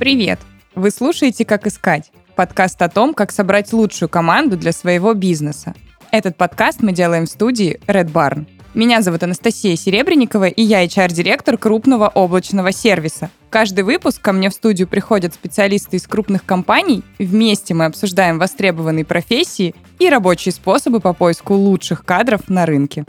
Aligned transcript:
Привет! 0.00 0.40
Вы 0.74 0.90
слушаете 0.90 1.44
«Как 1.44 1.66
искать»– 1.66 2.10
подкаст 2.34 2.80
о 2.80 2.88
том, 2.88 3.12
как 3.12 3.30
собрать 3.30 3.70
лучшую 3.74 4.08
команду 4.08 4.56
для 4.56 4.72
своего 4.72 5.12
бизнеса. 5.12 5.74
Этот 6.10 6.38
подкаст 6.38 6.80
мы 6.80 6.92
делаем 6.92 7.26
в 7.26 7.28
студии 7.28 7.78
Red 7.86 8.10
Barn. 8.10 8.46
Меня 8.72 9.02
зовут 9.02 9.24
Анастасия 9.24 9.76
Серебренникова, 9.76 10.48
и 10.48 10.62
я 10.62 10.86
HR-директор 10.86 11.58
крупного 11.58 12.08
облачного 12.08 12.72
сервиса. 12.72 13.28
Каждый 13.50 13.84
выпуск 13.84 14.22
ко 14.22 14.32
мне 14.32 14.48
в 14.48 14.54
студию 14.54 14.88
приходят 14.88 15.34
специалисты 15.34 15.98
из 15.98 16.06
крупных 16.06 16.46
компаний. 16.46 17.02
Вместе 17.18 17.74
мы 17.74 17.84
обсуждаем 17.84 18.38
востребованные 18.38 19.04
профессии 19.04 19.74
и 19.98 20.08
рабочие 20.08 20.54
способы 20.54 21.00
по 21.00 21.12
поиску 21.12 21.52
лучших 21.52 22.06
кадров 22.06 22.48
на 22.48 22.64
рынке. 22.64 23.04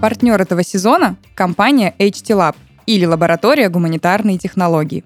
Партнер 0.00 0.40
этого 0.40 0.62
сезона– 0.62 1.16
компания 1.34 1.94
HT 1.98 2.28
Lab 2.30 2.54
или 2.86 3.04
лаборатория 3.04 3.68
гуманитарной 3.68 4.38
технологии. 4.38 5.04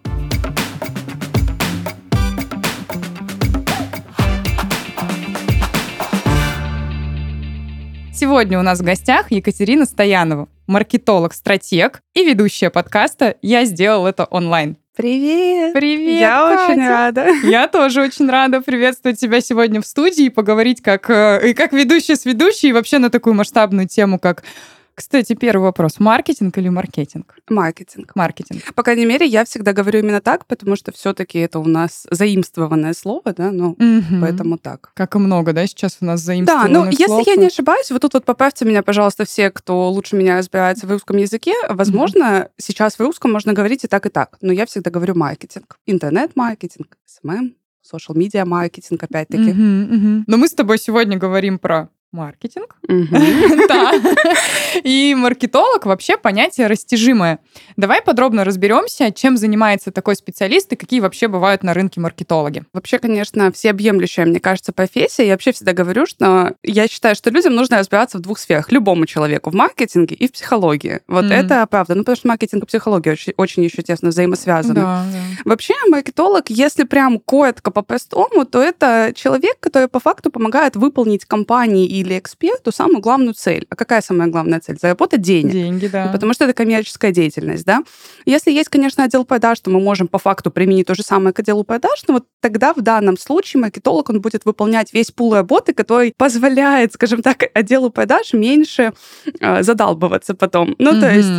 Сегодня 8.13 8.59
у 8.59 8.63
нас 8.63 8.81
в 8.81 8.85
гостях 8.85 9.31
Екатерина 9.31 9.87
Стоянова, 9.87 10.47
маркетолог-стратег 10.67 12.03
и 12.15 12.23
ведущая 12.23 12.69
подкаста 12.69 13.37
«Я 13.41 13.65
сделал 13.65 14.07
это 14.07 14.27
онлайн». 14.27 14.77
Привет! 14.95 15.73
Привет, 15.73 16.21
Я 16.21 16.55
Катя. 16.55 16.73
очень 16.73 16.89
рада. 16.89 17.27
Я 17.45 17.69
тоже 17.69 18.03
очень 18.03 18.29
рада 18.29 18.61
приветствовать 18.61 19.19
тебя 19.19 19.41
сегодня 19.41 19.81
в 19.81 19.87
студии 19.87 20.27
и 20.27 20.29
поговорить 20.29 20.83
как, 20.83 21.09
э, 21.09 21.51
и 21.51 21.55
как 21.55 21.73
ведущая 21.73 22.17
с 22.17 22.27
ведущей, 22.27 22.69
и 22.69 22.73
вообще 22.73 22.99
на 22.99 23.09
такую 23.09 23.33
масштабную 23.33 23.89
тему, 23.89 24.19
как 24.19 24.43
кстати, 25.01 25.35
первый 25.35 25.63
вопрос. 25.63 25.99
Маркетинг 25.99 26.59
или 26.59 26.69
маркетинг? 26.69 27.35
Маркетинг. 27.49 28.13
Маркетинг. 28.15 28.75
По 28.75 28.83
крайней 28.83 29.07
мере, 29.07 29.25
я 29.27 29.47
всегда 29.47 29.73
говорю 29.73 30.01
именно 30.01 30.21
так, 30.21 30.45
потому 30.45 30.77
что 30.77 30.93
все-таки 30.93 31.39
это 31.39 31.59
у 31.59 31.65
нас 31.65 32.07
заимствованное 32.11 32.93
слово, 32.93 33.33
да, 33.33 33.51
ну, 33.51 33.77
Мгм. 33.79 34.21
поэтому 34.21 34.59
так. 34.59 34.91
Как 34.95 35.15
и 35.15 35.19
много, 35.19 35.55
да, 35.55 35.67
сейчас 35.67 35.97
у 36.01 36.05
нас 36.05 36.21
Да, 36.21 36.27
заимствованных 36.27 36.71
ну, 36.73 36.91
если 36.91 37.07
слов. 37.07 37.27
я 37.27 37.37
не 37.37 37.47
ошибаюсь, 37.47 37.91
вот 37.91 38.03
тут 38.03 38.13
вот 38.13 38.25
поправьте 38.27 38.67
меня, 38.67 38.83
пожалуйста, 38.83 39.25
все, 39.25 39.51
кто 39.51 39.91
лучше 39.91 40.17
меня 40.17 40.37
разбирается 40.37 40.87
в 40.87 40.91
русском 40.91 41.17
языке. 41.17 41.55
Возможно, 41.71 42.51
сейчас 42.59 42.97
в 42.97 43.01
русском 43.01 43.33
можно 43.33 43.55
говорить 43.55 43.85
и 43.85 43.89
так, 43.89 44.05
и 44.05 44.11
так, 44.11 44.37
но 44.43 44.53
я 44.53 44.67
всегда 44.67 44.91
говорю 44.91 45.15
маркетинг. 45.15 45.79
Интернет-маркетинг, 45.87 46.99
SMM, 47.07 47.55
social-media 47.83 48.45
маркетинг, 48.45 49.03
опять-таки. 49.03 49.53
Мгм. 49.53 50.25
Но 50.27 50.37
мы 50.37 50.47
с 50.47 50.53
тобой 50.53 50.79
сегодня 50.79 51.17
говорим 51.19 51.59
про 51.59 51.89
маркетинг. 52.13 52.77
Да. 53.69 53.93
И 54.83 55.15
маркетолог 55.17 55.87
вообще 55.87 56.17
понятие 56.17 56.67
растяжимое. 56.67 57.39
Давай 57.77 58.03
подробно 58.03 58.45
разберемся, 58.45 59.13
чем 59.13 59.37
занимается 59.37 59.93
такой 59.93 60.17
специалист 60.17 60.73
и 60.73 60.77
какие 60.77 61.01
вообще 61.01 61.29
бывают 61.29 61.63
на 61.63 61.73
рынке 61.73 62.01
маркетологи. 62.01 62.65
Вообще, 62.73 62.99
конечно, 62.99 63.53
всеобъемлющая, 63.53 64.27
мне 64.27 64.41
кажется, 64.41 64.73
профессия. 64.73 65.27
Я 65.27 65.33
вообще 65.33 65.53
всегда 65.53 65.73
говорю, 65.73 66.07
что 66.07 66.55
я 66.65 66.89
считаю, 66.89 67.15
что 67.15 67.31
людям 67.31 67.55
нужно 67.55 67.79
разбираться 67.79 68.19
в 68.19 68.21
двух 68.23 68.39
сферах. 68.39 68.73
Любому 68.73 69.07
человеку 69.07 69.51
в 69.51 69.55
маркетинге 69.55 70.17
и 70.17 70.27
в 70.27 70.33
психологии. 70.33 71.01
Вот 71.07 71.27
это 71.27 71.67
правда. 71.67 71.95
Ну, 71.95 72.01
потому 72.01 72.17
что 72.17 72.29
маркетинг 72.29 72.65
и 72.65 72.67
психология 72.67 73.13
очень, 73.13 73.35
очень 73.37 73.65
еще 73.65 73.83
тесно 73.83 74.09
взаимосвязаны. 74.09 74.75
Да, 74.75 75.05
да. 75.13 75.19
Вообще, 75.45 75.75
маркетолог, 75.89 76.51
если 76.51 76.85
прям 76.85 77.19
коротко 77.21 77.71
по-простому, 77.71 78.45
то 78.45 78.63
это 78.63 79.13
человек, 79.15 79.61
который 79.61 79.89
по 79.89 80.01
факту 80.01 80.31
помогает 80.31 80.77
выполнить 80.77 81.25
компании 81.25 82.00
или 82.01 82.19
эксперту 82.19 82.73
самую 82.73 83.01
главную 83.01 83.35
цель. 83.35 83.67
А 83.71 83.77
какая 83.77 84.01
самая 84.01 84.29
главная 84.29 84.61
цель? 84.61 84.79
Заработать 84.81 85.21
денег. 85.21 85.53
Деньги, 85.53 85.87
да. 85.87 86.09
Потому 86.13 86.35
что 86.35 86.45
это 86.45 86.55
коммерческая 86.55 87.13
деятельность, 87.13 87.65
да. 87.65 87.83
Если 88.25 88.51
есть, 88.51 88.69
конечно, 88.69 89.05
отдел 89.05 89.25
продаж, 89.25 89.61
то 89.61 89.71
мы 89.71 89.81
можем 89.81 90.09
по 90.09 90.19
факту 90.19 90.51
применить 90.51 90.87
то 90.87 90.95
же 90.95 91.03
самое 91.03 91.33
к 91.33 91.39
отделу 91.39 91.65
продаж, 91.65 92.03
но 92.09 92.15
вот 92.15 92.27
тогда 92.41 92.73
в 92.75 92.81
данном 92.81 93.19
случае 93.19 93.61
маркетолог, 93.61 94.11
он 94.11 94.21
будет 94.21 94.45
выполнять 94.45 94.93
весь 94.93 95.11
пул 95.11 95.35
работы, 95.35 95.73
который 95.73 96.15
позволяет, 96.17 96.93
скажем 96.95 97.23
так, 97.23 97.45
отделу 97.55 97.91
продаж 97.91 98.33
меньше 98.33 98.93
э, 99.41 99.63
задалбываться 99.63 100.35
потом. 100.35 100.75
Ну, 100.79 101.01
то 101.01 101.11
есть 101.11 101.31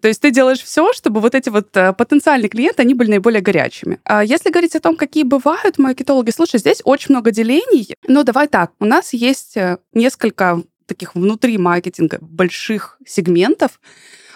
то 0.00 0.08
есть 0.08 0.20
ты 0.20 0.30
делаешь 0.30 0.62
все, 0.62 0.92
чтобы 0.92 1.20
вот 1.20 1.34
эти 1.34 1.48
вот 1.48 1.76
э, 1.76 1.92
потенциальные 1.92 2.48
клиенты, 2.48 2.82
они 2.82 2.94
были 2.94 3.10
наиболее 3.10 3.40
горячими. 3.40 3.98
А 4.04 4.24
если 4.24 4.50
говорить 4.50 4.74
о 4.76 4.80
том, 4.80 4.96
какие 4.96 5.24
бывают 5.24 5.78
маркетологи, 5.78 6.30
слушай, 6.30 6.58
здесь 6.58 6.80
очень 6.84 7.14
много 7.14 7.30
делений. 7.30 7.94
Но 8.06 8.22
давай 8.22 8.48
так, 8.48 8.72
у 8.80 8.84
нас 8.84 9.12
есть 9.12 9.56
э, 9.56 9.78
несколько 10.10 10.60
таких 10.86 11.14
внутри 11.14 11.56
маркетинга 11.56 12.18
больших 12.20 12.98
сегментов. 13.06 13.80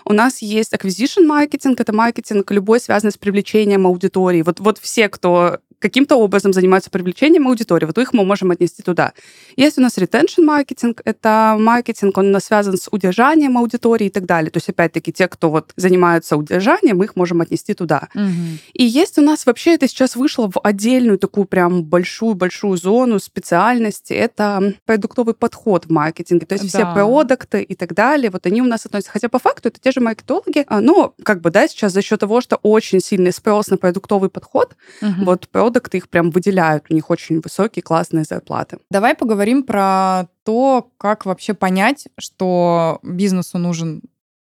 У 0.04 0.12
нас 0.12 0.42
есть 0.42 0.72
acquisition 0.72 1.26
маркетинг, 1.26 1.80
это 1.80 1.92
маркетинг 1.92 2.50
любой, 2.50 2.80
связанный 2.80 3.12
с 3.12 3.18
привлечением 3.18 3.86
аудитории. 3.86 4.42
Вот, 4.42 4.60
вот 4.60 4.78
все, 4.78 5.08
кто 5.08 5.58
каким-то 5.84 6.16
образом 6.16 6.54
занимаются 6.54 6.88
привлечением 6.90 7.46
аудитории, 7.46 7.84
вот 7.84 7.98
их 7.98 8.14
мы 8.14 8.24
можем 8.24 8.50
отнести 8.50 8.82
туда. 8.82 9.12
Есть 9.54 9.76
у 9.76 9.82
нас 9.82 9.98
retention 9.98 10.42
маркетинг, 10.42 11.02
это 11.04 11.56
маркетинг, 11.58 12.16
он 12.16 12.28
у 12.28 12.30
нас 12.30 12.44
связан 12.44 12.78
с 12.78 12.88
удержанием 12.90 13.58
аудитории 13.58 14.06
и 14.06 14.10
так 14.10 14.24
далее. 14.24 14.50
То 14.50 14.56
есть, 14.56 14.70
опять-таки, 14.70 15.12
те, 15.12 15.28
кто 15.28 15.50
вот 15.50 15.72
занимаются 15.76 16.38
удержанием, 16.38 16.96
мы 16.96 17.04
их 17.04 17.16
можем 17.16 17.42
отнести 17.42 17.74
туда. 17.74 18.08
Мгм. 18.14 18.60
И 18.72 18.82
есть 18.82 19.18
у 19.18 19.20
нас 19.20 19.44
вообще, 19.44 19.74
это 19.74 19.86
сейчас 19.86 20.16
вышло 20.16 20.50
в 20.50 20.58
отдельную 20.62 21.18
такую 21.18 21.44
прям 21.44 21.84
большую-большую 21.84 22.78
зону 22.78 23.18
специальности, 23.18 24.14
это 24.14 24.74
продуктовый 24.86 25.34
подход 25.34 25.84
в 25.84 25.90
маркетинге. 25.90 26.46
То 26.46 26.54
есть 26.54 26.68
все 26.68 26.78
Да. 26.78 26.94
продукты 26.94 27.62
и 27.62 27.74
так 27.74 27.92
далее, 27.92 28.30
вот 28.30 28.46
они 28.46 28.62
у 28.62 28.66
нас 28.66 28.86
относятся. 28.86 29.12
Хотя 29.12 29.28
по 29.28 29.38
факту 29.38 29.68
это 29.68 29.78
те 29.80 29.92
же 29.94 30.00
маркетологи, 30.00 30.64
а, 30.68 30.80
но 30.80 31.14
как 31.22 31.40
бы, 31.40 31.50
да, 31.50 31.66
сейчас 31.68 31.92
за 31.92 32.02
счет 32.02 32.20
того, 32.20 32.40
что 32.40 32.56
очень 32.62 33.00
сильный 33.00 33.32
спрос 33.32 33.68
на 33.68 33.76
продуктовый 33.78 34.28
подход, 34.28 34.76
Мгм. 35.00 35.24
вот 35.24 35.48
продукты 35.48 35.98
их 35.98 36.08
прям 36.08 36.30
выделяют, 36.30 36.84
у 36.90 36.94
них 36.94 37.10
очень 37.10 37.40
высокие 37.40 37.82
классные 37.82 38.24
зарплаты. 38.24 38.78
Давай 38.90 39.14
поговорим 39.14 39.62
про 39.62 40.28
то, 40.44 40.90
как 40.98 41.24
вообще 41.26 41.54
понять, 41.54 42.08
что 42.18 42.98
бизнесу 43.02 43.58
нужен 43.58 44.02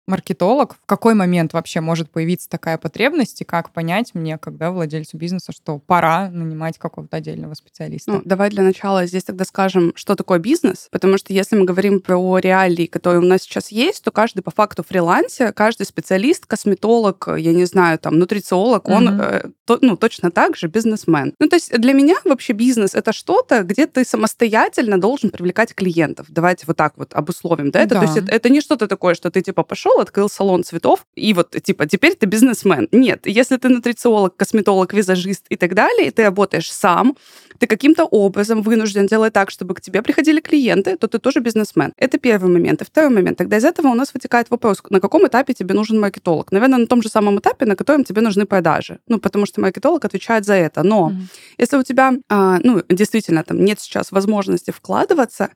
маркетолог, 0.06 0.74
в 0.74 0.86
какой 0.86 1.14
момент 1.14 1.52
вообще 1.52 1.80
может 1.80 2.10
появиться 2.10 2.48
такая 2.48 2.78
потребность, 2.78 3.40
и 3.40 3.44
как 3.44 3.70
понять 3.70 4.14
мне, 4.14 4.38
когда 4.38 4.70
владельцу 4.70 5.16
бизнеса, 5.16 5.52
что 5.52 5.78
пора 5.78 6.28
нанимать 6.30 6.78
какого-то 6.78 7.16
отдельного 7.16 7.54
специалиста. 7.54 8.12
Ну, 8.12 8.22
давай 8.24 8.50
для 8.50 8.62
начала 8.62 9.06
здесь 9.06 9.24
тогда 9.24 9.44
скажем, 9.44 9.92
что 9.96 10.14
такое 10.14 10.38
бизнес, 10.38 10.88
потому 10.90 11.18
что 11.18 11.32
если 11.32 11.56
мы 11.56 11.64
говорим 11.64 12.00
про 12.00 12.38
реалии, 12.38 12.86
которые 12.86 13.20
у 13.20 13.24
нас 13.24 13.42
сейчас 13.42 13.72
есть, 13.72 14.04
то 14.04 14.10
каждый 14.10 14.42
по 14.42 14.50
факту 14.50 14.82
фрилансе, 14.82 15.52
каждый 15.52 15.86
специалист, 15.86 16.46
косметолог, 16.46 17.28
я 17.36 17.52
не 17.52 17.64
знаю, 17.64 17.98
там, 17.98 18.18
нутрициолог, 18.18 18.88
он 18.88 19.04
Мгм. 19.06 19.20
э, 19.20 19.42
то- 19.64 19.78
ну, 19.80 19.96
точно 19.96 20.30
так 20.30 20.56
же 20.56 20.68
бизнесмен. 20.68 21.34
Ну, 21.40 21.48
то 21.48 21.56
есть 21.56 21.76
для 21.76 21.92
меня 21.92 22.14
вообще 22.24 22.52
бизнес— 22.52 22.94
это 22.94 23.12
что-то, 23.12 23.62
где 23.62 23.86
ты 23.86 24.04
самостоятельно 24.04 25.00
должен 25.00 25.30
привлекать 25.30 25.74
клиентов. 25.74 26.26
Давайте 26.28 26.64
вот 26.66 26.76
так 26.76 26.94
вот 26.96 27.12
обусловим, 27.14 27.70
да? 27.70 27.80
Это, 27.80 27.94
Да. 27.94 28.00
То 28.00 28.06
есть 28.06 28.16
это, 28.18 28.32
это 28.32 28.48
не 28.50 28.60
что-то 28.60 28.86
такое, 28.86 29.14
что 29.14 29.30
ты, 29.30 29.42
типа, 29.42 29.62
пошел, 29.62 29.95
открыл 30.00 30.28
салон 30.28 30.64
цветов, 30.64 31.06
и 31.14 31.32
вот, 31.34 31.50
типа, 31.62 31.86
теперь 31.86 32.14
ты 32.14 32.26
бизнесмен. 32.26 32.88
Нет, 32.92 33.26
если 33.26 33.56
ты 33.56 33.68
нутрициолог, 33.68 34.36
косметолог, 34.36 34.92
визажист 34.92 35.46
и 35.48 35.56
так 35.56 35.74
далее, 35.74 36.08
и 36.08 36.10
ты 36.10 36.22
работаешь 36.22 36.72
сам, 36.72 37.16
ты 37.58 37.66
каким-то 37.66 38.04
образом 38.04 38.62
вынужден 38.62 39.06
делать 39.06 39.32
так, 39.32 39.50
чтобы 39.50 39.74
к 39.74 39.80
тебе 39.80 40.02
приходили 40.02 40.40
клиенты, 40.40 40.96
то 40.96 41.08
ты 41.08 41.18
тоже 41.18 41.40
бизнесмен. 41.40 41.92
Это 41.96 42.18
первый 42.18 42.50
момент. 42.50 42.82
И 42.82 42.84
второй 42.84 43.10
момент. 43.10 43.38
Тогда 43.38 43.56
из 43.56 43.64
этого 43.64 43.88
у 43.88 43.94
нас 43.94 44.12
вытекает 44.14 44.50
вопрос, 44.50 44.82
на 44.90 45.00
каком 45.00 45.26
этапе 45.26 45.54
тебе 45.54 45.74
нужен 45.74 45.98
маркетолог? 46.00 46.52
Наверное, 46.52 46.78
на 46.78 46.86
том 46.86 47.02
же 47.02 47.08
самом 47.08 47.38
этапе, 47.38 47.64
на 47.64 47.76
котором 47.76 48.04
тебе 48.04 48.20
нужны 48.20 48.46
продажи. 48.46 48.98
Ну, 49.08 49.18
потому 49.18 49.46
что 49.46 49.60
маркетолог 49.60 50.04
отвечает 50.04 50.44
за 50.44 50.54
это. 50.54 50.82
Но 50.82 51.08
Мгм. 51.08 51.28
если 51.58 51.76
у 51.78 51.82
тебя, 51.82 52.12
а, 52.28 52.58
ну, 52.62 52.82
действительно, 52.88 53.42
там 53.42 53.64
нет 53.64 53.80
сейчас 53.80 54.12
возможности 54.12 54.70
вкладываться 54.70 55.50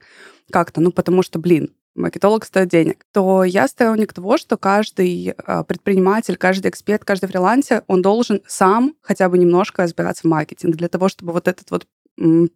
как-то, 0.51 0.81
ну, 0.81 0.91
потому 0.91 1.23
что, 1.23 1.39
блин, 1.39 1.71
маркетолог 1.95 2.45
стоит 2.45 2.69
денег, 2.69 3.05
то 3.13 3.45
я 3.45 3.69
сторонник 3.69 4.13
того, 4.13 4.39
что 4.39 4.57
каждый 4.57 5.35
а, 5.45 5.65
предприниматель, 5.65 6.37
каждый 6.37 6.69
эксперт, 6.69 7.05
каждый 7.05 7.29
фрилансер, 7.29 7.85
он 7.87 8.03
должен 8.03 8.43
сам 8.47 8.95
хотя 9.03 9.29
бы 9.29 9.39
немножко 9.39 9.83
разбираться 9.83 10.23
в 10.23 10.31
маркетинге 10.31 10.77
для 10.77 10.89
того, 10.89 11.09
чтобы 11.09 11.33
вот 11.33 11.49
этот 11.49 11.71
вот 11.71 11.87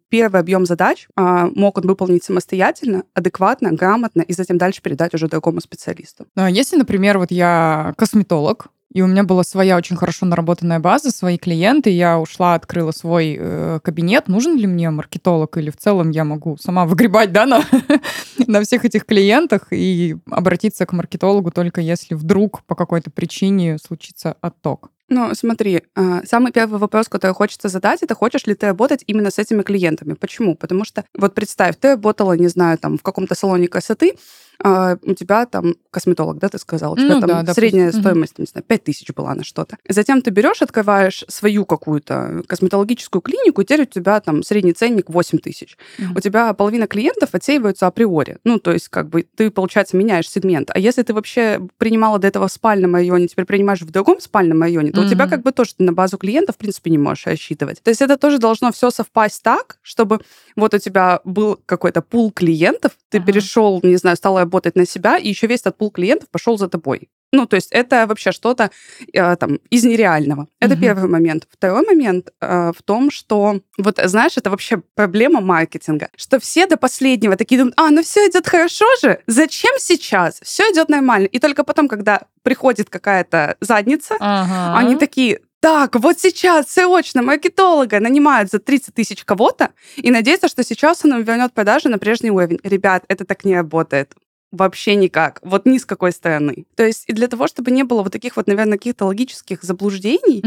первый 0.09 0.39
объем 0.39 0.65
задач 0.65 1.07
а, 1.15 1.47
мог 1.55 1.77
он 1.77 1.87
выполнить 1.87 2.23
самостоятельно, 2.23 3.03
адекватно, 3.13 3.71
грамотно 3.71 4.21
и 4.21 4.33
затем 4.33 4.57
дальше 4.57 4.81
передать 4.81 5.13
уже 5.13 5.27
другому 5.27 5.59
специалисту. 5.59 6.27
Ну, 6.35 6.43
а 6.43 6.49
если, 6.49 6.77
например, 6.77 7.17
вот 7.17 7.31
я 7.31 7.93
косметолог, 7.97 8.67
и 8.95 9.01
у 9.01 9.07
меня 9.07 9.23
была 9.25 9.43
своя 9.43 9.75
очень 9.75 9.97
хорошо 9.97 10.25
наработанная 10.25 10.79
база, 10.79 11.11
свои 11.11 11.37
клиенты, 11.37 11.89
я 11.89 12.17
ушла, 12.17 12.55
открыла 12.55 12.91
свой 12.91 13.35
э, 13.37 13.79
кабинет, 13.83 14.29
нужен 14.29 14.55
ли 14.55 14.67
мне 14.67 14.89
маркетолог 14.89 15.57
или 15.57 15.69
в 15.69 15.75
целом 15.75 16.11
я 16.11 16.23
могу 16.23 16.55
сама 16.55 16.85
выгребать, 16.87 17.33
да, 17.33 17.45
на, 17.45 17.61
на 18.47 18.61
всех 18.61 18.85
этих 18.85 19.05
клиентах 19.05 19.67
и 19.71 20.15
обратиться 20.31 20.85
к 20.85 20.93
маркетологу 20.93 21.51
только 21.51 21.81
если 21.81 22.15
вдруг 22.15 22.63
по 22.63 22.75
какой-то 22.75 23.11
причине 23.11 23.79
случится 23.79 24.37
отток? 24.39 24.91
Ну, 25.09 25.33
смотри, 25.35 25.83
а, 25.95 26.21
самый 26.25 26.51
первый 26.51 26.79
вопрос, 26.79 27.07
который 27.09 27.33
хочется 27.33 27.69
задать, 27.69 28.01
это 28.01 28.15
хочешь 28.15 28.45
ли 28.47 28.55
ты 28.55 28.65
работать 28.67 29.03
именно 29.05 29.29
с 29.29 29.37
этими 29.37 29.61
клиентами? 29.61 30.13
Почему? 30.13 30.55
Потому 30.55 30.83
что, 30.83 31.03
вот 31.15 31.35
представь, 31.35 31.75
ты 31.79 31.89
работала, 31.91 32.33
не 32.33 32.47
знаю, 32.47 32.77
там, 32.77 32.97
в 32.97 33.03
каком-то 33.03 33.35
салоне 33.35 33.67
красоты, 33.67 34.15
а, 34.63 34.97
у 35.03 35.13
тебя 35.13 35.45
там 35.45 35.75
косметолог, 35.91 36.37
да, 36.39 36.47
ты 36.49 36.57
сказал, 36.57 36.93
у 36.93 36.95
тебя 36.95 37.15
Ну 37.15 37.19
там 37.19 37.27
да, 37.27 37.41
допустим. 37.41 37.53
средняя 37.61 37.91
Мгм. 37.91 37.99
стоимость, 38.01 38.39
не 38.39 38.45
знаю, 38.45 38.63
5 38.65 38.83
тысяч 38.85 39.13
была 39.13 39.35
на 39.35 39.43
что-то. 39.43 39.77
Затем 39.87 40.21
ты 40.21 40.31
берешь, 40.31 40.61
открываешь 40.61 41.25
свою 41.27 41.65
какую-то 41.65 42.41
косметологическую 42.47 43.21
клинику, 43.21 43.61
и 43.61 43.65
теперь 43.65 43.81
у 43.81 43.85
тебя 43.85 44.19
там 44.21 44.43
средний 44.43 44.71
ценник 44.73 45.09
8 45.09 45.39
тысяч. 45.39 45.77
У 46.15 46.19
тебя 46.21 46.53
половина 46.53 46.87
клиентов 46.87 47.29
отсеиваются 47.33 47.85
априори. 47.87 48.37
Ну, 48.45 48.59
то 48.59 48.71
есть, 48.71 48.87
как 48.87 49.09
бы, 49.09 49.25
ты, 49.35 49.51
получается, 49.51 49.97
меняешь 49.97 50.29
сегмент. 50.29 50.69
А 50.73 50.79
если 50.79 51.03
ты 51.03 51.13
вообще 51.13 51.59
принимала 51.77 52.17
до 52.17 52.27
этого 52.27 52.47
в 52.47 52.51
спальном 52.51 52.95
районе, 52.95 53.27
теперь 53.27 53.45
принимаешь 53.45 53.81
в 53.81 53.91
другом 53.91 54.21
спальном 54.21 54.61
районе, 54.61 54.91
то 54.95 55.01
у 55.01 55.09
тебя 55.09 55.27
как 55.27 55.43
бы 55.43 55.51
тоже 55.51 55.71
на 55.79 55.93
базу 55.93 56.17
клиентов, 56.17 56.55
в 56.55 56.57
принципе, 56.57 56.89
не 56.91 56.97
можешь 56.97 57.25
рассчитывать. 57.25 57.81
То 57.83 57.89
есть 57.89 58.01
это 58.01 58.17
тоже 58.17 58.37
должно 58.39 58.71
все 58.71 58.89
совпасть 58.91 59.43
так, 59.43 59.77
чтобы 59.81 60.19
вот 60.55 60.73
у 60.73 60.77
тебя 60.77 61.19
был 61.23 61.59
какой-то 61.65 62.01
пул 62.01 62.31
клиентов, 62.31 62.93
ты 63.09 63.17
Ага. 63.17 63.27
перешел, 63.27 63.79
не 63.83 63.97
знаю, 63.97 64.15
стал 64.17 64.37
работать 64.37 64.75
на 64.75 64.85
себя, 64.85 65.17
и 65.17 65.29
еще 65.29 65.47
весь 65.47 65.61
этот 65.61 65.77
пул 65.77 65.91
клиентов 65.91 66.29
пошел 66.29 66.57
за 66.57 66.67
тобой. 66.67 67.09
Ну, 67.35 67.45
то 67.45 67.55
есть 67.55 67.71
это 67.71 68.07
вообще 68.07 68.31
что-то 68.31 68.71
э, 69.13 69.35
там 69.35 69.59
из 69.69 69.83
нереального. 69.83 70.47
Это 70.59 70.73
Мгм. 70.75 70.81
первый 70.81 71.09
момент. 71.09 71.47
Второй 71.51 71.85
момент 71.85 72.29
э, 72.41 72.71
в 72.77 72.81
том, 72.83 73.11
что 73.11 73.59
вот 73.77 73.99
знаешь, 74.03 74.37
это 74.37 74.49
вообще 74.49 74.81
проблема 74.95 75.41
маркетинга, 75.41 76.09
что 76.15 76.39
все 76.39 76.65
до 76.67 76.77
последнего 76.77 77.35
такие 77.35 77.57
думают, 77.59 77.75
а, 77.77 77.89
ну 77.89 78.01
все 78.03 78.27
идет 78.29 78.47
хорошо 78.47 78.85
же, 79.01 79.19
зачем 79.27 79.71
сейчас? 79.79 80.39
Все 80.43 80.63
идет 80.71 80.89
нормально. 80.89 81.25
И 81.25 81.39
только 81.39 81.63
потом, 81.63 81.87
когда 81.87 82.21
приходит 82.43 82.89
какая-то 82.89 83.57
задница, 83.59 84.15
Ага. 84.19 84.77
они 84.77 84.95
такие, 84.95 85.39
так, 85.59 85.95
вот 85.95 86.19
сейчас 86.19 86.67
срочно 86.71 87.21
маркетолога 87.23 87.99
нанимают 87.99 88.51
за 88.51 88.59
30 88.59 88.93
тысяч 88.93 89.23
кого-то 89.25 89.69
и 89.97 90.11
надеются, 90.11 90.47
что 90.47 90.63
сейчас 90.63 91.03
он 91.03 91.21
вернет 91.23 91.53
продажи 91.53 91.89
на 91.89 91.97
прежний 91.97 92.29
уровень. 92.31 92.59
Ребят, 92.63 93.03
это 93.07 93.25
так 93.25 93.43
не 93.45 93.55
работает. 93.55 94.13
Вообще 94.55 94.95
никак. 94.95 95.39
Вот 95.43 95.65
ни 95.65 95.77
с 95.77 95.85
какой 95.85 96.11
стороны. 96.11 96.65
То 96.75 96.85
есть 96.85 97.03
и 97.07 97.13
для 97.13 97.27
того, 97.27 97.47
чтобы 97.47 97.71
не 97.71 97.83
было 97.83 98.03
вот 98.03 98.11
таких 98.13 98.37
вот, 98.37 98.47
наверное, 98.47 98.77
каких-то 98.77 99.05
логических 99.05 99.63
заблуждений, 99.63 100.41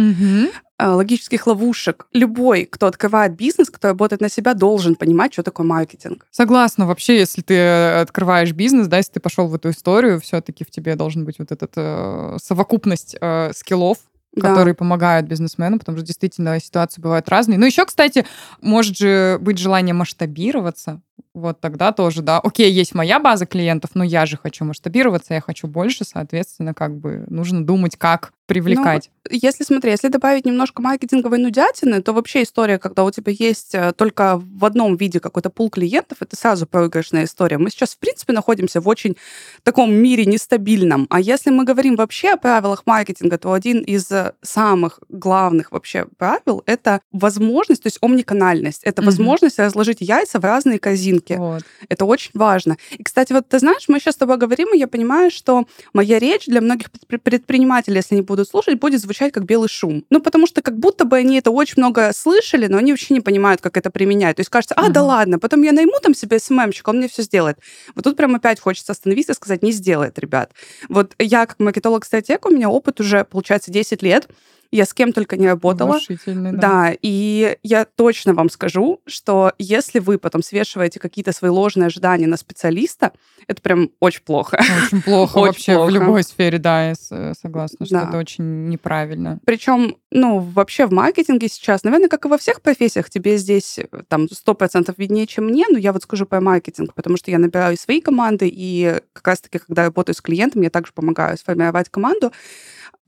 э, 0.78 0.86
логических 0.88 1.46
ловушек, 1.46 2.06
любой, 2.12 2.64
кто 2.64 2.86
открывает 2.86 3.36
бизнес, 3.36 3.68
кто 3.70 3.88
работает 3.88 4.20
на 4.22 4.28
себя, 4.28 4.54
должен 4.54 4.94
понимать, 4.94 5.32
что 5.32 5.42
такое 5.42 5.66
маркетинг. 5.66 6.26
Согласна. 6.30 6.86
Вообще, 6.86 7.18
если 7.18 7.42
ты 7.42 7.54
э, 7.54 8.00
открываешь 8.00 8.52
бизнес, 8.52 8.86
да, 8.88 8.96
если 8.98 9.12
ты 9.12 9.20
пошел 9.20 9.46
в 9.48 9.54
эту 9.54 9.70
историю, 9.70 10.20
все-таки 10.20 10.64
в 10.64 10.70
тебе 10.70 10.94
должен 10.94 11.24
быть 11.24 11.38
вот 11.38 11.50
этот 11.52 11.72
э, 11.76 12.36
совокупность 12.42 13.16
э, 13.20 13.52
скиллов, 13.54 13.98
Да. 14.34 14.48
которые 14.50 14.74
помогают 14.74 15.26
бизнесмену, 15.26 15.78
потому 15.78 15.98
что 15.98 16.06
действительно 16.06 16.60
ситуации 16.60 17.00
бывают 17.00 17.28
разные. 17.28 17.58
Ну, 17.58 17.66
еще, 17.66 17.84
кстати, 17.84 18.24
может 18.60 18.96
же 18.96 19.38
быть 19.40 19.58
желание 19.58 19.94
масштабироваться. 19.94 21.00
Вот 21.34 21.60
тогда 21.60 21.92
тоже, 21.92 22.22
да. 22.22 22.40
Окей, 22.40 22.70
есть 22.72 22.94
моя 22.94 23.20
база 23.20 23.46
клиентов, 23.46 23.90
но 23.94 24.02
я 24.04 24.26
же 24.26 24.36
хочу 24.36 24.64
масштабироваться, 24.64 25.34
я 25.34 25.40
хочу 25.40 25.66
больше, 25.66 26.04
соответственно, 26.04 26.74
как 26.74 26.96
бы 26.96 27.24
нужно 27.28 27.64
думать, 27.64 27.96
как 27.96 28.32
привлекать. 28.46 29.10
Если, 29.30 29.62
смотри, 29.62 29.90
если 29.90 30.08
добавить 30.08 30.46
немножко 30.46 30.80
маркетинговой 30.80 31.36
нудятины, 31.38 32.00
то 32.00 32.14
вообще 32.14 32.44
история, 32.44 32.78
когда 32.78 33.04
у 33.04 33.10
тебя 33.10 33.30
есть 33.38 33.74
э, 33.74 33.92
только 33.92 34.38
в 34.42 34.64
одном 34.64 34.96
виде 34.96 35.20
какой-то 35.20 35.50
пул 35.50 35.68
клиентов, 35.68 36.18
это 36.22 36.34
сразу 36.34 36.66
проигрышная 36.66 37.24
история. 37.24 37.58
Мы 37.58 37.70
сейчас, 37.70 37.90
в 37.90 37.98
принципе, 37.98 38.32
находимся 38.32 38.80
в 38.80 38.88
очень 38.88 39.16
таком 39.64 39.92
мире 39.92 40.24
нестабильном. 40.24 41.06
А 41.10 41.20
если 41.20 41.50
мы 41.50 41.64
говорим 41.64 41.94
вообще 41.96 42.30
о 42.30 42.36
правилах 42.38 42.84
маркетинга, 42.86 43.36
то 43.36 43.52
один 43.52 43.80
из 43.80 44.10
э, 44.10 44.32
самых 44.40 45.00
главных 45.10 45.70
вообще 45.70 46.06
правил— 46.16 46.62
это 46.66 47.02
возможность, 47.12 47.82
то 47.82 47.88
есть 47.88 47.98
омниканальность. 48.00 48.82
Это 48.84 49.02
Мгм. 49.02 49.06
возможность 49.10 49.58
разложить 49.58 49.98
яйца 50.00 50.40
в 50.40 50.44
разные 50.44 50.78
корзинки. 51.08 51.32
Вот. 51.34 51.62
Это 51.88 52.04
очень 52.04 52.30
важно. 52.34 52.76
И, 52.92 53.02
кстати, 53.02 53.32
вот 53.32 53.48
ты 53.48 53.58
знаешь, 53.58 53.84
мы 53.88 53.98
сейчас 54.00 54.14
с 54.14 54.18
тобой 54.18 54.36
говорим, 54.36 54.74
и 54.74 54.78
я 54.78 54.86
понимаю, 54.88 55.30
что 55.30 55.64
моя 55.92 56.18
речь 56.18 56.46
для 56.46 56.60
многих 56.60 56.88
предпри- 56.90 57.18
предпринимателей, 57.18 57.96
если 57.96 58.14
они 58.14 58.22
будут 58.22 58.48
слушать, 58.48 58.78
будет 58.78 59.00
звучать 59.00 59.32
как 59.32 59.44
белый 59.44 59.68
шум. 59.68 60.04
Ну, 60.10 60.20
потому 60.20 60.46
что 60.46 60.62
как 60.62 60.78
будто 60.78 61.04
бы 61.04 61.16
они 61.16 61.38
это 61.38 61.50
очень 61.50 61.74
много 61.76 62.12
слышали, 62.14 62.66
но 62.66 62.78
они 62.78 62.92
вообще 62.92 63.14
не 63.14 63.20
понимают, 63.20 63.60
как 63.60 63.76
это 63.76 63.90
применять. 63.90 64.36
То 64.36 64.40
есть 64.40 64.50
кажется, 64.50 64.74
а, 64.74 64.88
да 64.90 65.00
Мгм. 65.00 65.08
ладно, 65.08 65.38
потом 65.38 65.62
я 65.62 65.72
найму 65.72 65.98
там 66.02 66.14
себе 66.14 66.38
СММщика, 66.38 66.90
он 66.90 66.98
мне 66.98 67.08
все 67.08 67.22
сделает. 67.22 67.58
Вот 67.94 68.04
тут 68.04 68.16
прям 68.16 68.34
опять 68.34 68.60
хочется 68.60 68.92
остановиться 68.92 69.32
и 69.32 69.34
сказать, 69.34 69.62
не 69.62 69.72
сделает, 69.72 70.18
ребят. 70.18 70.52
Вот 70.88 71.12
я 71.18 71.46
как 71.46 71.58
маркетолог-стратег, 71.58 72.46
у 72.46 72.50
меня 72.50 72.68
опыт 72.68 73.00
уже, 73.00 73.24
получается, 73.24 73.70
10 73.70 74.02
лет. 74.02 74.28
Я 74.70 74.84
с 74.84 74.92
кем 74.92 75.12
только 75.14 75.36
не 75.38 75.46
работала. 75.46 75.98
Да. 76.26 76.50
Да, 76.52 76.92
и 77.00 77.56
я 77.62 77.84
точно 77.86 78.34
вам 78.34 78.50
скажу, 78.50 79.00
что 79.06 79.52
если 79.58 79.98
вы 79.98 80.18
потом 80.18 80.42
свешиваете 80.42 81.00
какие-то 81.00 81.32
свои 81.32 81.50
ложные 81.50 81.86
ожидания 81.86 82.26
на 82.26 82.36
специалиста, 82.36 83.12
это 83.46 83.62
прям 83.62 83.90
очень 83.98 84.22
плохо. 84.22 84.58
Очень 84.86 85.00
плохо 85.02 85.38
Очень 85.38 85.46
вообще 85.46 85.72
в 85.72 85.76
плохо. 85.76 85.92
любой 85.92 86.22
сфере, 86.22 86.58
да, 86.58 86.88
я 86.90 86.94
согласна, 87.34 87.86
что 87.86 87.94
Да. 87.94 88.08
это 88.08 88.18
очень 88.18 88.68
неправильно. 88.68 89.38
Причем, 89.46 89.96
ну, 90.10 90.38
вообще 90.40 90.86
в 90.86 90.92
маркетинге 90.92 91.48
сейчас, 91.48 91.82
наверное, 91.82 92.08
как 92.10 92.26
и 92.26 92.28
во 92.28 92.36
всех 92.36 92.60
профессиях, 92.60 93.08
тебе 93.08 93.38
здесь 93.38 93.78
э, 93.78 93.86
там 94.08 94.26
100% 94.26 94.92
виднее, 94.98 95.26
чем 95.26 95.46
мне, 95.46 95.64
но 95.70 95.78
я 95.78 95.94
вот 95.94 96.02
скажу 96.02 96.26
про 96.26 96.42
маркетинг, 96.42 96.92
потому 96.94 97.16
что 97.16 97.30
я 97.30 97.38
набираю 97.38 97.78
свои 97.78 98.02
команды, 98.02 98.50
и 98.52 99.00
как 99.14 99.26
раз-таки, 99.28 99.58
когда 99.58 99.84
работаю 99.84 100.14
с 100.14 100.20
клиентом, 100.20 100.60
я 100.60 100.68
также 100.68 100.92
помогаю 100.92 101.38
сформировать 101.38 101.88
команду. 101.88 102.32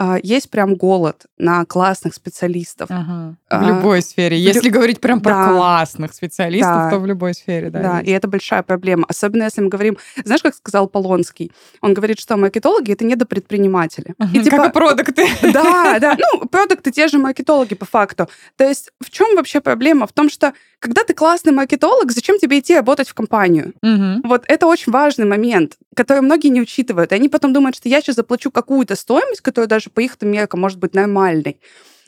А, 0.03 0.19
Есть 0.23 0.49
прям 0.49 0.77
голод 0.77 1.27
на 1.37 1.65
классных 1.67 2.15
специалистов. 2.15 2.89
Ага. 2.91 3.35
В 3.51 3.55
А, 3.55 3.69
любой 3.69 4.01
сфере. 4.01 4.35
в 4.37 4.41
Если 4.41 4.69
лю- 4.69 4.73
говорить 4.75 4.99
прям 4.99 5.21
про 5.21 5.33
Да. 5.35 5.49
классных 5.53 6.15
специалистов, 6.15 6.75
Да. 6.75 6.91
то 6.91 6.99
в 7.01 7.05
любой 7.07 7.35
сфере, 7.35 7.69
да. 7.69 7.81
Да, 7.83 7.99
есть. 7.99 8.09
и 8.09 8.13
это 8.13 8.27
большая 8.27 8.63
проблема. 8.63 9.05
Особенно 9.09 9.43
если 9.45 9.61
мы 9.61 9.69
говорим, 9.69 9.99
знаешь, 10.25 10.41
как 10.43 10.55
сказал 10.55 10.89
Полонский, 10.89 11.53
он 11.83 11.93
говорит, 11.93 12.19
что 12.19 12.39
маркетологи 12.39 12.93
это 12.93 13.05
недопредприниматели. 13.05 14.15
Мгм, 14.19 14.31
И 14.41 14.43
типа, 14.43 14.57
Как 14.57 14.71
и 14.71 14.73
продукты. 14.73 15.27
Да, 15.53 15.99
да. 15.99 16.17
Ну, 16.33 16.47
продукты 16.49 16.91
те 16.93 17.09
же 17.09 17.19
маркетологи 17.19 17.75
по 17.75 17.85
факту. 17.85 18.27
То 18.57 18.65
есть 18.67 18.91
в 19.01 19.11
чем 19.11 19.37
вообще 19.37 19.61
проблема? 19.61 20.07
В 20.07 20.13
том, 20.13 20.31
что 20.31 20.53
когда 20.79 21.05
ты 21.05 21.13
классный 21.13 21.53
маркетолог, 21.53 22.11
зачем 22.11 22.39
тебе 22.39 22.61
идти 22.61 22.75
работать 22.75 23.09
в 23.09 23.15
компанию? 23.15 23.75
Мгм. 23.83 24.23
Вот 24.25 24.45
это 24.49 24.67
очень 24.67 24.93
важный 24.93 25.27
момент, 25.27 25.77
который 25.95 26.21
многие 26.23 26.49
не 26.49 26.63
учитывают. 26.63 27.13
И 27.13 27.15
они 27.15 27.29
потом 27.29 27.53
думают, 27.53 27.77
что 27.77 27.89
я 27.91 28.01
сейчас 28.01 28.17
заплачу 28.17 28.51
какую-то 28.51 28.97
стоимость, 28.97 29.43
которая 29.43 29.69
даже 29.69 29.90
по 29.93 30.01
их 30.01 30.17
меркам 30.23 30.61
может 30.61 30.79
быть 30.79 30.95
нормальной. 30.95 31.61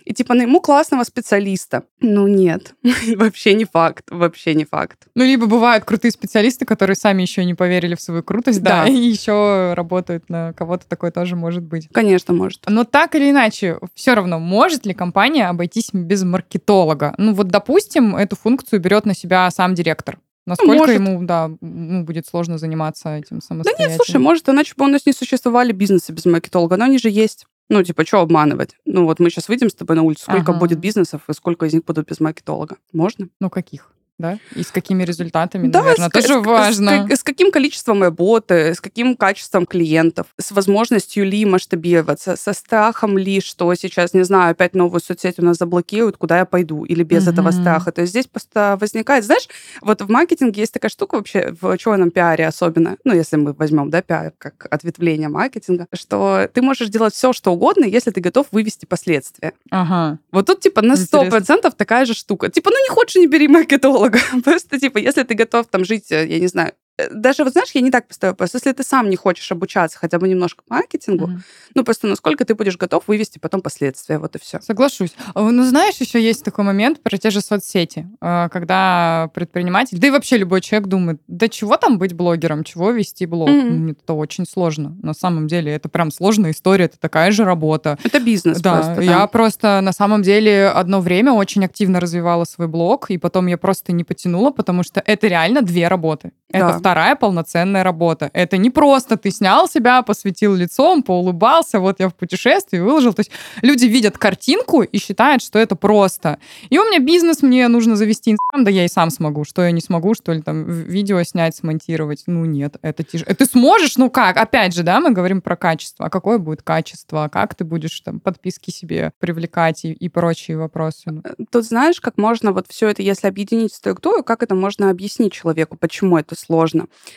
И 0.05 0.13
типа 0.15 0.35
найму 0.35 0.61
классного 0.61 1.05
специалиста. 1.05 1.85
Ну 2.01 2.27
нет, 2.27 2.75
вообще 3.17 3.55
не 3.55 3.65
факт, 3.65 4.07
вообще 4.11 4.55
не 4.55 4.65
факт. 4.65 5.07
Ну, 5.15 5.23
либо 5.23 5.47
бывают 5.47 5.85
крутые 5.85 6.11
специалисты, 6.11 6.65
которые 6.65 6.97
сами 6.97 7.23
еще 7.23 7.45
не 7.45 7.55
поверили 7.55 7.95
в 7.95 8.01
свою 8.01 8.25
крутость, 8.25 8.63
да, 8.63 8.85
Да. 8.85 8.89
и 8.91 8.95
еще 8.97 9.75
работают 9.75 10.29
на 10.29 10.55
кого-то, 10.55 10.89
такое 10.89 11.13
тоже 11.13 11.37
может 11.37 11.63
быть. 11.63 11.89
Конечно, 11.93 12.35
может. 12.35 12.65
Но 12.69 12.83
так 12.83 13.15
или 13.15 13.31
иначе, 13.31 13.79
все 13.95 14.15
равно, 14.15 14.41
может 14.41 14.87
ли 14.87 14.93
компания 14.93 15.47
обойтись 15.49 15.91
без 15.93 16.25
маркетолога? 16.25 17.15
Ну, 17.19 17.33
вот, 17.33 17.47
допустим, 17.47 18.17
эту 18.17 18.35
функцию 18.35 18.81
берет 18.81 19.07
на 19.07 19.15
себя 19.15 19.49
сам 19.53 19.75
директор. 19.77 20.19
Насколько 20.45 20.79
Может. 20.79 20.95
ему, 20.97 21.23
да, 21.23 21.45
ему 21.61 22.03
будет 22.05 22.27
сложно 22.27 22.59
заниматься 22.59 23.17
этим 23.17 23.39
Да 23.39 23.47
самостоятельно? 23.47 23.89
нет, 23.91 23.97
слушай, 24.05 24.19
может, 24.21 24.49
иначе 24.49 24.75
бы 24.77 24.85
у 24.85 24.89
нас 24.89 25.07
не 25.07 25.13
существовали 25.13 25.71
бизнесы 25.71 26.11
без 26.11 26.25
маркетолога, 26.25 26.77
но 26.77 26.87
они 26.87 26.99
же 26.99 27.09
есть. 27.11 27.47
Ну, 27.73 27.83
типа, 27.83 28.05
что 28.05 28.21
обманывать? 28.21 28.77
Ну, 28.85 29.07
вот 29.07 29.19
мы 29.19 29.31
сейчас 29.31 29.49
выйдем 29.49 29.71
с 29.71 29.75
тобой 29.75 29.97
на 29.97 30.03
улицу, 30.03 30.25
сколько 30.25 30.53
Ага. 30.53 30.61
будет 30.61 30.79
бизнесов 30.79 31.23
и 31.27 31.33
сколько 31.33 31.65
из 31.65 31.73
них 31.73 31.87
будут 31.87 32.07
без 32.07 32.21
маркетолога? 32.21 32.77
Можно? 32.93 33.31
Ну, 33.41 33.49
каких? 33.49 33.91
Да? 34.23 34.39
И 34.55 34.63
с 34.63 34.71
какими 34.71 35.03
результатами, 35.03 35.67
Да, 35.69 35.81
наверное, 35.81 36.09
с 36.09 36.13
тоже 36.13 36.29
с 36.41 36.47
важно. 36.47 37.09
С, 37.11 37.21
с 37.21 37.23
каким 37.23 37.51
количеством 37.51 38.03
работы, 38.03 38.73
с 38.75 38.81
каким 38.81 39.17
качеством 39.17 39.67
клиентов, 39.67 40.29
с 40.39 40.53
возможностью 40.53 41.27
ли 41.27 41.45
масштабироваться, 41.45 42.37
со 42.37 42.53
страхом 42.53 43.19
ли, 43.19 43.41
что 43.41 43.75
сейчас, 43.75 44.15
не 44.15 44.23
знаю, 44.25 44.53
опять 44.53 44.75
новую 44.75 45.01
соцсеть 45.01 45.39
у 45.41 45.45
нас 45.45 45.57
заблокируют, 45.59 46.17
куда 46.17 46.39
я 46.39 46.45
пойду, 46.45 46.85
или 46.85 47.03
без 47.03 47.27
этого 47.27 47.51
Мгм. 47.51 47.61
страха. 47.61 47.91
То 47.93 48.03
есть 48.03 48.11
здесь 48.13 48.27
просто 48.27 48.79
возникает, 48.81 49.25
знаешь, 49.25 49.49
вот 49.81 50.01
в 50.03 50.09
маркетинге 50.09 50.61
есть 50.61 50.73
такая 50.73 50.91
штука 50.91 51.17
вообще, 51.17 51.53
в 51.61 51.77
черном 51.79 52.11
пиаре 52.13 52.47
особенно, 52.47 52.97
ну, 53.05 53.13
если 53.15 53.37
мы 53.37 53.53
возьмем, 53.53 53.91
да, 53.91 54.03
пиар 54.03 54.33
как 54.39 54.67
ответвление 54.71 55.29
маркетинга, 55.29 55.87
что 55.93 56.49
ты 56.55 56.63
можешь 56.63 56.89
делать 56.89 57.15
все, 57.15 57.33
что 57.33 57.53
угодно, 57.53 57.85
если 57.85 58.11
ты 58.13 58.21
готов 58.21 58.47
вывести 58.53 58.87
последствия. 58.87 59.53
Ага. 59.71 60.19
Вот 60.31 60.47
тут, 60.47 60.61
типа, 60.61 60.81
на 60.83 60.97
сто 60.97 61.19
Интересно. 61.19 61.31
процентов 61.39 61.75
такая 61.75 62.05
же 62.05 62.15
штука. 62.15 62.49
Типа, 62.51 62.71
ну 62.71 62.77
не 62.83 62.89
хочешь, 62.89 63.17
не 63.17 63.27
бери 63.27 63.49
маркетолога. 63.49 64.12
Просто, 64.45 64.79
типа, 64.79 64.99
если 64.99 65.23
ты 65.23 65.35
готов 65.35 65.69
там 65.69 65.85
жить, 65.85 66.11
э, 66.13 66.27
я 66.27 66.39
не 66.39 66.47
знаю, 66.47 66.73
даже, 67.11 67.45
вот 67.45 67.53
знаешь, 67.53 67.71
я 67.75 67.81
не 67.81 67.91
так 67.91 68.09
поставила 68.09 68.33
вопрос. 68.33 68.55
Если 68.55 68.73
ты 68.73 68.83
сам 68.83 69.11
не 69.11 69.17
хочешь 69.17 69.51
обучаться 69.53 69.99
хотя 69.99 70.19
бы 70.19 70.29
немножко 70.29 70.63
маркетингу, 70.69 71.27
mm-hmm. 71.27 71.41
ну, 71.75 71.85
просто 71.85 72.07
насколько 72.07 72.45
ты 72.45 72.55
будешь 72.55 72.77
готов 72.77 73.05
вывести 73.07 73.39
потом 73.39 73.61
последствия, 73.61 74.19
вот 74.19 74.37
и 74.37 74.39
все. 74.39 74.61
Соглашусь. 74.61 75.15
А, 75.35 75.43
ну, 75.43 75.65
знаешь, 75.65 75.97
еще 75.97 76.23
есть 76.23 76.45
такой 76.45 76.65
момент 76.65 77.03
про 77.03 77.17
те 77.17 77.31
же 77.31 77.41
соцсети, 77.41 78.09
а, 78.21 78.49
когда 78.49 79.31
предприниматель, 79.35 79.99
да 79.99 80.09
и 80.09 80.11
вообще 80.11 80.37
любой 80.37 80.61
человек 80.61 80.89
думает, 80.89 81.21
да 81.27 81.49
чего 81.49 81.77
там 81.77 81.99
быть 81.99 82.15
блогером, 82.15 82.65
чего 82.65 82.91
вести 82.91 83.27
блог? 83.27 83.49
Mm-hmm. 83.49 83.97
Это 84.03 84.15
очень 84.15 84.47
сложно. 84.47 84.97
На 85.03 85.15
самом 85.15 85.47
деле 85.47 85.73
это 85.73 85.89
прям 85.89 86.11
сложная 86.11 86.53
история, 86.53 86.87
это 86.87 86.99
такая 86.99 87.31
же 87.31 87.45
работа. 87.45 87.99
Это 88.05 88.21
бизнес 88.21 88.61
да, 88.61 88.75
просто. 88.75 88.95
Да, 88.97 89.03
я 89.03 89.27
просто 89.27 89.81
на 89.81 89.93
самом 89.93 90.23
деле 90.23 90.69
одно 90.69 91.01
время 91.01 91.33
очень 91.33 91.65
активно 91.65 92.01
развивала 92.01 92.45
свой 92.45 92.69
блог, 92.69 93.11
и 93.11 93.19
потом 93.19 93.47
я 93.47 93.59
просто 93.59 93.93
не 93.93 94.05
потянула, 94.05 94.51
потому 94.51 94.83
что 94.83 95.03
это 95.05 95.27
реально 95.27 95.63
две 95.63 95.89
работы. 95.89 96.33
Это 96.51 96.69
да. 96.69 96.79
Вторая 96.93 97.17
полноценная 97.17 97.85
работа. 97.85 98.29
Это 98.35 98.59
не 98.59 98.69
просто 98.69 99.17
ты 99.17 99.31
снял 99.31 99.67
себя, 99.67 100.03
посветил 100.03 100.55
лицом, 100.55 101.03
поулыбался, 101.03 101.81
вот 101.81 102.01
я 102.01 102.11
в 102.11 102.15
путешествии 102.15 102.81
выложил. 102.81 103.15
То 103.15 103.21
есть 103.21 103.31
люди 103.63 103.87
видят 103.87 104.19
картинку 104.19 104.83
и 104.83 104.99
считают, 104.99 105.43
что 105.43 105.59
это 105.59 105.75
просто. 105.75 106.39
И 106.69 106.79
у 106.79 106.85
меня 106.85 106.99
бизнес, 106.99 107.41
мне 107.41 107.67
нужно 107.69 107.97
завести 107.97 108.33
инстаграм, 108.33 108.65
да 108.65 108.71
я 108.71 108.85
и 108.85 108.89
сам 108.89 109.09
смогу. 109.09 109.45
Что 109.45 109.63
я 109.63 109.71
не 109.71 109.81
смогу, 109.81 110.13
что 110.13 110.35
ли, 110.35 110.43
там 110.43 110.65
видео 110.65 111.23
снять, 111.23 111.57
смонтировать? 111.57 112.25
Ну 112.27 112.45
нет, 112.45 112.77
это 112.83 113.05
тяжело. 113.05 113.33
Ты 113.33 113.47
сможешь? 113.47 113.97
Ну 113.97 114.11
как? 114.11 114.37
Опять 114.37 114.75
же, 114.75 114.83
да, 114.83 115.01
мы 115.01 115.13
говорим 115.13 115.41
про 115.41 115.57
качество. 115.57 116.05
А 116.05 116.11
какое 116.11 116.37
будет 116.37 116.61
качество? 116.61 117.31
Как 117.33 117.55
ты 117.55 117.65
будешь 117.65 117.99
там 118.01 118.21
подписки 118.21 118.71
себе 118.71 119.13
привлекать 119.19 119.87
и, 119.87 119.93
и 119.93 120.11
прочие 120.11 120.59
вопросы? 120.59 121.05
Ну. 121.07 121.23
Э, 121.25 121.33
тут 121.51 121.65
знаешь, 121.65 122.03
как 122.03 122.19
можно 122.19 122.53
вот 122.53 122.67
все 122.69 122.89
это, 122.89 123.01
если 123.01 123.29
объединить 123.29 123.73
структуру, 123.73 124.23
как 124.23 124.43
это 124.43 124.55
можно 124.55 124.91
объяснить 124.91 125.33
человеку, 125.33 125.79
почему 125.79 126.19
это 126.19 126.37
сложно. 126.39 126.72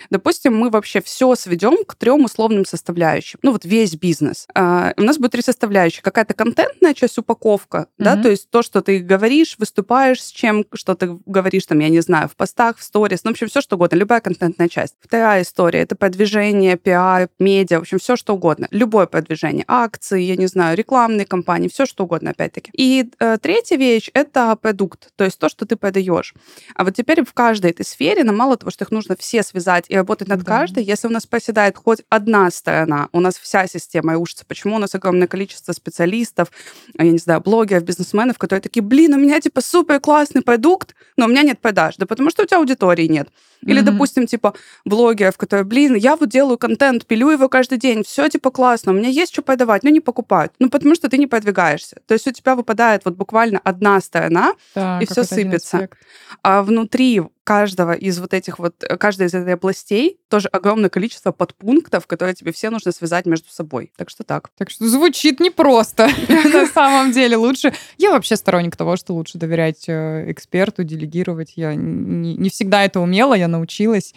Допустим, 0.09 0.55
мы 0.55 0.69
вообще 0.69 1.01
все 1.01 1.35
сведем 1.35 1.83
к 1.85 1.95
трем 1.95 2.25
условным 2.25 2.65
составляющим. 2.65 3.39
Ну 3.41 3.51
вот 3.51 3.65
весь 3.65 3.95
бизнес. 3.95 4.47
А, 4.53 4.93
у 4.97 5.01
нас 5.01 5.17
будет 5.17 5.31
три 5.31 5.41
составляющие. 5.41 6.01
Какая-то 6.01 6.33
контентная 6.33 6.93
часть, 6.93 7.17
упаковка, 7.17 7.77
mm-hmm. 7.77 8.03
да, 8.03 8.21
то 8.21 8.29
есть 8.29 8.50
то, 8.50 8.62
что 8.62 8.81
ты 8.81 9.00
говоришь, 9.00 9.55
выступаешь 9.57 10.24
с 10.24 10.29
чем, 10.29 10.65
что 10.74 10.95
ты 10.95 11.17
говоришь, 11.25 11.65
там, 11.65 11.79
я 11.79 11.89
не 11.89 12.01
знаю, 12.01 12.29
в 12.29 12.35
постах, 12.35 12.77
в 12.77 12.83
сторис, 12.83 13.24
ну, 13.24 13.31
в 13.31 13.33
общем, 13.33 13.47
все 13.47 13.62
что 13.62 13.75
угодно, 13.75 13.95
любая 13.95 14.21
контентная 14.21 14.69
часть. 14.69 14.95
Вторая 15.01 15.43
история— 15.43 15.79
это 15.81 15.95
продвижение, 15.95 16.77
пиар, 16.77 17.29
медиа, 17.39 17.79
в 17.79 17.81
общем, 17.81 18.00
все 18.00 18.15
что 18.15 18.35
угодно. 18.35 18.67
Любое 18.71 19.05
продвижение, 19.05 19.65
акции, 19.67 20.21
я 20.21 20.35
не 20.35 20.47
знаю, 20.47 20.77
рекламные 20.77 21.25
кампании, 21.25 21.67
все 21.67 21.85
что 21.85 22.03
угодно, 22.03 22.31
опять-таки. 22.31 22.71
И 22.74 23.09
э, 23.19 23.38
третья 23.41 23.77
вещь— 23.77 24.09
это 24.13 24.55
продукт, 24.55 25.09
то 25.15 25.24
есть 25.24 25.39
то, 25.39 25.50
что 25.50 25.65
ты 25.65 25.75
продаешь. 25.75 26.33
А 26.75 26.83
вот 26.83 26.95
теперь 26.95 27.24
в 27.24 27.33
каждой 27.33 27.71
этой 27.71 27.85
сфере, 27.85 28.24
нам 28.24 28.38
мало 28.38 28.57
того, 28.57 28.71
что 28.71 28.83
их 28.83 28.91
нужно 28.91 29.15
все 29.15 29.43
связать 29.45 29.85
и 29.89 29.95
работать 29.95 30.27
над 30.27 30.39
да. 30.39 30.45
каждой, 30.45 30.83
если 30.83 31.07
у 31.07 31.11
нас 31.11 31.25
проседает 31.25 31.77
хоть 31.77 32.03
одна 32.09 32.49
сторона, 32.51 33.09
у 33.11 33.19
нас 33.19 33.37
вся 33.37 33.67
система 33.67 34.13
рушится. 34.13 34.45
Почему 34.45 34.75
у 34.75 34.79
нас 34.79 34.95
огромное 34.95 35.27
количество 35.27 35.71
специалистов, 35.73 36.51
я 36.97 37.05
не 37.05 37.17
знаю, 37.17 37.41
блогеров, 37.41 37.83
бизнесменов, 37.83 38.37
которые 38.37 38.61
такие, 38.61 38.81
блин, 38.81 39.13
у 39.13 39.17
меня 39.17 39.39
типа 39.39 39.61
супер 39.61 39.99
классный 39.99 40.41
продукт, 40.41 40.95
но 41.17 41.25
у 41.25 41.27
меня 41.27 41.43
нет 41.43 41.59
продаж. 41.59 41.95
Да 41.97 42.05
потому 42.05 42.29
что 42.29 42.43
у 42.43 42.45
тебя 42.45 42.57
аудитории 42.57 43.07
нет. 43.07 43.29
Или, 43.61 43.81
mm-hmm. 43.81 43.85
допустим, 43.85 44.27
типа 44.27 44.53
блогеров, 44.85 45.37
которые, 45.37 45.63
блин, 45.65 45.95
я 45.95 46.15
вот 46.15 46.29
делаю 46.29 46.57
контент, 46.57 47.05
пилю 47.05 47.31
его 47.31 47.49
каждый 47.49 47.77
день, 47.77 48.03
все 48.03 48.27
типа 48.29 48.51
классно, 48.51 48.91
у 48.91 48.95
меня 48.95 49.09
есть 49.09 49.33
что 49.33 49.41
продавать, 49.41 49.83
но 49.83 49.89
не 49.89 50.01
покупают. 50.01 50.53
Ну, 50.59 50.69
потому 50.69 50.95
что 50.95 51.09
ты 51.09 51.17
не 51.17 51.27
продвигаешься. 51.27 51.97
То 52.07 52.13
есть 52.13 52.27
у 52.27 52.31
тебя 52.31 52.55
выпадает 52.55 53.03
вот 53.05 53.15
буквально 53.15 53.59
одна 53.63 53.99
сторона, 54.01 54.53
да, 54.75 54.99
и 55.01 55.05
все 55.05 55.23
сыпется. 55.23 55.89
А 56.43 56.61
внутри 56.61 57.23
каждого 57.45 57.93
из 57.93 58.19
вот 58.19 58.33
этих 58.33 58.59
вот, 58.59 58.83
э, 58.83 58.97
каждой 58.97 59.27
из 59.27 59.33
этой 59.33 59.53
областей 59.53 60.19
тоже 60.29 60.49
огромное 60.49 60.89
количество 60.89 61.31
подпунктов, 61.31 62.07
которые 62.07 62.33
тебе 62.33 62.51
все 62.51 62.69
нужно 62.69 62.91
связать 62.91 63.25
между 63.27 63.49
собой. 63.49 63.93
Так 63.95 64.09
что 64.09 64.23
так. 64.23 64.49
Так 64.57 64.71
что 64.71 64.85
звучит 64.85 65.39
непросто 65.39 66.09
на 66.27 66.65
самом 66.65 67.13
деле. 67.13 67.37
Лучше... 67.37 67.71
Я 67.97 68.11
вообще 68.11 68.35
сторонник 68.35 68.75
того, 68.75 68.97
что 68.97 69.13
лучше 69.13 69.37
доверять 69.37 69.85
э, 69.87 70.25
эксперту, 70.31 70.83
делегировать. 70.83 71.53
Я 71.55 71.75
не 71.75 72.49
всегда 72.49 72.83
это 72.83 72.99
умела, 72.99 73.35
я 73.35 73.47
научилась. 73.47 74.13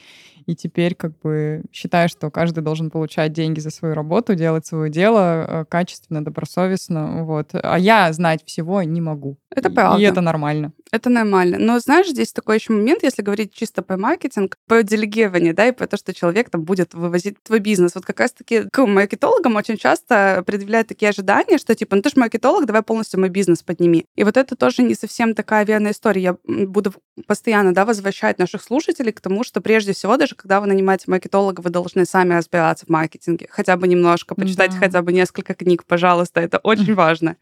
И 0.48 0.56
теперь 0.56 0.94
как 0.94 1.12
бы 1.18 1.62
считаю, 1.72 2.08
что 2.08 2.30
каждый 2.30 2.62
должен 2.62 2.90
получать 2.90 3.34
деньги 3.34 3.60
за 3.60 3.70
свою 3.70 3.94
работу, 3.94 4.34
делать 4.34 4.64
свое 4.64 4.90
дело 4.90 5.44
э, 5.46 5.64
качественно, 5.68 6.24
добросовестно. 6.24 7.22
Вот. 7.24 7.50
А 7.52 7.78
я 7.78 8.10
знать 8.14 8.42
всего 8.46 8.82
не 8.82 9.02
могу. 9.02 9.36
Это 9.50 9.68
правда. 9.68 10.00
И 10.00 10.06
это 10.06 10.22
нормально. 10.22 10.72
Это 10.90 11.10
нормально. 11.10 11.58
Но 11.58 11.78
знаешь, 11.80 12.08
здесь 12.08 12.32
такой 12.32 12.56
еще 12.56 12.72
момент, 12.72 13.02
если 13.02 13.22
говорить 13.22 13.52
чисто 13.52 13.82
по 13.82 13.96
маркетинг, 13.96 14.56
по 14.66 14.82
делегированию, 14.82 15.54
да, 15.54 15.68
и 15.68 15.72
по 15.72 15.86
то, 15.86 15.96
что 15.96 16.14
человек 16.14 16.50
там 16.50 16.62
будет 16.62 16.94
вывозить 16.94 17.42
твой 17.42 17.58
бизнес. 17.58 17.94
Вот 17.94 18.06
как 18.06 18.20
раз-таки 18.20 18.64
к 18.70 18.86
маркетологам 18.86 19.56
очень 19.56 19.76
часто 19.76 20.42
предъявляют 20.46 20.88
такие 20.88 21.10
ожидания, 21.10 21.58
что 21.58 21.74
типа, 21.74 21.96
ну 21.96 22.02
ты 22.02 22.10
же 22.10 22.14
маркетолог, 22.16 22.66
давай 22.66 22.82
полностью 22.82 23.20
мой 23.20 23.28
бизнес 23.28 23.62
подними. 23.62 24.06
И 24.16 24.24
вот 24.24 24.36
это 24.36 24.56
тоже 24.56 24.82
не 24.82 24.94
совсем 24.94 25.34
такая 25.34 25.64
верная 25.64 25.92
история. 25.92 26.22
Я 26.22 26.36
буду 26.44 26.94
постоянно, 27.26 27.74
да, 27.74 27.84
возвращать 27.84 28.38
наших 28.38 28.62
слушателей 28.62 29.12
к 29.12 29.20
тому, 29.20 29.44
что 29.44 29.60
прежде 29.60 29.92
всего, 29.92 30.16
даже 30.16 30.34
когда 30.34 30.60
вы 30.60 30.66
нанимаете 30.66 31.04
маркетолога, 31.08 31.60
вы 31.60 31.70
должны 31.70 32.06
сами 32.06 32.34
разбираться 32.34 32.86
в 32.86 32.88
маркетинге, 32.88 33.48
хотя 33.50 33.76
бы 33.76 33.88
немножко, 33.88 34.34
почитать 34.34 34.72
да. 34.72 34.78
хотя 34.78 35.02
бы 35.02 35.12
несколько 35.12 35.54
книг, 35.54 35.84
пожалуйста, 35.84 36.40
это 36.40 36.58
очень 36.58 36.94
важно. 36.94 37.36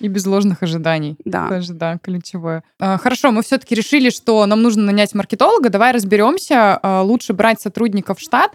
И 0.00 0.08
без 0.08 0.26
ложных 0.26 0.62
ожиданий. 0.62 1.16
Да. 1.24 1.48
Тоже, 1.48 1.72
да, 1.74 1.98
ключевое. 1.98 2.62
А, 2.78 2.98
хорошо, 2.98 3.30
мы 3.30 3.42
все-таки 3.42 3.74
решили, 3.74 4.10
что 4.10 4.46
нам 4.46 4.62
нужно 4.62 4.84
нанять 4.84 5.14
маркетолога. 5.14 5.70
Давай 5.70 5.92
разберемся. 5.92 6.78
А, 6.82 7.02
лучше 7.02 7.32
брать 7.32 7.60
сотрудников 7.60 8.18
в 8.18 8.20
штат 8.22 8.52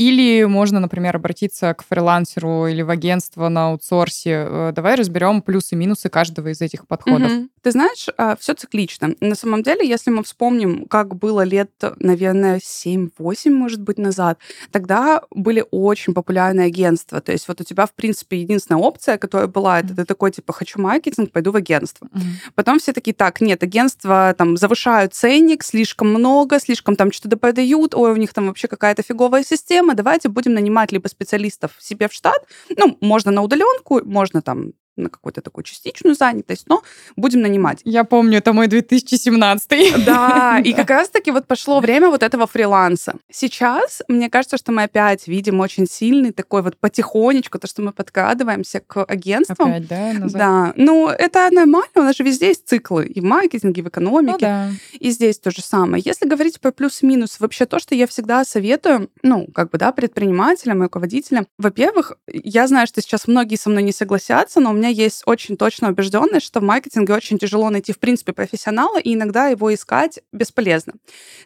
или 0.00 0.44
можно, 0.44 0.80
например, 0.80 1.16
обратиться 1.16 1.74
к 1.74 1.84
фрилансеру 1.84 2.66
или 2.66 2.80
в 2.80 2.88
агентство 2.88 3.50
на 3.50 3.66
аутсорсе. 3.66 4.46
Э, 4.48 4.72
давай 4.74 4.94
разберем 4.94 5.42
плюсы 5.42 5.74
и 5.74 5.76
минусы 5.76 6.08
каждого 6.08 6.48
из 6.48 6.62
этих 6.62 6.86
подходов. 6.86 7.30
Угу. 7.30 7.48
Ты 7.62 7.70
знаешь, 7.72 8.06
а, 8.16 8.34
все 8.36 8.54
циклично. 8.54 9.14
На 9.20 9.34
самом 9.34 9.62
деле, 9.62 9.86
если 9.86 10.10
мы 10.10 10.22
вспомним, 10.22 10.86
как 10.86 11.16
было 11.16 11.42
лет, 11.42 11.70
наверное, 11.98 12.60
7-8, 12.60 13.50
может 13.50 13.82
быть, 13.82 13.98
назад, 13.98 14.38
тогда 14.70 15.20
были 15.30 15.62
очень 15.70 16.14
популярные 16.14 16.68
агентства. 16.68 17.20
То 17.20 17.32
есть 17.32 17.46
вот 17.46 17.60
у 17.60 17.64
тебя, 17.64 17.84
в 17.84 17.92
принципе, 17.92 18.40
единственная 18.40 18.80
опция, 18.80 19.18
которая 19.18 19.48
была, 19.48 19.80
это 19.80 19.94
ты 19.94 20.06
такой, 20.06 20.30
типа, 20.30 20.54
хочу 20.54 20.80
маркетинг, 20.80 21.30
пойду 21.30 21.52
в 21.52 21.56
агентство. 21.56 22.06
mm 22.06 22.20
Потом 22.54 22.78
все 22.78 22.94
такие, 22.94 23.12
так, 23.12 23.42
нет, 23.42 23.62
агентства 23.62 24.34
там 24.38 24.56
завышают 24.56 25.12
ценник, 25.12 25.62
слишком 25.62 26.08
много, 26.08 26.58
слишком 26.58 26.96
там 26.96 27.12
что-то 27.12 27.36
продают, 27.36 27.94
ой, 27.94 28.12
у 28.12 28.16
них 28.16 28.32
там 28.32 28.46
вообще 28.46 28.66
какая-то 28.66 29.02
фиговая 29.02 29.44
система, 29.44 29.89
давайте 29.94 30.28
будем 30.28 30.54
нанимать 30.54 30.92
либо 30.92 31.08
специалистов 31.08 31.72
себе 31.78 32.08
в 32.08 32.12
штат, 32.12 32.46
ну, 32.76 32.96
можно 33.00 33.30
на 33.30 33.42
удаленку, 33.42 34.00
можно 34.04 34.42
там 34.42 34.72
на 35.00 35.10
какую-то 35.10 35.40
такую 35.40 35.64
частичную 35.64 36.14
занятость, 36.14 36.64
но 36.68 36.82
будем 37.16 37.40
нанимать. 37.40 37.80
Я 37.84 38.04
помню, 38.04 38.38
это 38.38 38.52
мой 38.52 38.66
2017. 38.66 40.04
Да, 40.04 40.60
и 40.64 40.72
как 40.72 40.90
раз-таки 40.90 41.30
вот 41.30 41.46
пошло 41.46 41.80
время 41.80 42.08
вот 42.08 42.22
этого 42.22 42.46
фриланса. 42.46 43.14
Сейчас, 43.30 44.02
мне 44.08 44.30
кажется, 44.30 44.56
что 44.56 44.72
мы 44.72 44.84
опять 44.84 45.26
видим 45.26 45.60
очень 45.60 45.86
сильный 45.86 46.32
такой 46.32 46.62
вот 46.62 46.76
потихонечку, 46.76 47.58
то, 47.58 47.66
что 47.66 47.82
мы 47.82 47.92
подкрадываемся 47.92 48.80
к 48.80 49.04
агентствам. 49.04 49.70
Опять, 49.70 49.88
да? 49.88 50.12
Назад. 50.12 50.38
Да, 50.38 50.72
ну 50.76 51.08
это 51.08 51.48
нормально, 51.50 51.90
у 51.96 52.02
нас 52.02 52.16
же 52.16 52.24
везде 52.24 52.48
есть 52.48 52.68
циклы 52.68 53.06
и 53.06 53.20
в 53.20 53.24
маркетинге, 53.24 53.80
и 53.80 53.84
в 53.84 53.88
экономике, 53.88 54.32
ну, 54.32 54.38
да. 54.38 54.70
и 54.98 55.10
здесь 55.10 55.38
то 55.38 55.50
же 55.50 55.62
самое. 55.62 56.02
Если 56.04 56.26
говорить 56.26 56.60
про 56.60 56.72
плюс-минус, 56.72 57.40
вообще 57.40 57.66
то, 57.66 57.78
что 57.78 57.94
я 57.94 58.06
всегда 58.06 58.44
советую, 58.44 59.10
ну, 59.22 59.46
как 59.54 59.70
бы, 59.70 59.78
да, 59.78 59.92
предпринимателям 59.92 60.80
и 60.80 60.82
руководителям, 60.84 61.46
во-первых, 61.58 62.12
я 62.32 62.66
знаю, 62.66 62.86
что 62.86 63.00
сейчас 63.00 63.26
многие 63.26 63.56
со 63.56 63.70
мной 63.70 63.82
не 63.82 63.92
согласятся, 63.92 64.60
но 64.60 64.70
у 64.70 64.72
меня 64.72 64.88
есть 64.92 65.22
очень 65.26 65.56
точная 65.56 65.90
убежденность, 65.90 66.46
что 66.46 66.60
в 66.60 66.62
маркетинге 66.62 67.14
очень 67.14 67.38
тяжело 67.38 67.70
найти, 67.70 67.92
в 67.92 67.98
принципе, 67.98 68.32
профессионала, 68.32 68.98
и 68.98 69.14
иногда 69.14 69.48
его 69.48 69.72
искать 69.72 70.20
бесполезно. 70.32 70.94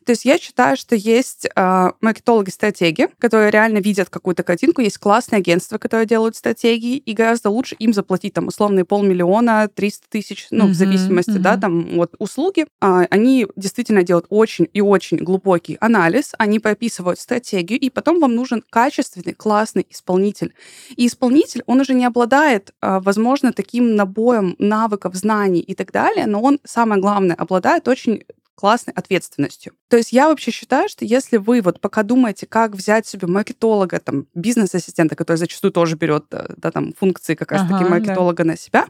То 0.05 0.11
есть 0.13 0.25
я 0.25 0.39
считаю, 0.39 0.77
что 0.77 0.97
есть 0.97 1.47
э, 1.55 1.91
маркетологи-стратеги, 2.01 3.09
которые 3.19 3.51
реально 3.51 3.79
видят 3.79 4.09
какую-то 4.09 4.43
картинку, 4.43 4.81
есть 4.81 4.99
классные 4.99 5.39
агентства, 5.39 5.79
которые 5.79 6.07
делают 6.07 6.37
стратегии, 6.37 6.97
и 6.97 7.13
гораздо 7.13 7.51
лучше 7.51 7.75
им 7.79 7.93
заплатить 7.93 8.35
там 8.35 8.49
условные 8.49 8.85
полмиллиона, 8.85 9.69
300 9.69 10.07
тысяч, 10.09 10.47
ну, 10.51 10.65
mm-hmm, 10.65 10.69
в 10.69 10.75
зависимости, 10.75 11.31
mm-hmm. 11.31 11.39
да, 11.39 11.57
там, 11.57 12.01
от 12.01 12.15
услуги. 12.19 12.67
А, 12.81 13.07
они 13.11 13.47
действительно 13.57 14.03
делают 14.03 14.27
очень 14.29 14.69
и 14.73 14.81
очень 14.81 15.19
глубокий 15.19 15.77
анализ, 15.81 16.33
они 16.39 16.59
прописывают 16.59 17.19
стратегию, 17.19 17.79
и 17.79 17.91
потом 17.91 18.21
вам 18.21 18.35
нужен 18.35 18.63
качественный, 18.71 19.35
классный 19.35 19.87
исполнитель. 19.91 20.55
И 20.97 21.07
исполнитель, 21.07 21.63
он 21.67 21.81
уже 21.81 21.95
не 21.95 22.05
обладает, 22.05 22.73
э, 22.81 23.01
возможно, 23.01 23.34
возможно, 23.35 23.53
таким 23.53 23.97
набоем 23.97 24.55
навыков, 24.59 25.15
знаний 25.15 25.61
и 25.61 25.75
так 25.75 25.91
далее, 25.91 26.27
но 26.27 26.41
он, 26.41 26.61
самое 26.65 27.01
главное, 27.01 27.35
обладает 27.35 27.89
очень 27.89 28.25
классной 28.55 28.95
ответственностью. 28.95 29.73
То 29.89 29.97
есть 29.97 30.13
я 30.13 30.29
вообще 30.29 30.53
считаю, 30.53 30.89
что 30.89 31.05
если 31.05 31.39
вы 31.39 31.61
вот 31.61 31.81
пока 31.81 32.05
думаете, 32.05 32.47
как 32.47 32.77
взять 32.77 33.09
себе 33.09 33.27
маркетолога, 33.27 33.99
там, 33.99 34.27
бизнес-ассистента, 34.35 35.17
который 35.17 35.39
зачастую 35.39 35.73
тоже 35.73 35.97
берет 35.97 36.27
э, 36.31 36.55
да, 36.57 36.71
там, 36.71 36.93
функции 36.93 37.35
как 37.35 37.51
раз-таки 37.51 37.83
ага, 37.83 37.89
маркетолога 37.89 38.45
да. 38.45 38.51
на 38.51 38.57
себя, 38.57 38.87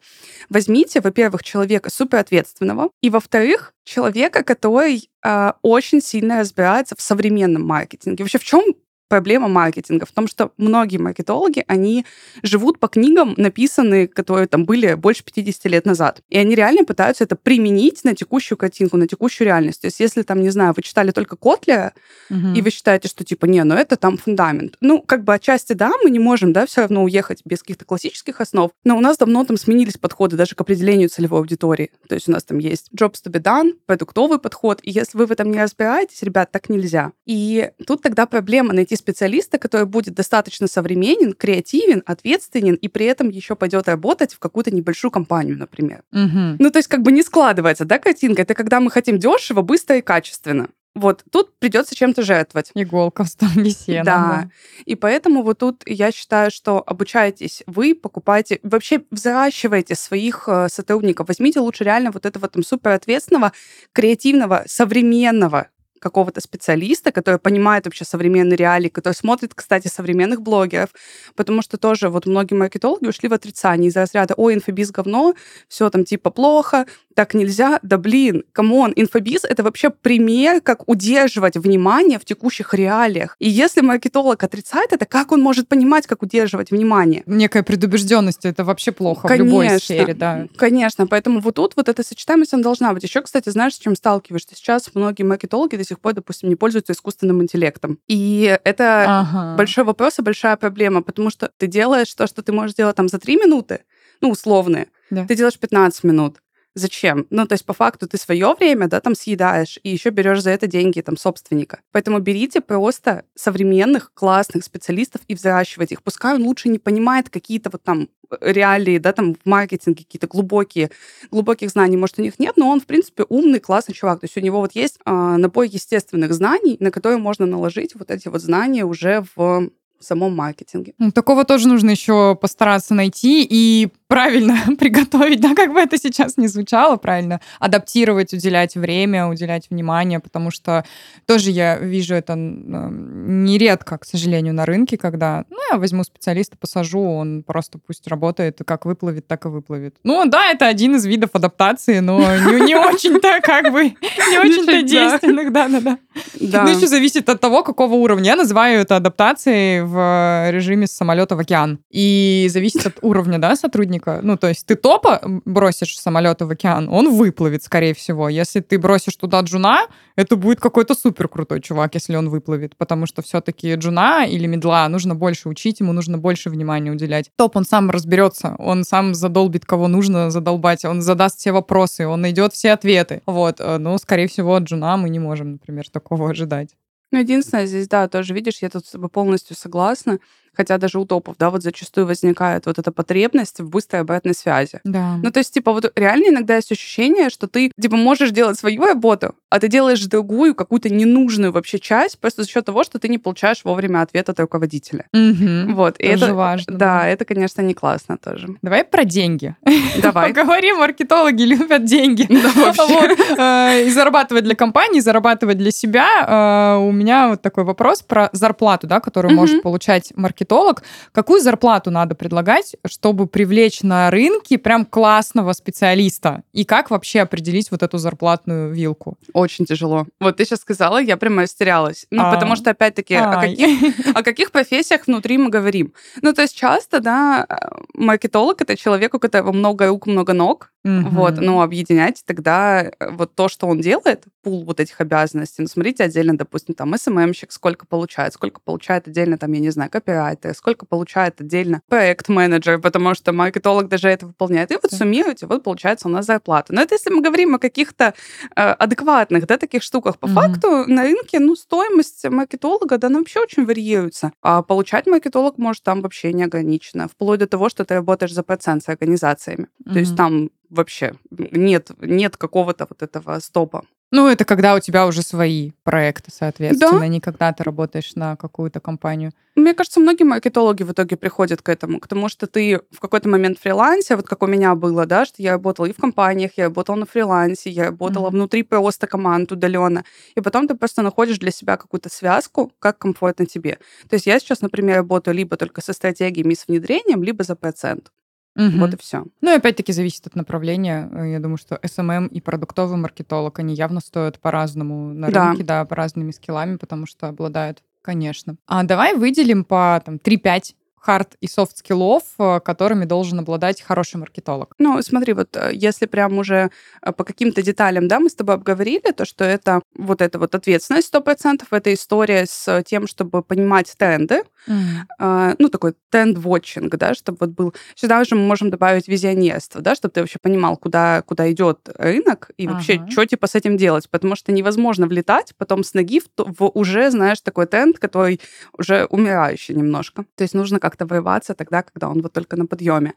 возьмите, 0.51 1.01
во-первых, 1.01 1.43
человека 1.43 1.91
суперответственного, 1.91 2.91
и, 3.01 3.09
во-вторых, 3.09 3.73
человека, 3.85 4.45
который 4.45 5.09
э, 5.25 5.53
очень 5.63 6.03
сильно 6.03 6.41
разбирается 6.41 6.95
в 6.95 7.01
современном 7.01 7.63
маркетинге. 7.63 8.23
Вообще, 8.23 8.39
в 8.39 8.45
чем 8.45 8.63
проблема 9.09 9.49
маркетинга 9.49 10.07
в 10.07 10.13
том, 10.13 10.27
что 10.27 10.53
многие 10.57 10.99
маркетологи, 10.99 11.65
они 11.67 12.05
живут 12.43 12.79
по 12.79 12.89
книгам, 12.89 13.35
написанные, 13.37 14.09
которые 14.09 14.47
там 14.47 14.65
были 14.65 14.95
больше 14.95 15.25
50 15.25 15.65
лет 15.67 15.87
назад. 15.87 16.21
И 16.29 16.39
они 16.39 16.55
реально 16.55 16.85
пытаются 16.85 17.25
это 17.25 17.37
применить 17.37 18.05
на 18.05 18.15
текущую 18.15 18.59
картинку, 18.59 18.97
на 18.97 19.07
текущую 19.07 19.47
реальность. 19.47 19.83
То 19.83 19.87
есть 19.87 20.01
если 20.01 20.23
там, 20.23 20.43
не 20.43 20.51
знаю, 20.51 20.75
вы 20.77 20.83
читали 20.83 21.11
только 21.11 21.37
Котлера, 21.37 21.93
угу. 22.31 22.55
и 22.55 22.63
вы 22.63 22.71
считаете, 22.71 23.09
что 23.09 23.25
типа, 23.25 23.47
не, 23.47 23.63
ну 23.65 23.75
это 23.75 23.97
там 23.97 24.17
фундамент. 24.17 24.77
Ну, 24.81 25.01
как 25.01 25.25
бы 25.25 25.35
отчасти 25.35 25.75
да, 25.75 25.93
мы 26.03 26.11
не 26.11 26.19
можем, 26.19 26.53
да, 26.53 26.67
все 26.67 26.83
равно 26.83 27.05
уехать 27.05 27.43
без 27.45 27.61
каких-то 27.61 27.85
классических 27.85 28.41
основ, 28.41 28.73
но 28.85 28.97
у 28.97 29.01
нас 29.01 29.19
давно 29.19 29.45
там 29.45 29.57
сменились 29.57 29.97
подходы 29.99 30.37
даже 30.37 30.55
к 30.55 30.61
определению 30.61 31.09
целевой 31.09 31.41
аудитории. 31.41 31.91
То 32.09 32.15
есть 32.15 32.29
у 32.29 32.33
нас 32.33 32.45
там 32.45 32.59
есть 32.59 32.91
jobs 32.93 33.17
to 33.25 33.31
be 33.31 33.41
done, 33.41 33.75
продуктовый 33.87 34.39
подход, 34.39 34.81
и 34.83 34.91
если 34.91 35.19
вы 35.19 35.27
в 35.27 35.33
этом 35.33 35.51
не 35.51 35.61
разбираетесь, 35.61 36.23
ребят, 36.23 36.51
так 36.51 36.69
нельзя. 36.69 37.13
И 37.27 37.71
тут 37.87 38.03
тогда 38.03 38.27
проблема 38.27 38.73
найти 38.73 38.97
специалиста, 39.05 39.59
который 39.59 39.87
будет 39.87 40.15
достаточно 40.15 40.67
современен, 40.67 41.35
креативен, 41.35 42.03
ответственен 42.07 42.75
и 42.75 42.89
при 42.89 43.05
этом 43.07 43.29
еще 43.29 43.55
пойдет 43.55 43.87
работать 43.87 44.33
в 44.33 44.39
какую-то 44.39 44.71
небольшую 44.75 45.11
компанию, 45.11 45.59
например. 45.59 46.03
Угу. 46.13 46.57
Ну, 46.59 46.71
то 46.71 46.79
есть 46.79 46.89
как 46.89 47.03
бы 47.03 47.13
не 47.13 47.23
складывается, 47.23 47.85
да, 47.85 47.99
картинка? 47.99 48.43
Это 48.43 48.55
когда 48.55 48.81
мы 48.81 48.91
хотим 48.91 49.19
дешево, 49.19 49.61
быстро 49.61 49.99
и 49.99 50.01
качественно. 50.01 50.69
Вот 50.95 51.25
тут 51.31 51.59
придется 51.59 51.97
чем-то 51.97 52.23
жертвовать. 52.23 52.71
Иголка 52.75 53.25
в 53.25 53.29
стороне 53.29 53.71
сена. 53.71 54.05
Да. 54.05 54.13
да. 54.15 54.51
И 54.85 54.95
поэтому 54.95 55.43
вот 55.43 55.59
тут 55.59 55.83
я 55.87 56.13
считаю, 56.13 56.51
что 56.51 56.83
обучаетесь 56.87 57.65
вы, 57.67 57.95
покупаете, 57.95 58.61
вообще 58.63 59.03
взращиваете 59.11 59.97
своих 59.97 60.45
э, 60.47 60.69
сотрудников. 60.71 61.29
Возьмите 61.29 61.59
лучше 61.59 61.83
реально 61.83 62.13
вот 62.13 62.27
этого 62.27 62.49
там 62.49 62.63
суперответственного, 62.63 63.53
креативного, 63.93 64.63
современного 64.67 65.69
какого-то 66.05 66.41
специалиста, 66.43 67.13
который 67.13 67.41
понимает 67.41 67.87
вообще 67.87 68.05
современные 68.05 68.57
реалии, 68.57 68.91
который 68.91 69.15
смотрит, 69.15 69.55
кстати, 69.55 69.89
современных 69.89 70.43
блогеров, 70.43 70.91
потому 71.35 71.63
что 71.63 71.79
тоже 71.79 72.11
вот 72.11 72.27
многие 72.27 72.55
маркетологи 72.55 73.07
ушли 73.07 73.29
в 73.29 73.33
отрицание 73.33 73.89
из 73.89 73.97
разряда 73.97 74.35
«Ой, 74.37 74.55
инфобиз 74.55 74.91
говно, 74.91 75.35
все 75.67 75.89
там 75.89 76.05
типа 76.05 76.31
плохо, 76.31 76.85
так 77.15 77.33
нельзя, 77.33 77.79
да 77.83 77.97
блин, 77.97 78.45
come 78.53 78.75
on, 78.75 78.93
инфобиз— 78.95 79.45
это 79.49 79.63
вообще 79.63 79.91
пример, 79.91 80.61
как 80.61 80.89
удерживать 80.89 81.57
внимание 81.57 82.19
в 82.19 82.25
текущих 82.25 82.75
реалиях. 82.75 83.37
И 83.39 83.49
если 83.49 83.81
маркетолог 83.81 84.43
отрицает 84.43 84.93
это, 84.93 85.07
как 85.07 85.33
он 85.33 85.41
может 85.41 85.69
понимать, 85.69 86.07
как 86.07 86.23
удерживать 86.23 86.71
внимание? 86.71 87.23
Некая 87.27 87.63
предубежденность— 87.63 88.41
это 88.45 88.65
вообще 88.65 88.93
плохо 88.93 89.29
конечно, 89.29 89.45
в 89.45 89.63
любой 89.63 89.81
сфере, 89.81 90.15
да. 90.15 90.49
Конечно, 90.57 91.07
поэтому 91.07 91.41
вот 91.41 91.55
тут 91.55 91.77
вот 91.77 91.89
эта 91.89 92.03
сочетаемость, 92.03 92.53
она 92.53 92.63
должна 92.63 92.93
быть. 92.93 93.05
Еще, 93.05 93.23
кстати, 93.23 93.49
знаешь, 93.49 93.75
с 93.75 93.79
чем 93.79 93.97
сталкиваешься? 93.97 94.55
Сейчас 94.55 94.91
многие 94.95 95.23
маркетологи 95.23 95.77
до 95.77 95.85
сих 95.85 95.94
пор, 96.01 96.15
допустим, 96.15 96.49
не 96.49 96.57
пользуются 96.57 96.93
искусственным 96.93 97.43
интеллектом. 97.43 97.99
И 98.09 98.59
это 98.65 99.21
ага. 99.21 99.57
большой 99.57 99.85
вопрос 99.85 100.19
и 100.19 100.23
большая 100.23 100.57
проблема, 100.57 101.03
потому 101.03 101.31
что 101.31 101.51
ты 101.57 101.67
делаешь 101.67 102.13
то, 102.15 102.27
что 102.27 102.43
ты 102.43 102.53
можешь 102.53 102.77
делать 102.77 102.97
там 102.97 103.09
за 103.09 103.19
три 103.19 103.37
минуты, 103.37 103.81
ну, 104.21 104.31
условные, 104.31 104.89
да. 105.11 105.27
ты 105.27 105.35
делаешь 105.35 105.59
15 105.59 106.05
минут. 106.05 106.37
Зачем? 106.77 107.27
Ну, 107.31 107.47
то 107.47 107.53
есть, 107.53 107.65
по 107.65 107.73
факту, 107.73 108.09
ты 108.09 108.19
свое 108.19 108.53
время, 108.59 108.89
да, 108.89 109.01
там 109.01 109.15
съедаешь, 109.15 109.79
и 109.85 109.91
еще 109.91 110.11
берешь 110.11 110.43
за 110.43 110.51
это 110.51 110.67
деньги 110.67 111.01
там 111.01 111.17
собственника. 111.17 111.81
Поэтому 111.93 112.19
берите 112.19 112.61
просто 112.61 113.25
современных, 113.37 114.13
классных 114.13 114.65
специалистов 114.65 115.21
и 115.29 115.35
взращивайте 115.37 115.95
их. 115.95 116.03
Пускай 116.03 116.35
он 116.35 116.43
лучше 116.43 116.69
не 116.69 116.81
понимает 116.81 117.31
какие-то 117.31 117.71
вот 117.71 117.85
там 117.85 118.09
реалии, 118.41 118.99
да, 118.99 119.13
там 119.13 119.35
в 119.35 119.47
маркетинге 119.47 120.05
какие-то 120.05 120.27
глубокие, 120.27 120.91
глубоких 121.31 121.71
знаний, 121.71 121.97
может, 121.97 122.19
у 122.19 122.23
них 122.23 122.41
нет, 122.41 122.57
но 122.57 122.69
он, 122.69 122.81
в 122.81 122.87
принципе, 122.87 123.25
умный, 123.29 123.61
классный 123.61 123.95
чувак. 123.95 124.21
То 124.21 124.25
есть 124.25 124.37
у 124.37 124.41
него 124.41 124.59
вот 124.59 124.73
есть 124.73 124.99
э, 125.05 125.11
набор 125.13 125.65
естественных 125.65 126.35
знаний, 126.35 126.77
на 126.81 126.91
которые 126.91 127.19
можно 127.19 127.47
наложить 127.47 127.95
вот 127.95 128.11
эти 128.11 128.27
вот 128.27 128.41
знания 128.41 128.85
уже 128.85 129.25
в 129.37 129.71
самом 130.01 130.37
маркетинге. 130.37 130.95
Ну, 130.99 131.11
такого 131.11 131.45
тоже 131.45 131.69
нужно 131.69 131.91
еще 131.91 132.37
постараться 132.37 132.95
найти 132.95 133.47
и 133.49 133.89
правильно 134.09 134.57
приготовить, 134.79 135.41
да, 135.41 135.55
как 135.55 135.73
бы 135.73 135.81
это 135.81 135.99
сейчас 135.99 136.37
не 136.37 136.47
звучало, 136.49 136.97
правильно 136.97 137.41
адаптировать, 137.59 138.33
уделять 138.33 138.77
время, 138.77 139.27
уделять 139.27 139.71
внимание, 139.71 140.21
потому 140.21 140.51
что 140.51 140.85
тоже 141.27 141.51
я 141.51 141.79
вижу 141.79 142.15
это 142.15 142.35
нередко, 142.37 143.99
к 143.99 144.05
сожалению, 144.05 144.55
на 144.55 144.67
рынке, 144.67 144.97
когда, 144.97 145.45
ну, 145.51 145.59
я 145.73 145.79
возьму 145.79 146.05
специалиста, 146.05 146.57
посажу, 146.57 147.01
он 147.01 147.43
просто 147.43 147.79
пусть 147.79 148.07
работает, 148.07 148.61
как 148.65 148.85
выплывет, 148.85 149.27
так 149.27 149.47
и 149.47 149.49
выплывет. 149.49 149.97
Ну, 150.05 150.25
да, 150.27 150.51
это 150.51 150.67
один 150.67 150.97
из 150.97 151.07
видов 151.07 151.31
адаптации, 151.33 152.01
но 152.01 152.19
не, 152.19 152.67
не 152.67 152.77
очень-то, 152.77 153.41
как 153.43 153.73
бы, 153.73 153.85
не 153.85 154.39
очень-то 154.39 154.83
действенных, 154.83 155.53
да-да-да. 155.53 155.99
Ну, 156.41 156.69
еще 156.69 156.87
зависит 156.87 157.29
от 157.29 157.41
того, 157.41 157.63
какого 157.63 157.95
уровня. 157.95 158.31
Я 158.31 158.37
называю 158.37 158.81
это 158.81 158.97
адаптацией 158.97 159.83
в 159.85 160.51
режиме 160.51 160.87
с 160.87 160.93
самолета 160.93 161.37
в 161.37 161.41
океан. 161.41 161.79
И 161.91 162.49
зависит 162.51 162.87
от 162.87 162.99
уровня, 163.03 163.39
да, 163.39 163.57
сотрудника, 163.57 163.85
сотрудника. 163.85 164.21
Ну, 164.23 164.37
то 164.37 164.49
есть 164.49 164.67
ты 164.67 164.77
топа 164.77 165.21
бросишь 165.45 165.99
самолета 165.99 166.47
в 166.47 166.51
океан, 166.51 166.89
он 166.89 167.17
выплывет, 167.17 167.63
скорее 167.63 167.93
всего. 167.95 168.29
Если 168.29 168.61
ты 168.61 168.79
бросишь 168.79 169.17
туда 169.17 169.41
джуна, 169.41 169.87
это 170.17 170.37
будет 170.37 170.61
какой-то 170.61 170.95
супер 170.95 171.29
крутой 171.29 171.61
чувак, 171.61 171.95
если 171.95 172.17
он 172.17 172.29
выплывет, 172.29 172.77
потому 172.77 173.07
что 173.07 173.23
все-таки 173.23 173.75
джуна 173.75 174.27
или 174.27 174.47
медла 174.47 174.89
нужно 174.89 175.15
больше 175.15 175.49
учить, 175.49 175.81
ему 175.81 175.93
нужно 175.93 176.19
больше 176.19 176.51
внимания 176.51 176.93
уделять. 176.93 177.31
Топ, 177.37 177.57
он 177.57 177.65
сам 177.65 177.91
разберется, 177.91 178.55
он 178.59 178.85
сам 178.85 179.15
задолбит, 179.15 179.65
кого 179.65 179.89
нужно 179.89 180.31
задолбать, 180.31 180.85
он 180.85 181.03
задаст 181.03 181.39
все 181.39 181.53
вопросы, 181.53 182.07
он 182.07 182.21
найдет 182.21 182.53
все 182.53 182.73
ответы. 182.73 183.23
Вот, 183.27 183.57
э, 183.61 183.79
но, 183.79 183.99
скорее 183.99 184.27
всего, 184.27 184.55
от 184.55 184.65
джуна 184.65 184.97
мы 184.97 185.09
не 185.11 185.19
можем, 185.19 185.53
например, 185.53 185.89
такого 185.91 186.31
ожидать. 186.31 186.71
Ну, 187.15 187.21
единственное, 187.21 187.67
здесь, 187.67 187.87
да, 187.87 188.09
тоже 188.09 188.35
видишь, 188.35 188.59
я 188.61 188.69
тут 188.69 188.87
с 188.87 188.91
тобой 188.91 189.09
полностью 189.09 189.55
согласна. 189.55 190.19
Хотя 190.57 190.79
даже 190.79 190.99
у 190.99 191.05
топов, 191.05 191.37
да, 191.39 191.51
вот 191.51 191.63
зачастую 191.63 192.07
возникает 192.07 192.67
вот 192.67 192.79
эта 192.79 192.93
потребность 192.93 193.61
в 193.61 193.69
быстрой 193.69 194.03
обратной 194.03 194.35
связи. 194.35 194.81
Да. 194.85 195.17
Ну, 195.23 195.31
то 195.31 195.39
есть, 195.39 195.53
типа, 195.53 195.73
вот 195.73 195.93
реально 195.97 196.29
иногда 196.29 196.57
есть 196.57 196.73
ощущение, 196.73 197.31
что 197.31 197.47
ты, 197.47 197.71
типа, 197.81 197.97
можешь 197.97 198.31
делать 198.31 198.59
свою 198.59 198.85
работу, 198.85 199.35
а 199.51 199.61
ты 199.61 199.69
делаешь 199.69 200.05
другую, 200.07 200.55
какую-то 200.55 200.89
ненужную 200.89 201.53
вообще 201.53 201.79
часть, 201.79 202.19
просто 202.19 202.43
за 202.43 202.49
счет 202.49 202.65
того, 202.65 202.85
что 202.85 202.99
ты 202.99 203.09
не 203.09 203.19
получаешь 203.19 203.65
вовремя 203.65 204.03
ответ 204.03 204.29
от 204.29 204.41
руководителя. 204.41 205.07
Угу. 205.13 205.75
Вот. 205.75 205.97
И 205.99 206.07
это 206.07 206.35
важно. 206.35 206.77
Да, 206.77 207.07
это, 207.07 207.25
конечно, 207.25 207.63
не 207.63 207.75
классно 207.75 208.17
тоже. 208.17 208.49
Давай 208.63 208.85
про 208.85 209.05
деньги. 209.05 209.57
Давай. 210.03 210.33
Поговорим, 210.33 210.79
маркетологи 210.79 211.43
любят 211.43 211.85
деньги. 211.85 212.29
Да, 212.45 213.71
э, 213.75 213.87
И 213.87 213.91
зарабатывать 213.91 214.45
для 214.45 214.55
компании, 214.55 215.01
зарабатывать 215.01 215.59
для 215.59 215.71
себя. 215.71 216.77
Э, 216.77 216.79
у 216.79 216.93
меня 216.93 217.29
вот 217.29 217.43
такой 217.43 217.65
вопрос 217.65 218.03
про 218.03 218.29
зарплату, 218.33 218.87
да, 218.87 219.01
которую 219.01 219.35
может 219.35 219.63
получать 219.63 220.13
маркетолог 220.17 220.44
маркетолог, 220.45 220.83
какую 221.13 221.41
зарплату 221.41 221.91
надо 221.91 222.15
предлагать, 222.15 222.77
чтобы 222.87 223.27
привлечь 223.27 223.83
на 223.83 224.11
рынке 224.11 224.59
прям 224.59 224.85
классного 224.85 225.53
специалиста? 225.53 226.43
И 226.53 226.65
как 226.65 226.91
вообще 226.91 227.21
определить 227.21 227.71
вот 227.71 227.83
эту 227.83 227.99
зарплатную 227.99 228.73
вилку? 228.73 229.17
Очень 229.33 229.65
тяжело. 229.65 230.07
Вот 230.21 230.37
ты 230.37 230.45
сейчас 230.45 230.61
сказала, 230.61 231.01
я 231.01 231.17
прямо 231.17 231.43
растерялась. 231.43 232.07
Ну, 232.11 232.23
а. 232.23 232.35
потому 232.35 232.57
что, 232.57 232.71
опять-таки, 232.71 233.15
о 233.15 233.41
каких, 233.41 234.17
о 234.17 234.23
каких 234.23 234.51
профессиях 234.51 235.07
внутри 235.07 235.39
мы 235.39 235.51
говорим? 235.51 235.93
Ну, 236.23 236.33
то 236.33 236.43
есть 236.43 236.57
часто, 236.57 237.01
да, 237.01 237.47
маркетолог— 237.95 238.61
это 238.61 238.77
человек, 238.77 239.15
у 239.15 239.19
которого 239.19 239.53
много 239.53 239.89
рук, 239.89 240.07
много 240.07 240.33
ног, 240.33 240.74
Угу. 240.85 241.09
Вот, 241.11 241.39
но 241.39 241.63
объединять 241.63 242.23
тогда 242.27 242.83
э, 242.83 243.11
вот 243.11 243.35
то, 243.35 243.49
что 243.49 243.67
он 243.67 243.81
делает, 243.81 244.25
пул 244.43 244.65
вот 244.65 244.81
этих 244.81 245.01
обязанностей. 245.01 245.63
Ну, 245.63 245.69
смотрите 245.69 246.05
отдельно, 246.05 246.37
допустим, 246.37 246.75
там 246.75 246.95
СММщик 246.97 247.53
сколько 247.53 247.87
получает, 247.87 248.35
сколько 248.35 248.61
получает 248.61 249.09
отдельно, 249.09 249.39
там, 249.39 249.51
я 249.53 249.61
не 249.61 249.71
знаю, 249.71 249.91
копирайтер, 249.91 250.55
сколько 250.55 250.85
получает 250.85 251.41
отдельно 251.41 251.81
проект-менеджер, 251.89 252.81
потому 252.81 253.15
что 253.15 253.33
маркетолог 253.33 253.89
даже 253.89 254.09
это 254.09 254.27
выполняет. 254.27 254.73
И 254.73 254.75
вот 254.75 254.93
суммируйте, 254.93 255.47
вот 255.47 255.63
получается 255.63 256.07
у 256.07 256.11
нас 256.11 256.27
зарплата. 256.27 256.75
Но 256.75 256.83
это 256.83 256.97
если 256.97 257.11
мы 257.11 257.23
говорим 257.23 257.55
о 257.55 257.59
каких-то 257.59 258.13
э, 258.55 258.61
адекватных, 258.61 259.47
да, 259.47 259.57
таких 259.57 259.83
штуках. 259.83 260.19
По 260.19 260.27
угу. 260.27 260.35
факту 260.35 260.85
на 260.87 261.05
рынке, 261.05 261.39
ну, 261.41 261.57
стоимость 261.57 262.29
маркетолога, 262.29 262.99
да, 262.99 263.07
она 263.07 263.21
вообще 263.21 263.41
очень 263.41 263.65
варьируется. 263.65 264.33
А 264.43 264.63
получать 264.63 265.07
маркетолог 265.07 265.57
может 265.57 265.83
там 265.83 266.03
вообще 266.03 266.35
неограниченно, 266.35 267.09
вплоть 267.09 267.39
до 267.39 267.47
того, 267.47 267.71
что 267.71 267.87
ты 267.87 267.95
работаешь 267.95 268.35
за 268.35 268.43
процент 268.43 268.85
с 268.85 268.91
организациями. 268.91 269.69
Угу. 269.87 269.95
То 269.95 269.99
есть 269.99 270.15
там 270.15 270.51
вообще 270.71 271.15
нет, 271.31 271.91
нет 272.01 272.37
какого-то 272.37 272.87
вот 272.89 273.03
этого 273.03 273.39
стопа. 273.41 273.85
Ну, 274.15 274.29
это 274.29 274.45
когда 274.45 274.77
у 274.77 274.79
тебя 274.79 275.09
уже 275.09 275.23
свои 275.23 275.73
проекты, 275.83 276.31
соответственно, 276.33 277.01
да. 277.01 277.09
не 277.09 277.21
когда 277.21 277.53
ты 277.53 277.65
работаешь 277.65 278.15
на 278.15 278.37
какую-то 278.37 278.79
компанию. 278.79 279.33
Мне 279.57 279.75
кажется, 279.75 279.99
многие 279.99 280.23
маркетологи 280.23 280.85
в 280.85 280.93
итоге 280.93 281.17
приходят 281.17 281.63
к 281.63 281.69
этому, 281.69 281.99
к 281.99 282.07
тому, 282.07 282.29
что 282.29 282.47
ты 282.47 282.81
в 282.93 283.01
какой-то 283.01 283.29
момент 283.29 283.59
фрилансе, 283.59 284.15
вот 284.15 284.29
как 284.29 284.45
у 284.45 284.47
меня 284.47 284.77
было, 284.77 285.05
да, 285.05 285.25
что 285.25 285.43
я 285.43 285.53
работала 285.53 285.87
и 285.87 285.93
в 285.93 285.97
компаниях, 285.97 286.53
я 286.57 286.67
работала 286.67 286.95
на 286.95 287.07
фрилансе, 287.07 287.71
я 287.71 287.87
работала 287.87 288.29
mm-hmm. 288.29 288.33
внутри 288.33 288.63
просто 288.63 289.09
команд 289.09 289.51
удаленно, 289.51 290.05
и 290.37 290.41
потом 290.41 290.69
ты 290.69 290.77
просто 290.77 291.03
находишь 291.03 291.39
для 291.39 291.51
себя 291.51 291.77
какую-то 291.77 292.09
связку, 292.09 292.73
как 292.79 292.99
комфортно 292.99 293.47
тебе. 293.47 293.79
То 294.09 294.15
есть 294.15 294.27
я 294.27 294.39
сейчас, 294.39 294.61
например, 294.61 294.99
работаю 294.99 295.35
либо 295.35 295.57
только 295.57 295.81
со 295.81 295.93
стратегиями 295.93 296.53
и 296.53 296.57
с 296.57 296.69
внедрением, 296.69 297.25
либо 297.25 297.43
за 297.43 297.57
процент. 297.57 298.13
Угу. 298.57 298.79
Вот 298.79 298.95
и 298.95 298.97
все. 298.97 299.25
Ну 299.41 299.53
и 299.53 299.57
опять-таки 299.57 299.93
зависит 299.93 300.27
от 300.27 300.37
направления. 300.37 301.09
Э, 301.13 301.31
я 301.33 301.41
думаю, 301.41 301.59
что 301.59 301.77
SMM 301.77 302.29
и 302.29 302.41
продуктовый 302.41 302.97
маркетолог, 302.97 303.59
они 303.59 303.75
явно 303.75 304.01
стоят 304.01 304.39
по-разному 304.39 305.13
на 305.13 305.27
рынке, 305.27 305.65
да, 305.65 305.81
да 305.81 305.85
по 305.85 305.97
разными 305.97 306.31
скиллами, 306.31 306.77
потому 306.77 307.07
что 307.07 307.29
обладают, 307.29 307.83
конечно. 308.03 308.57
А 308.67 308.85
давай 308.85 309.15
выделим 309.17 309.65
по 309.65 310.01
там, 310.05 310.17
3-5 310.17 310.75
хард 311.05 311.37
и 311.41 311.47
софт 311.47 311.77
скиллов, 311.77 312.23
э, 312.39 312.61
которыми 312.61 313.05
должен 313.05 313.39
обладать 313.39 313.83
хороший 313.83 314.17
маркетолог? 314.17 314.75
Ну, 314.79 315.03
смотри, 315.03 315.35
вот 315.35 315.55
э, 315.57 315.71
если 315.75 316.07
прям 316.07 316.39
уже 316.39 316.71
э, 317.03 317.13
по 317.13 317.25
каким-то 317.25 317.63
деталям, 317.63 318.09
да, 318.09 318.21
мы 318.21 318.31
с 318.31 318.35
тобой 318.35 318.55
обговорили, 318.55 319.13
то, 319.13 319.25
что 319.27 319.45
это 319.45 319.83
вот 319.95 320.23
эта 320.23 320.39
вот 320.39 320.55
ответственность 320.55 321.13
100%, 321.13 321.65
это 321.71 321.93
история 321.93 322.47
с 322.49 322.83
тем, 322.85 323.07
чтобы 323.07 323.43
понимать 323.43 323.95
тренды, 323.99 324.45
mm-hmm. 324.67 325.57
ну, 325.59 325.69
такой 325.69 325.95
тренд-вотчинг, 326.11 326.97
да, 326.97 327.15
чтобы 327.15 327.39
вот 327.41 327.51
был... 327.51 327.75
Сюда 327.95 328.25
же 328.25 328.35
мы 328.35 328.43
можем 328.43 328.71
добавить 328.71 329.09
визионерство, 329.09 329.81
да, 329.81 329.95
чтобы 329.95 330.13
ты 330.13 330.21
вообще 330.21 330.39
понимал, 330.41 330.77
куда, 330.77 331.23
куда 331.23 331.51
идет 331.51 331.89
рынок 331.97 332.51
и 332.57 332.67
вообще, 332.67 332.95
ага. 332.95 333.11
что 333.11 333.27
типа 333.27 333.47
с 333.47 333.55
этим 333.55 333.77
делать, 333.77 334.09
потому 334.09 334.37
что 334.37 334.53
невозможно 334.53 335.07
влетать 335.07 335.53
потом 335.59 335.85
с 335.85 335.95
ноги 335.95 336.21
в, 336.21 336.29
в 336.37 336.71
уже, 336.75 337.11
знаешь, 337.11 337.41
такой 337.41 337.67
тренд, 337.67 337.99
который 337.99 338.41
уже 338.79 339.07
умирающий 339.07 339.75
немножко. 339.75 340.25
То 340.37 340.43
есть 340.43 340.55
нужно 340.55 340.81
как 340.81 340.94
как-то 340.95 341.07
воеваться 341.07 341.55
тогда, 341.55 341.83
когда 341.83 342.09
он 342.09 342.23
вот 342.23 342.33
только 342.33 342.57
на 342.57 342.67
подъеме. 342.67 343.15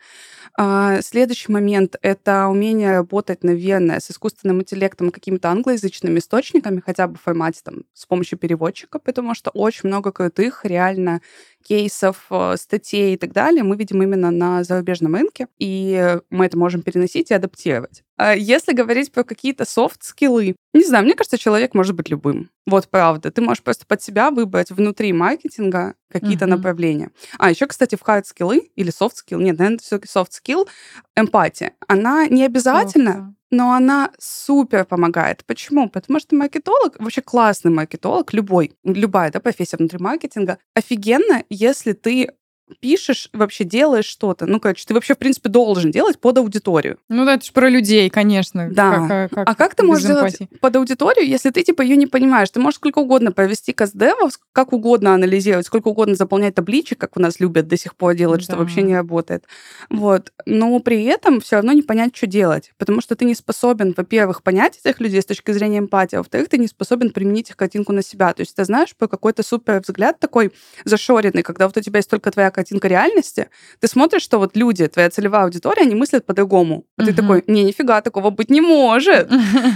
А, 0.58 1.02
следующий 1.02 1.52
момент— 1.52 1.96
это 2.02 2.48
умение 2.48 2.92
работать, 2.94 3.44
наверное, 3.44 4.00
с 4.00 4.12
искусственным 4.12 4.62
интеллектом 4.62 5.12
какими-то 5.12 5.50
англоязычными 5.50 6.20
источниками, 6.20 6.82
хотя 6.86 7.08
бы 7.08 7.18
в 7.18 7.22
формате 7.22 7.62
там, 7.63 7.84
с 7.94 8.06
помощью 8.06 8.40
переводчика, 8.40 9.00
потому 9.00 9.36
что 9.36 9.52
очень 9.52 9.90
много 9.90 10.12
крутых 10.12 10.66
реально 10.66 11.22
кейсов, 11.68 12.26
э, 12.30 12.56
статей 12.58 13.16
и 13.16 13.18
так 13.18 13.34
далее 13.34 13.64
мы 13.64 13.76
видим 13.76 14.02
именно 14.02 14.32
на 14.32 14.64
зарубежном 14.64 15.16
рынке, 15.16 15.48
и 15.60 16.18
мы 16.30 16.46
это 16.46 16.58
можем 16.58 16.82
переносить 16.82 17.32
и 17.32 17.34
адаптировать. 17.34 18.04
А 18.18 18.36
если 18.36 18.74
говорить 18.74 19.12
про 19.12 19.24
какие-то 19.24 19.66
софт-скиллы, 19.66 20.56
не 20.74 20.84
знаю, 20.84 21.06
мне 21.06 21.14
кажется, 21.14 21.38
человек 21.38 21.74
может 21.74 21.96
быть 21.96 22.10
любым. 22.10 22.50
Вот 22.66 22.88
правда. 22.90 23.32
Ты 23.32 23.42
можешь 23.42 23.64
просто 23.64 23.86
под 23.86 24.02
себя 24.02 24.32
выбрать 24.32 24.72
внутри 24.72 25.14
маркетинга 25.14 25.94
какие-то 26.12 26.46
uh-huh. 26.46 26.50
направления. 26.50 27.12
А 27.38 27.50
еще, 27.50 27.68
кстати, 27.68 27.96
в 27.96 28.02
hard 28.02 28.30
skill 28.30 28.65
ы 28.65 28.72
или 28.76 28.90
soft 28.90 29.10
skill, 29.10 29.40
нет, 29.40 29.58
наверное, 29.58 29.80
все-таки 29.80 30.08
soft 30.08 30.32
skill, 30.32 30.68
эмпатия, 31.16 31.74
она 31.88 32.28
не 32.28 32.46
обязательно, 32.46 33.36
но 33.52 33.74
она 33.74 34.12
супер 34.20 34.86
помогает. 34.86 35.46
Почему? 35.46 35.90
Потому 35.90 36.20
что 36.20 36.36
маркетолог, 36.36 37.00
вообще 37.00 37.22
классный 37.22 37.72
маркетолог, 37.72 38.34
любой, 38.34 38.74
любая 38.84 39.32
да, 39.32 39.40
профессия 39.40 39.78
внутри 39.78 40.00
маркетинга, 40.00 40.58
офигенно, 40.74 41.44
если 41.50 41.94
ты 41.94 42.32
пишешь, 42.80 43.30
вообще 43.34 43.64
делаешь 43.64 44.06
что-то. 44.06 44.46
Ну, 44.46 44.60
короче, 44.60 44.86
ты 44.86 44.94
вообще, 44.94 45.16
в 45.16 45.18
принципе, 45.18 45.50
должен 45.50 45.92
делать 45.92 46.20
под 46.20 46.38
аудиторию. 46.38 46.98
Ну, 47.10 47.26
да, 47.26 47.36
это 47.36 47.46
же 47.46 47.52
про 47.52 47.70
людей, 47.70 48.10
конечно. 48.10 48.70
Да. 48.72 49.08
Как, 49.08 49.32
как, 49.32 49.50
а 49.50 49.56
как 49.56 49.76
ты 49.76 49.84
можешь 49.84 50.10
эмпатии? 50.10 50.38
делать 50.38 50.60
под 50.60 50.76
аудиторию, 50.76 51.28
если 51.28 51.50
ты, 51.50 51.64
типа, 51.64 51.82
ее 51.82 51.96
не 51.96 52.08
понимаешь? 52.08 52.50
Ты 52.50 52.60
можешь 52.60 52.78
сколько 52.78 53.00
угодно 53.00 53.32
провести 53.32 53.74
custdev 53.74 54.20
ов, 54.20 54.40
как 54.52 54.74
угодно 54.74 55.14
анализировать, 55.14 55.66
сколько 55.66 55.88
угодно 55.88 56.16
заполнять 56.16 56.56
табличек, 56.56 57.00
как 57.00 57.18
у 57.18 57.20
нас 57.20 57.40
любят 57.40 57.68
до 57.68 57.78
сих 57.78 57.96
пор 57.96 58.16
делать, 58.16 58.40
да. 58.40 58.44
что 58.44 58.56
вообще 58.58 58.82
не 58.82 58.96
работает. 58.96 59.46
Вот. 59.90 60.32
Но 60.46 60.80
при 60.80 61.04
этом 61.06 61.40
все 61.42 61.58
равно 61.58 61.72
не 61.72 61.82
понять, 61.82 62.16
что 62.16 62.28
делать. 62.28 62.74
Потому 62.78 63.02
что 63.02 63.16
ты 63.16 63.26
не 63.26 63.36
способен, 63.36 63.94
во-первых, 63.96 64.44
понять 64.44 64.80
этих 64.84 65.00
людей 65.00 65.22
с 65.22 65.26
точки 65.26 65.52
зрения 65.52 65.80
эмпатии, 65.80 66.16
а 66.16 66.20
во-вторых, 66.20 66.50
ты 66.50 66.58
не 66.58 66.68
способен 66.68 67.12
применить 67.12 67.50
их 67.50 67.58
картинку 67.58 67.94
на 67.94 68.04
себя. 68.04 68.34
То 68.34 68.42
есть 68.42 68.56
ты 68.56 68.66
знаешь, 68.66 68.96
по 68.96 69.08
какой-то 69.08 69.44
супер 69.44 69.82
взгляд 69.82 70.20
такой 70.20 70.52
зашоренный, 70.84 71.44
когда 71.44 71.68
вот 71.68 71.78
у 71.78 71.82
тебя 71.82 71.98
есть 71.98 72.10
только 72.10 72.32
твоя 72.32 72.52
картинка 72.58 72.88
реальности, 72.88 73.50
ты 73.80 73.88
смотришь, 73.88 74.24
что 74.24 74.39
вот 74.39 74.58
люди, 74.58 74.88
твоя 74.88 75.10
целевая 75.12 75.43
аудитория, 75.43 75.84
они 75.84 75.93
мыслят 75.93 76.26
по-другому. 76.26 76.86
А 76.98 77.06
ты 77.06 77.13
такой, 77.13 77.43
не, 77.48 77.63
нифига, 77.63 78.02
такого 78.02 78.32
быть 78.32 78.50
не 78.50 78.62
может. 78.62 79.30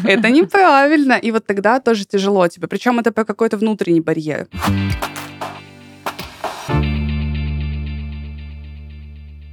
Это 0.03 0.29
неправильно. 0.39 1.13
И 1.13 1.31
вот 1.31 1.45
тогда 1.45 1.79
тоже 1.79 2.05
тяжело 2.05 2.47
тебе. 2.47 2.67
Причем 2.67 2.99
это 2.99 3.11
по 3.11 3.23
какой-то 3.23 3.57
внутренний 3.57 4.01
барьер. 4.01 4.47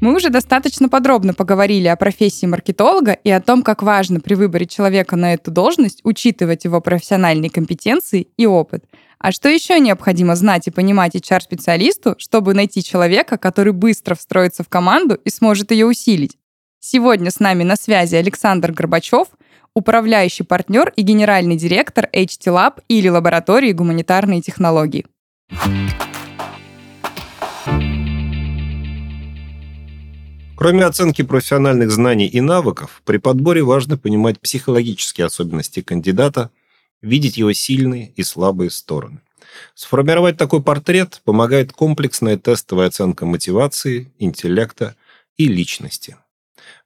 Мы 0.01 0.15
уже 0.15 0.31
достаточно 0.31 0.89
подробно 0.89 1.35
поговорили 1.35 1.89
о 1.89 1.97
профессии 1.97 2.47
маркетолога 2.47 3.13
и 3.13 3.31
о 3.31 3.41
том, 3.41 3.65
как 3.65 3.83
важно 3.83 4.21
при 4.21 4.35
выборе 4.35 4.67
человека 4.67 5.17
на 5.17 5.35
эту 5.35 5.51
должность 5.51 6.01
учитывать 6.05 6.65
его 6.65 6.81
профессиональные 6.81 7.51
компетенции 7.51 8.29
и 8.37 8.47
опыт. 8.47 8.85
А 9.19 9.33
что 9.33 9.49
еще 9.49 9.81
необходимо 9.81 10.37
знать 10.37 10.69
и 10.69 10.71
понимать 10.71 11.17
HR-специалисту, 11.17 12.15
чтобы 12.19 12.55
найти 12.55 12.85
человека, 12.85 13.37
который 13.37 13.73
быстро 13.73 14.15
встроится 14.15 14.63
в 14.63 14.69
команду 14.69 15.19
и 15.25 15.31
сможет 15.31 15.73
ее 15.73 15.87
усилить? 15.87 16.37
Сегодня 16.79 17.33
с 17.33 17.41
нами 17.41 17.65
на 17.65 17.75
связи 17.75 18.15
Александр 18.15 18.71
Горбачев, 18.71 19.27
управляющий 19.75 20.45
партнер 20.45 20.93
и 20.95 21.03
генеральный 21.03 21.57
директор 21.57 22.09
HT 22.13 22.47
Lab 22.47 22.83
или 22.87 23.09
лаборатории 23.09 23.73
гуманитарной 23.73 24.41
технологии. 24.43 25.07
Кроме 30.59 30.85
оценки 30.85 31.23
профессиональных 31.23 31.93
знаний 31.93 32.27
и 32.27 32.41
навыков, 32.41 33.01
при 33.05 33.19
подборе 33.19 33.63
важно 33.63 33.97
понимать 33.97 34.41
психологические 34.41 35.27
особенности 35.27 35.83
кандидата, 35.83 36.51
видеть 37.01 37.37
его 37.37 37.53
сильные 37.53 38.13
и 38.17 38.25
слабые 38.25 38.71
стороны. 38.71 39.21
Сформировать 39.77 40.37
такой 40.37 40.61
портрет 40.61 41.23
помогает 41.25 41.73
комплексная 41.73 42.37
тестовая 42.37 42.89
оценка 42.89 43.25
мотивации, 43.25 44.11
интеллекта 44.19 44.97
и 45.37 45.47
личности. 45.47 46.17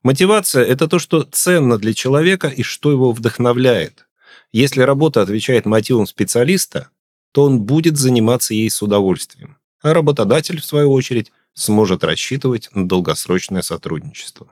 Мотивация– 0.02 0.64
это 0.66 0.86
то, 0.86 0.98
что 0.98 1.22
ценно 1.22 1.78
для 1.78 1.94
человека 1.94 2.48
и 2.48 2.62
что 2.62 2.90
его 2.90 3.12
вдохновляет. 3.12 4.06
Если 4.52 4.82
работа 4.82 5.22
отвечает 5.22 5.64
мотивам 5.64 6.06
специалиста, 6.06 6.90
то 7.32 7.44
он 7.44 7.62
будет 7.62 7.96
заниматься 7.96 8.52
ей 8.52 8.68
с 8.68 8.82
удовольствием. 8.82 9.56
А 9.80 9.94
работодатель, 9.94 10.60
в 10.60 10.64
свою 10.66 10.92
очередь, 10.92 11.32
сможет 11.54 12.04
рассчитывать 12.04 12.68
на 12.74 12.88
долгосрочное 12.88 13.62
сотрудничество. 13.62 14.48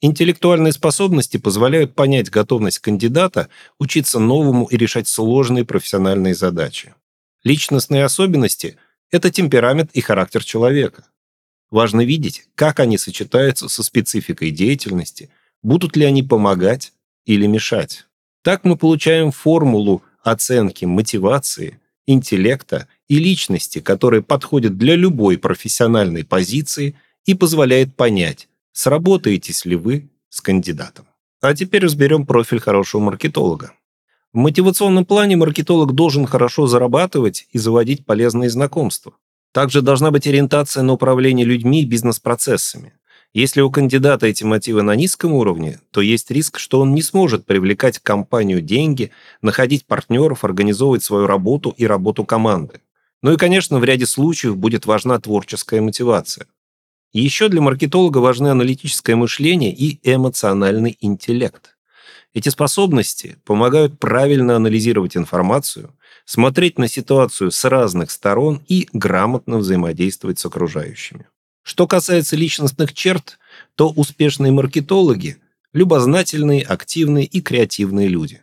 Интеллектуальные 0.00 0.72
способности 0.72 1.36
позволяют 1.36 1.94
понять 1.94 2.30
готовность 2.30 2.78
кандидата 2.78 3.48
учиться 3.78 4.18
новому 4.18 4.66
и 4.66 4.76
решать 4.76 5.08
сложные 5.08 5.64
профессиональные 5.64 6.34
задачи. 6.34 6.94
Личностные 7.44 8.04
особенности– 8.04 8.76
это 9.10 9.30
темперамент 9.30 9.90
и 9.92 10.00
характер 10.00 10.42
человека. 10.42 11.04
Важно 11.70 12.04
видеть, 12.04 12.46
как 12.54 12.80
они 12.80 12.98
сочетаются 12.98 13.68
со 13.68 13.82
спецификой 13.82 14.50
деятельности, 14.50 15.30
будут 15.62 15.96
ли 15.96 16.04
они 16.04 16.22
помогать 16.22 16.92
или 17.26 17.46
мешать. 17.46 18.06
Так 18.42 18.64
мы 18.64 18.76
получаем 18.76 19.30
формулу 19.32 20.02
оценки 20.22 20.86
мотивации, 20.86 21.78
интеллекта 22.06 22.88
и 23.10 23.18
личности, 23.18 23.80
которая 23.80 24.22
подходит 24.22 24.78
для 24.78 24.94
любой 24.94 25.36
профессиональной 25.36 26.24
позиции 26.24 26.94
и 27.26 27.34
позволяет 27.34 27.94
понять, 27.94 28.48
Сработаетесь 28.72 29.64
ли 29.64 29.76
вы 29.76 30.10
с 30.28 30.40
кандидатом? 30.40 31.06
А 31.40 31.54
теперь 31.54 31.84
разберем 31.84 32.24
профиль 32.24 32.60
хорошего 32.60 33.02
маркетолога. 33.02 33.72
В 34.32 34.38
мотивационном 34.38 35.04
плане 35.04 35.36
маркетолог 35.36 35.92
должен 35.92 36.24
хорошо 36.24 36.66
зарабатывать 36.66 37.48
и 37.50 37.58
заводить 37.58 38.06
полезные 38.06 38.48
знакомства. 38.48 39.14
Также 39.52 39.82
должна 39.82 40.12
быть 40.12 40.28
ориентация 40.28 40.84
на 40.84 40.92
управление 40.92 41.44
людьми 41.44 41.82
и 41.82 41.86
бизнес-процессами. 41.86 42.92
Если 43.32 43.60
у 43.60 43.70
кандидата 43.70 44.26
эти 44.26 44.44
мотивы 44.44 44.82
на 44.82 44.94
низком 44.94 45.32
уровне, 45.32 45.80
то 45.90 46.00
есть 46.00 46.30
риск, 46.30 46.58
что 46.58 46.80
он 46.80 46.94
не 46.94 47.02
сможет 47.02 47.44
привлекать 47.44 47.98
в 47.98 48.02
компанию 48.02 48.60
деньги, 48.60 49.10
находить 49.42 49.86
партнеров, 49.86 50.44
организовывать 50.44 51.02
свою 51.02 51.26
работу 51.26 51.74
и 51.76 51.86
работу 51.86 52.24
команды. 52.24 52.80
Ну 53.22 53.32
и, 53.32 53.36
конечно, 53.36 53.78
в 53.78 53.84
ряде 53.84 54.06
случаев 54.06 54.56
будет 54.56 54.86
важна 54.86 55.18
творческая 55.18 55.80
мотивация. 55.80 56.46
Еще 57.12 57.48
для 57.48 57.60
маркетолога 57.60 58.18
важны 58.18 58.48
аналитическое 58.48 59.16
мышление 59.16 59.74
и 59.74 59.98
эмоциональный 60.02 60.96
интеллект. 61.00 61.76
Эти 62.32 62.48
способности 62.48 63.36
помогают 63.44 63.98
правильно 63.98 64.56
анализировать 64.56 65.16
информацию, 65.16 65.96
смотреть 66.24 66.78
на 66.78 66.86
ситуацию 66.86 67.50
с 67.50 67.64
разных 67.64 68.10
сторон 68.10 68.62
и 68.68 68.88
грамотно 68.92 69.58
взаимодействовать 69.58 70.38
с 70.38 70.46
окружающими. 70.46 71.26
Что 71.62 71.86
касается 71.88 72.36
личностных 72.36 72.94
черт, 72.94 73.38
то 73.74 73.90
успешные 73.90 74.52
маркетологи 74.52 75.38
Любознательные, 75.72 76.62
активные 76.62 77.26
и 77.26 77.40
креативные 77.40 78.08
люди. 78.08 78.42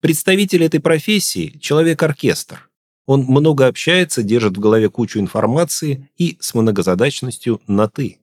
Представитель 0.00 0.62
этой 0.62 0.78
профессии– 0.78 1.56
человек-оркестр. 1.60 2.68
Он 3.06 3.22
много 3.22 3.68
общается, 3.68 4.22
держит 4.22 4.56
в 4.56 4.60
голове 4.60 4.90
кучу 4.90 5.20
информации 5.20 6.08
и 6.18 6.36
с 6.40 6.54
многозадачностью 6.54 7.60
на 7.66 7.88
«ты». 7.88 8.18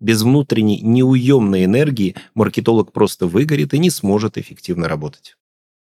Без 0.00 0.22
внутренней 0.22 0.80
неуемной 0.80 1.64
энергии 1.64 2.16
маркетолог 2.34 2.92
просто 2.92 3.26
выгорит 3.26 3.72
и 3.72 3.78
не 3.78 3.90
сможет 3.90 4.36
эффективно 4.36 4.88
работать. 4.88 5.36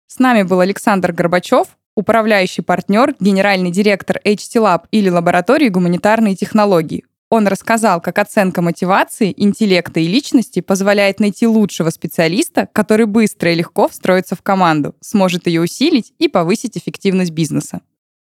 С 0.08 0.18
нами 0.18 0.42
был 0.42 0.60
Александр 0.60 1.12
Горбачев, 1.12 1.68
управляющий 1.94 2.62
партнер, 2.62 3.14
генеральный 3.18 3.70
директор 3.70 4.20
HT 4.24 4.56
Lab 4.56 4.82
или 4.90 5.08
лаборатории 5.08 5.68
гуманитарной 5.68 6.34
технологии. 6.34 7.04
Он 7.30 7.46
рассказал, 7.46 8.00
как 8.00 8.18
оценка 8.18 8.60
мотивации, 8.60 9.32
интеллекта 9.36 10.00
и 10.00 10.08
личности 10.08 10.60
позволяет 10.60 11.20
найти 11.20 11.46
лучшего 11.46 11.90
специалиста, 11.90 12.68
который 12.72 13.06
быстро 13.06 13.52
и 13.52 13.54
легко 13.54 13.88
встроится 13.88 14.34
в 14.34 14.42
команду, 14.42 14.96
сможет 15.00 15.46
ее 15.46 15.60
усилить 15.60 16.12
и 16.18 16.26
повысить 16.26 16.76
эффективность 16.76 17.30
бизнеса. 17.30 17.82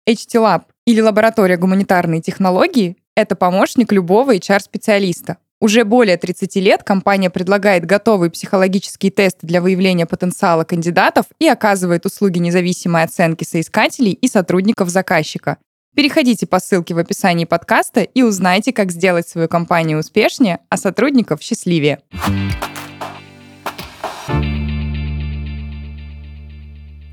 HT 0.08 0.36
Lab 0.36 0.62
или 0.86 1.02
лаборатория 1.02 1.58
гуманитарной 1.58 2.22
технологии— 2.22 2.96
это 3.14 3.36
помощник 3.36 3.92
любого 3.92 4.34
HR-специалиста. 4.34 5.36
Уже 5.60 5.84
более 5.84 6.16
30 6.16 6.56
лет 6.56 6.82
компания 6.82 7.28
предлагает 7.28 7.84
готовые 7.84 8.30
психологические 8.30 9.12
тесты 9.12 9.46
для 9.46 9.60
выявления 9.60 10.06
потенциала 10.06 10.64
кандидатов 10.64 11.26
и 11.38 11.46
оказывает 11.46 12.06
услуги 12.06 12.38
независимой 12.38 13.02
оценки 13.02 13.44
соискателей 13.44 14.12
и 14.12 14.28
сотрудников 14.28 14.88
заказчика. 14.88 15.58
Переходите 15.94 16.46
по 16.46 16.58
ссылке 16.58 16.94
в 16.94 16.98
описании 16.98 17.44
подкаста 17.44 18.00
и 18.00 18.22
узнайте, 18.22 18.72
как 18.72 18.92
сделать 18.92 19.28
свою 19.28 19.48
компанию 19.48 19.98
успешнее, 19.98 20.60
а 20.70 20.78
сотрудников 20.78 21.42
счастливее. 21.42 21.98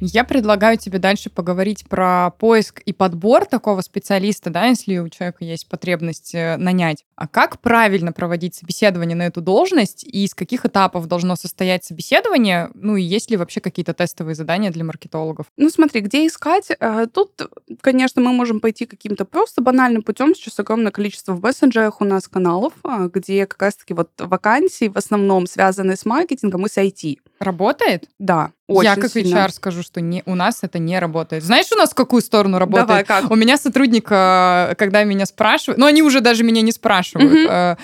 Я 0.01 0.25
предлагаю 0.25 0.77
тебе 0.77 0.99
дальше 0.99 1.29
поговорить 1.29 1.87
про 1.87 2.31
поиск 2.31 2.81
и 2.81 2.91
подбор 2.91 3.45
такого 3.45 3.79
специалиста, 3.79 4.49
да, 4.49 4.65
если 4.65 4.97
у 4.97 5.07
человека 5.07 5.45
есть 5.45 5.69
потребность 5.69 6.35
э, 6.35 6.57
нанять. 6.57 7.05
А 7.15 7.29
как 7.29 7.61
правильно 7.61 8.11
проводить 8.11 8.55
собеседование 8.55 9.15
на 9.15 9.23
эту 9.23 9.39
должность 9.39 10.03
и 10.03 10.25
из 10.25 10.35
каких 10.35 10.65
этапов 10.65 11.07
должно 11.07 11.37
состоять 11.37 11.85
собеседование? 11.85 12.69
Ну 12.73 12.97
и 12.97 13.03
есть 13.03 13.31
ли 13.31 13.37
вообще 13.37 13.61
какие-то 13.61 13.93
тестовые 13.93 14.35
задания 14.35 14.69
для 14.69 14.83
маркетологов? 14.83 15.45
Ну 15.55 15.69
смотри, 15.69 16.01
где 16.01 16.27
искать? 16.27 16.71
Э, 16.77 17.07
тут, 17.11 17.49
конечно, 17.79 18.21
мы 18.21 18.33
можем 18.33 18.59
пойти 18.59 18.85
каким-то 18.85 19.23
просто 19.23 19.61
банальным 19.61 20.03
путем. 20.03 20.35
Сейчас 20.35 20.59
огромное 20.59 20.91
количество 20.91 21.33
в 21.33 21.41
мессенджерах 21.41 22.01
у 22.01 22.05
нас 22.05 22.27
каналов, 22.27 22.73
а, 22.83 23.07
где 23.07 23.45
как 23.45 23.61
раз-таки 23.61 23.93
вот 23.93 24.09
вакансии 24.17 24.89
в 24.89 24.97
основном 24.97 25.47
связаны 25.47 25.95
с 25.95 26.03
маркетингом 26.03 26.65
и 26.65 26.69
с 26.69 26.77
IT. 26.77 27.19
Работает? 27.39 28.05
Да. 28.17 28.51
Очень 28.67 28.89
Я 28.89 28.95
как 28.95 29.11
сильно. 29.11 29.37
HR 29.37 29.51
скажу, 29.51 29.83
что 29.83 30.01
не, 30.01 30.23
у 30.25 30.35
нас 30.35 30.59
это 30.61 30.79
не 30.79 30.97
работает. 30.97 31.43
Знаешь, 31.43 31.67
у 31.71 31.75
нас 31.75 31.91
в 31.91 31.93
какую 31.93 32.21
сторону 32.21 32.57
работает? 32.57 32.87
Давай, 32.87 33.03
как? 33.03 33.29
У 33.29 33.35
меня 33.35 33.57
сотрудник, 33.57 34.07
э, 34.09 34.73
когда 34.77 35.03
меня 35.03 35.25
спрашивают, 35.25 35.77
ну 35.77 35.85
они 35.85 36.01
уже 36.01 36.21
даже 36.21 36.43
меня 36.43 36.61
не 36.61 36.71
спрашивают, 36.71 37.31
угу. 37.31 37.47
а, 37.51 37.77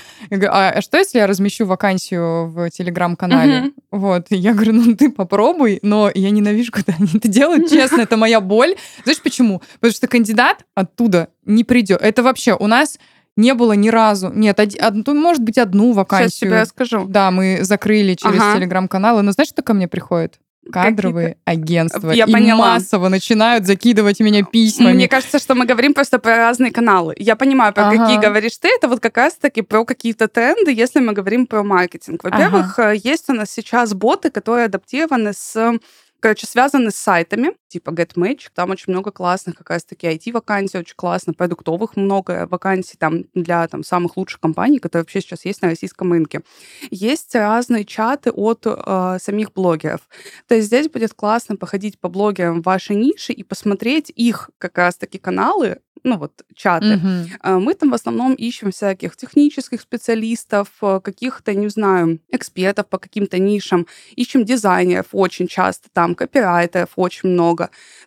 а 0.71 0.81
что 0.81 0.97
если 0.97 1.19
я 1.19 1.27
размещу 1.27 1.65
вакансию 1.65 2.47
в 2.47 2.69
телеграм-канале? 2.71 3.59
Угу. 3.59 3.71
Вот, 3.91 4.27
и 4.29 4.37
я 4.37 4.53
говорю, 4.53 4.73
ну 4.73 4.95
ты 4.95 5.11
попробуй, 5.11 5.79
но 5.83 6.09
я 6.13 6.31
ненавижу, 6.31 6.71
когда 6.73 6.93
они 6.97 7.09
это 7.13 7.27
делают, 7.27 7.69
честно, 7.69 8.01
это 8.01 8.17
моя 8.17 8.41
боль. 8.41 8.75
Знаешь 9.03 9.21
почему? 9.21 9.61
Потому 9.79 9.93
что 9.93 10.07
кандидат 10.07 10.65
оттуда 10.73 11.27
не 11.45 11.63
придет. 11.63 12.01
Это 12.01 12.23
вообще 12.23 12.55
у 12.55 12.67
нас 12.67 12.97
не 13.37 13.53
было 13.53 13.73
ни 13.73 13.89
разу. 13.89 14.31
Нет, 14.33 14.59
од, 14.59 14.75
од, 14.75 15.07
может 15.07 15.43
быть, 15.43 15.57
одну 15.57 15.93
вакансию. 15.93 16.29
Сейчас 16.29 16.39
тебе 16.39 16.61
расскажу. 16.61 17.05
Да, 17.07 17.31
мы 17.31 17.59
закрыли 17.61 18.13
через 18.15 18.39
ага. 18.39 18.57
телеграм-каналы. 18.57 19.21
Но 19.21 19.31
знаешь, 19.31 19.49
что 19.49 19.61
ко 19.61 19.73
мне 19.73 19.87
приходит? 19.87 20.39
кадровые 20.71 21.37
агентства. 21.43 22.11
Я 22.11 22.25
и 22.25 22.31
поняла. 22.31 22.73
массово 22.73 23.09
начинают 23.09 23.65
закидывать 23.65 24.19
меня 24.19 24.43
письмами. 24.43 24.93
Мне 24.93 25.07
кажется, 25.07 25.39
что 25.39 25.55
мы 25.55 25.65
говорим 25.65 25.93
просто 25.93 26.19
про 26.19 26.37
разные 26.37 26.71
каналы. 26.71 27.15
Я 27.17 27.35
понимаю, 27.35 27.73
про 27.73 27.87
ага. 27.87 27.97
какие 27.97 28.19
говоришь 28.19 28.57
ты. 28.59 28.69
Это 28.69 28.87
вот 28.87 28.99
как 28.99 29.17
раз-таки 29.17 29.63
про 29.63 29.85
какие-то 29.85 30.27
тренды, 30.27 30.71
если 30.71 30.99
мы 30.99 31.13
говорим 31.13 31.47
про 31.47 31.63
маркетинг. 31.63 32.23
Во-первых, 32.23 32.77
ага. 32.77 32.93
Э, 32.93 32.97
есть 33.03 33.27
у 33.29 33.33
нас 33.33 33.49
сейчас 33.49 33.93
боты, 33.95 34.29
которые 34.29 34.65
адаптированы 34.65 35.33
с 35.33 35.79
короче, 36.21 36.47
связаны 36.47 36.91
с 36.91 36.95
сайтами, 36.95 37.53
типа 37.71 37.91
GetMatch. 37.91 38.49
Там 38.53 38.69
очень 38.71 38.91
много 38.93 39.11
классных 39.11 39.55
как 39.55 39.69
раз-таки 39.69 40.07
IT-вакансий, 40.07 40.77
очень 40.77 40.95
классно, 40.95 41.33
продуктовых 41.33 41.95
много 41.95 42.47
вакансий 42.49 42.97
там 42.97 43.25
для 43.33 43.67
там, 43.67 43.83
самых 43.83 44.17
лучших 44.17 44.39
компаний, 44.39 44.79
которые 44.79 45.03
вообще 45.03 45.21
сейчас 45.21 45.45
есть 45.45 45.61
на 45.61 45.69
российском 45.69 46.11
рынке. 46.11 46.41
Есть 46.89 47.35
разные 47.35 47.85
чаты 47.85 48.31
от 48.31 48.65
э, 48.65 49.17
самих 49.21 49.53
блогеров. 49.53 50.01
То 50.47 50.55
есть 50.55 50.67
здесь 50.67 50.89
будет 50.89 51.13
классно 51.13 51.55
походить 51.55 51.99
по 51.99 52.09
блогерам 52.09 52.61
вашей 52.61 52.95
ниши 52.95 53.33
и 53.33 53.43
посмотреть 53.43 54.11
их 54.15 54.49
как 54.57 54.77
раз-таки 54.77 55.17
каналы, 55.17 55.79
ну 56.03 56.17
вот 56.17 56.43
чаты. 56.55 56.95
Угу. 56.95 57.59
Мы 57.59 57.73
там 57.73 57.91
в 57.91 57.93
основном 57.93 58.33
ищем 58.33 58.71
всяких 58.71 59.15
технических 59.15 59.81
специалистов, 59.81 60.69
э, 60.81 60.99
каких-то, 61.03 61.53
не 61.53 61.69
знаю, 61.69 62.19
экспертов 62.29 62.87
по 62.87 62.97
каким-то 62.97 63.39
нишам, 63.39 63.87
ищем 64.15 64.43
дизайнеров 64.43 65.07
очень 65.11 65.47
часто, 65.47 65.89
там 65.93 66.15
копирайтеров 66.15 66.89
очень 66.95 67.29
много. 67.29 67.60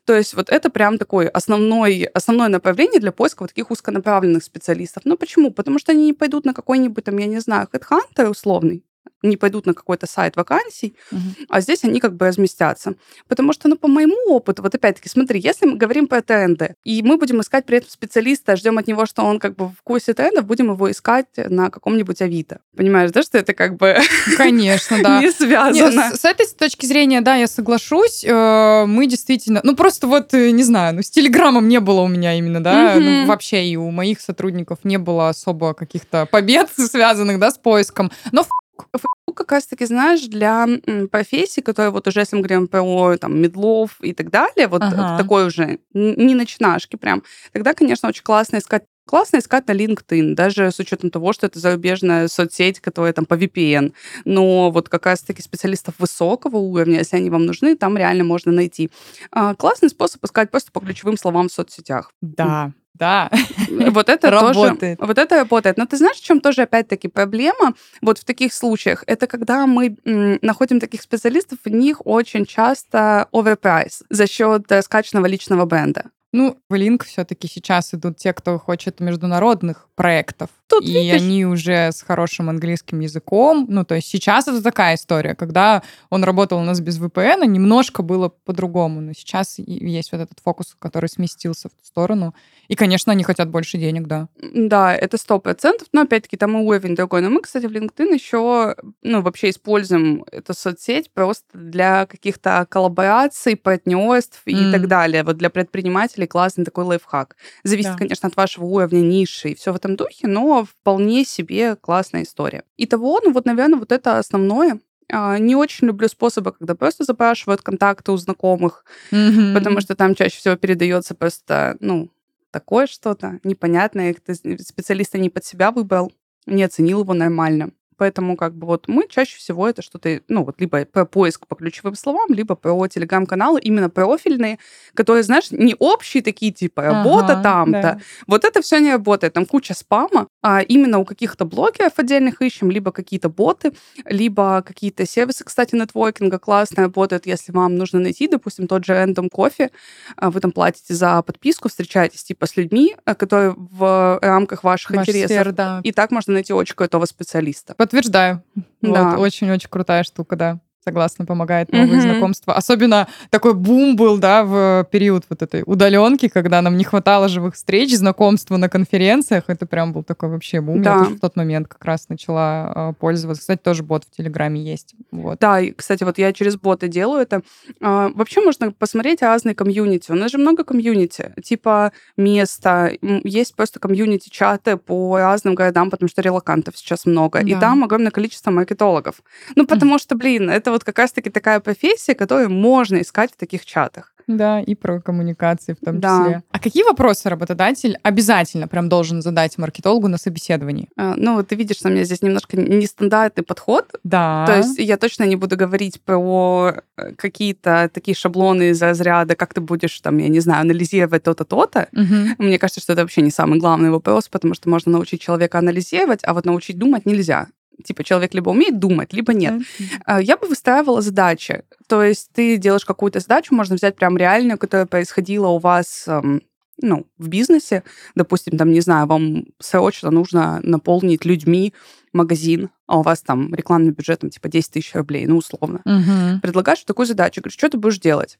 То 0.04 0.14
есть 0.14 0.34
вот 0.34 0.50
это 0.50 0.70
прям 0.70 0.98
такое 0.98 1.28
основной, 1.28 2.04
основное 2.04 2.48
направление 2.48 3.00
для 3.00 3.12
поиска 3.12 3.42
вот 3.42 3.50
таких 3.50 3.70
узконаправленных 3.70 4.42
специалистов. 4.42 5.02
Ну 5.04 5.16
почему? 5.16 5.50
Потому 5.50 5.78
что 5.78 5.92
они 5.92 6.06
не 6.06 6.12
пойдут 6.12 6.44
на 6.44 6.54
какой-нибудь 6.54 7.04
там, 7.04 7.18
я 7.18 7.26
не 7.26 7.40
знаю, 7.40 7.68
HeadHunter 7.72 8.28
условный, 8.28 8.84
не 9.24 9.36
пойдут 9.36 9.66
на 9.66 9.74
какой-то 9.74 10.06
сайт 10.06 10.36
вакансий, 10.36 10.94
угу. 11.10 11.20
а 11.48 11.60
здесь 11.60 11.84
они 11.84 12.00
как 12.00 12.14
бы 12.14 12.26
разместятся. 12.26 12.94
Потому 13.28 13.52
что, 13.52 13.68
ну, 13.68 13.76
по 13.76 13.88
моему 13.88 14.16
опыту, 14.28 14.62
вот 14.62 14.74
опять-таки, 14.74 15.08
смотри, 15.08 15.40
если 15.40 15.66
мы 15.66 15.76
говорим 15.76 16.06
про 16.06 16.22
тренды, 16.22 16.76
и 16.84 17.02
мы 17.02 17.16
будем 17.16 17.40
искать 17.40 17.66
при 17.66 17.78
этом 17.78 17.90
специалиста, 17.90 18.56
ждем 18.56 18.78
от 18.78 18.86
него, 18.86 19.06
что 19.06 19.22
он 19.22 19.38
как 19.38 19.56
бы 19.56 19.68
в 19.68 19.82
курсе 19.82 20.14
трендов, 20.14 20.46
будем 20.46 20.70
его 20.70 20.90
искать 20.90 21.26
на 21.36 21.70
каком-нибудь 21.70 22.20
Авито. 22.22 22.60
Понимаешь, 22.76 23.10
да, 23.10 23.22
что 23.22 23.38
это 23.38 23.54
как 23.54 23.76
бы... 23.76 23.96
Конечно, 24.36 25.02
да. 25.02 25.20
Не 25.22 25.30
связано. 25.30 26.16
с, 26.16 26.24
этой 26.24 26.46
точки 26.46 26.86
зрения, 26.86 27.20
да, 27.20 27.34
я 27.36 27.46
соглашусь. 27.46 28.24
Э, 28.24 28.84
мы 28.86 29.06
действительно... 29.06 29.60
Ну, 29.62 29.74
просто 29.74 30.06
вот, 30.06 30.34
э, 30.34 30.50
не 30.50 30.62
знаю, 30.62 30.94
ну, 30.96 31.02
с 31.02 31.10
Телеграмом 31.10 31.68
не 31.68 31.80
было 31.80 32.00
у 32.00 32.08
меня 32.08 32.34
именно, 32.34 32.62
да, 32.62 32.94
ну, 32.96 33.26
вообще 33.26 33.64
и 33.66 33.76
у 33.76 33.90
моих 33.90 34.20
сотрудников 34.20 34.78
не 34.84 34.98
было 34.98 35.28
особо 35.28 35.74
каких-то 35.74 36.26
побед, 36.26 36.70
связанных, 36.76 37.38
да, 37.38 37.50
с 37.50 37.58
поиском. 37.58 38.10
Но 38.32 38.44
Facebook 38.92 39.36
как 39.36 39.52
раз-таки, 39.52 39.84
знаешь, 39.86 40.22
для 40.22 40.66
профессий, 41.10 41.62
которые 41.62 41.90
вот 41.90 42.06
уже, 42.06 42.20
если 42.20 42.36
мы 42.36 42.42
говорим 42.42 42.68
про 42.68 43.16
там, 43.18 43.40
медлов 43.40 43.96
и 44.00 44.12
так 44.12 44.30
далее, 44.30 44.68
вот 44.68 44.82
ага. 44.82 45.18
такой 45.18 45.46
уже 45.46 45.78
не 45.92 46.34
начинашки 46.34 46.96
прям, 46.96 47.22
тогда, 47.52 47.74
конечно, 47.74 48.08
очень 48.08 48.22
классно 48.22 48.58
искать 48.58 48.84
Классно 49.06 49.36
искать 49.36 49.68
на 49.68 49.72
LinkedIn, 49.72 50.34
даже 50.34 50.70
с 50.70 50.78
учетом 50.78 51.10
того, 51.10 51.34
что 51.34 51.46
это 51.46 51.58
зарубежная 51.58 52.26
соцсеть, 52.26 52.80
которая 52.80 53.12
там 53.12 53.26
по 53.26 53.34
VPN. 53.34 53.92
Но 54.24 54.70
вот 54.70 54.88
как 54.88 55.04
раз-таки 55.04 55.42
специалистов 55.42 55.96
высокого 55.98 56.56
уровня, 56.56 56.98
если 56.98 57.18
они 57.18 57.28
вам 57.28 57.44
нужны, 57.44 57.76
там 57.76 57.98
реально 57.98 58.24
можно 58.24 58.50
найти. 58.50 58.90
А, 59.30 59.54
классный 59.54 59.90
способ 59.90 60.24
искать 60.24 60.50
просто 60.50 60.72
по 60.72 60.80
ключевым 60.80 61.18
словам 61.18 61.48
в 61.48 61.52
соцсетях. 61.52 62.12
Да. 62.22 62.72
Да. 62.94 63.30
Вот 63.68 64.08
это 64.08 64.30
работает. 64.30 64.98
Тоже, 64.98 65.08
вот 65.08 65.18
это 65.18 65.36
работает. 65.36 65.76
Но 65.76 65.86
ты 65.86 65.96
знаешь, 65.96 66.16
в 66.16 66.24
чем 66.24 66.40
тоже 66.40 66.62
опять-таки 66.62 67.08
проблема 67.08 67.74
вот 68.00 68.18
в 68.18 68.24
таких 68.24 68.52
случаях? 68.54 69.04
Это 69.06 69.26
когда 69.26 69.66
мы 69.66 69.96
находим 70.42 70.80
таких 70.80 71.02
специалистов, 71.02 71.58
в 71.64 71.68
них 71.70 72.06
очень 72.06 72.46
часто 72.46 73.28
оверпрайс 73.32 74.02
за 74.10 74.26
счет 74.26 74.70
э, 74.70 74.82
скачанного 74.82 75.26
личного 75.26 75.64
бренда. 75.64 76.04
Ну, 76.34 76.56
в 76.68 76.74
Link 76.74 77.04
все-таки 77.04 77.46
сейчас 77.46 77.94
идут 77.94 78.16
те, 78.16 78.32
кто 78.32 78.58
хочет 78.58 78.98
международных 78.98 79.88
проектов. 79.94 80.50
Тут, 80.66 80.82
и 80.82 80.92
видишь? 80.92 81.22
они 81.22 81.46
уже 81.46 81.92
с 81.92 82.02
хорошим 82.02 82.48
английским 82.48 82.98
языком. 82.98 83.66
Ну, 83.68 83.84
то 83.84 83.94
есть 83.94 84.08
сейчас 84.08 84.48
это 84.48 84.60
такая 84.60 84.96
история. 84.96 85.36
Когда 85.36 85.84
он 86.10 86.24
работал 86.24 86.58
у 86.58 86.64
нас 86.64 86.80
без 86.80 86.98
VPN, 86.98 87.46
немножко 87.46 88.02
было 88.02 88.30
по-другому. 88.30 89.00
Но 89.00 89.12
сейчас 89.12 89.58
есть 89.58 90.10
вот 90.10 90.22
этот 90.22 90.40
фокус, 90.42 90.74
который 90.76 91.08
сместился 91.08 91.68
в 91.68 91.72
ту 91.72 91.84
сторону. 91.84 92.34
И, 92.66 92.74
конечно, 92.74 93.12
они 93.12 93.22
хотят 93.22 93.48
больше 93.48 93.78
денег, 93.78 94.08
да. 94.08 94.28
Да, 94.40 94.92
это 94.92 95.18
сто 95.18 95.38
процентов. 95.38 95.86
Но, 95.92 96.00
опять-таки, 96.00 96.36
там 96.36 96.58
и 96.58 96.62
уровень 96.62 96.96
другой. 96.96 97.20
Но 97.20 97.30
мы, 97.30 97.42
кстати, 97.42 97.66
в 97.66 97.70
LinkedIn 97.70 98.12
еще, 98.12 98.74
ну, 99.02 99.22
вообще 99.22 99.50
используем 99.50 100.24
эту 100.32 100.52
соцсеть 100.52 101.12
просто 101.12 101.46
для 101.52 102.06
каких-то 102.06 102.66
коллабораций, 102.68 103.54
партнерств 103.54 104.42
mm. 104.46 104.52
и 104.52 104.72
так 104.72 104.88
далее. 104.88 105.22
Вот 105.22 105.36
для 105.36 105.50
предпринимателей 105.50 106.23
классный 106.26 106.64
такой 106.64 106.84
лайфхак. 106.84 107.36
Зависит, 107.62 107.92
да. 107.92 107.98
конечно, 107.98 108.28
от 108.28 108.36
вашего 108.36 108.64
уровня 108.64 109.00
ниши 109.00 109.50
и 109.50 109.54
все 109.54 109.72
в 109.72 109.76
этом 109.76 109.96
духе, 109.96 110.26
но 110.26 110.64
вполне 110.64 111.24
себе 111.24 111.76
классная 111.76 112.22
история. 112.22 112.64
Итого, 112.76 113.20
ну 113.24 113.32
вот, 113.32 113.44
наверное, 113.44 113.78
вот 113.78 113.92
это 113.92 114.18
основное. 114.18 114.80
А, 115.12 115.38
не 115.38 115.54
очень 115.54 115.86
люблю 115.86 116.08
способы, 116.08 116.52
когда 116.52 116.74
просто 116.74 117.04
запрашивают 117.04 117.62
контакты 117.62 118.12
у 118.12 118.16
знакомых, 118.16 118.84
mm-hmm. 119.12 119.54
потому 119.54 119.80
что 119.80 119.94
там 119.94 120.14
чаще 120.14 120.38
всего 120.38 120.56
передается 120.56 121.14
просто, 121.14 121.76
ну, 121.80 122.10
такое 122.50 122.86
что-то 122.86 123.40
непонятное, 123.44 124.14
специалиста 124.60 125.18
не 125.18 125.28
под 125.28 125.44
себя 125.44 125.70
выбрал, 125.70 126.12
не 126.46 126.62
оценил 126.62 127.00
его 127.00 127.12
нормально. 127.14 127.70
Поэтому 127.96 128.36
как 128.36 128.54
бы 128.54 128.66
вот 128.66 128.88
мы 128.88 129.06
чаще 129.08 129.36
всего 129.38 129.68
это 129.68 129.82
что-то, 129.82 130.20
ну 130.28 130.44
вот 130.44 130.60
либо 130.60 130.84
про 130.84 131.04
поиск 131.04 131.46
по 131.46 131.56
ключевым 131.56 131.94
словам, 131.94 132.26
либо 132.30 132.54
про 132.54 132.86
телеграм-каналы 132.88 133.60
именно 133.60 133.90
профильные, 133.90 134.58
которые, 134.94 135.22
знаешь, 135.22 135.50
не 135.50 135.74
общие 135.78 136.22
такие 136.22 136.52
типа 136.52 136.82
работа 136.82 137.34
ага, 137.34 137.42
там-то. 137.42 137.82
Да. 137.82 138.00
Вот 138.26 138.44
это 138.44 138.62
все 138.62 138.78
не 138.78 138.92
работает. 138.92 139.32
Там 139.32 139.46
куча 139.46 139.74
спама, 139.74 140.28
а 140.42 140.60
именно 140.60 140.98
у 140.98 141.04
каких-то 141.04 141.44
блогеров 141.44 141.92
отдельных 141.96 142.42
ищем, 142.42 142.70
либо 142.70 142.92
какие-то 142.92 143.28
боты, 143.28 143.72
либо 144.04 144.62
какие-то 144.62 145.06
сервисы, 145.06 145.44
кстати, 145.44 145.74
нетворкинга 145.74 146.38
классно 146.38 146.82
работают, 146.82 147.26
если 147.26 147.52
вам 147.52 147.76
нужно 147.76 148.00
найти, 148.00 148.28
допустим, 148.28 148.66
тот 148.66 148.84
же 148.84 148.92
Random 148.92 149.30
Coffee, 149.30 149.70
а, 150.16 150.30
вы 150.30 150.40
там 150.40 150.52
платите 150.52 150.94
за 150.94 151.22
подписку, 151.22 151.68
встречаетесь 151.68 152.24
типа 152.24 152.46
с 152.46 152.56
людьми, 152.56 152.96
а, 153.04 153.14
которые 153.14 153.54
в 153.56 154.18
рамках 154.22 154.64
ваших 154.64 154.90
Ваш 154.90 155.08
интересов. 155.08 155.30
Сфер, 155.30 155.52
да. 155.52 155.80
И 155.82 155.92
так 155.92 156.10
можно 156.10 156.32
найти 156.32 156.52
очень 156.52 156.74
крутого 156.74 157.06
специалиста. 157.06 157.74
Подтверждаю. 157.84 158.42
Да. 158.80 159.10
Вот, 159.10 159.18
очень-очень 159.20 159.68
крутая 159.68 160.04
штука, 160.04 160.36
да. 160.36 160.60
Согласна, 160.84 161.24
помогает 161.24 161.72
новые 161.72 161.98
mm-hmm. 161.98 162.02
знакомства. 162.02 162.54
Особенно 162.54 163.08
такой 163.30 163.54
бум 163.54 163.96
был, 163.96 164.18
да, 164.18 164.44
в 164.44 164.86
период 164.90 165.24
вот 165.30 165.40
этой 165.40 165.62
удаленки, 165.64 166.28
когда 166.28 166.60
нам 166.60 166.76
не 166.76 166.84
хватало 166.84 167.28
живых 167.28 167.54
встреч, 167.54 167.96
знакомства 167.96 168.58
на 168.58 168.68
конференциях. 168.68 169.44
Это 169.46 169.64
прям 169.64 169.94
был 169.94 170.02
такой 170.02 170.28
вообще 170.28 170.60
бум. 170.60 170.82
Да. 170.82 170.92
Я 170.92 170.98
тоже 170.98 171.16
в 171.16 171.20
тот 171.20 171.36
момент 171.36 171.68
как 171.68 171.82
раз 171.86 172.10
начала 172.10 172.72
э, 172.74 172.92
пользоваться. 173.00 173.40
Кстати, 173.40 173.60
тоже 173.62 173.82
бот 173.82 174.04
в 174.04 174.14
Телеграме 174.14 174.60
есть. 174.62 174.94
Вот. 175.10 175.38
Да, 175.40 175.58
и, 175.58 175.72
кстати, 175.72 176.04
вот 176.04 176.18
я 176.18 176.34
через 176.34 176.56
боты 176.56 176.88
делаю 176.88 177.22
это. 177.22 177.40
Э, 177.80 178.10
вообще 178.14 178.42
можно 178.42 178.70
посмотреть 178.70 179.22
разные 179.22 179.54
комьюнити. 179.54 180.12
У 180.12 180.14
нас 180.14 180.30
же 180.30 180.36
много 180.36 180.64
комьюнити. 180.64 181.32
Типа 181.42 181.92
места. 182.18 182.92
Есть 183.00 183.56
просто 183.56 183.80
комьюнити-чаты 183.80 184.76
по 184.76 185.16
разным 185.16 185.54
городам, 185.54 185.90
потому 185.90 186.10
что 186.10 186.20
релакантов 186.20 186.76
сейчас 186.76 187.06
много. 187.06 187.40
Да. 187.42 187.48
И 187.48 187.54
там 187.54 187.84
огромное 187.84 188.10
количество 188.10 188.50
маркетологов. 188.50 189.22
Ну, 189.56 189.66
потому 189.66 189.96
mm. 189.96 189.98
что, 189.98 190.14
блин, 190.14 190.50
это 190.50 190.73
вот 190.74 190.84
как 190.84 190.98
раз-таки 190.98 191.30
такая 191.30 191.60
профессия, 191.60 192.14
которую 192.14 192.50
можно 192.50 193.00
искать 193.00 193.32
в 193.32 193.36
таких 193.36 193.64
чатах. 193.64 194.14
Да, 194.26 194.60
и 194.60 194.74
про 194.74 195.00
коммуникации 195.00 195.74
в 195.74 195.84
том 195.84 196.00
да. 196.00 196.18
числе. 196.18 196.42
А 196.50 196.58
какие 196.58 196.82
вопросы 196.82 197.28
работодатель 197.28 197.98
обязательно 198.02 198.68
прям 198.68 198.88
должен 198.88 199.22
задать 199.22 199.58
маркетологу 199.58 200.08
на 200.08 200.18
собеседовании? 200.18 200.88
А, 200.96 201.14
ну, 201.16 201.42
ты 201.42 201.56
видишь, 201.56 201.76
что 201.76 201.88
у 201.88 201.92
меня 201.92 202.04
здесь 202.04 202.22
немножко 202.22 202.56
нестандартный 202.56 203.44
подход. 203.44 203.86
Да. 204.02 204.44
То 204.46 204.58
есть 204.58 204.78
я 204.78 204.96
точно 204.96 205.24
не 205.24 205.36
буду 205.36 205.56
говорить 205.56 206.00
про 206.00 206.74
э, 206.96 207.12
какие-то 207.16 207.90
такие 207.92 208.14
шаблоны 208.14 208.70
из 208.70 208.80
разряда, 208.80 209.36
как 209.36 209.52
ты 209.52 209.60
будешь, 209.60 210.00
там, 210.00 210.18
я 210.18 210.28
не 210.28 210.40
знаю, 210.40 210.62
анализировать 210.62 211.22
то-то, 211.22 211.44
то-то. 211.44 211.88
Угу. 211.92 212.44
Мне 212.44 212.58
кажется, 212.58 212.80
что 212.80 212.94
это 212.94 213.02
вообще 213.02 213.20
не 213.22 213.30
самый 213.30 213.58
главный 213.58 213.90
вопрос, 213.90 214.28
потому 214.28 214.54
что 214.54 214.68
можно 214.70 214.92
научить 214.92 215.20
человека 215.20 215.58
анализировать, 215.58 216.20
а 216.22 216.32
вот 216.32 216.46
научить 216.46 216.78
думать 216.78 217.06
нельзя 217.06 217.48
типа 217.82 218.04
человек 218.04 218.34
либо 218.34 218.50
умеет 218.50 218.78
думать, 218.78 219.12
либо 219.12 219.32
нет. 219.32 219.62
Mm-hmm. 219.62 220.22
Я 220.22 220.36
бы 220.36 220.46
выстраивала 220.46 221.00
задачи. 221.00 221.64
То 221.88 222.02
есть 222.02 222.30
ты 222.32 222.56
делаешь 222.56 222.84
какую-то 222.84 223.20
задачу, 223.20 223.54
можно 223.54 223.76
взять 223.76 223.96
прям 223.96 224.16
реальную, 224.16 224.58
которая 224.58 224.86
происходила 224.86 225.48
у 225.48 225.58
вас 225.58 226.04
эм, 226.06 226.42
ну, 226.80 227.06
в 227.18 227.28
бизнесе, 227.28 227.82
допустим, 228.14 228.58
там, 228.58 228.72
не 228.72 228.80
знаю, 228.80 229.06
вам 229.06 229.46
срочно 229.60 230.10
нужно 230.10 230.60
наполнить 230.62 231.24
людьми 231.24 231.72
магазин, 232.12 232.70
а 232.86 232.98
у 232.98 233.02
вас 233.02 233.22
там 233.22 233.54
рекламный 233.54 233.92
бюджет 233.92 234.20
там, 234.20 234.30
типа 234.30 234.48
10 234.48 234.72
тысяч 234.72 234.94
рублей, 234.94 235.26
ну, 235.26 235.36
условно. 235.36 235.80
Угу. 235.84 236.40
Предлагаешь 236.42 236.82
такую 236.84 237.06
задачу, 237.06 237.40
говоришь, 237.40 237.58
что 237.58 237.68
ты 237.68 237.78
будешь 237.78 237.98
делать? 237.98 238.38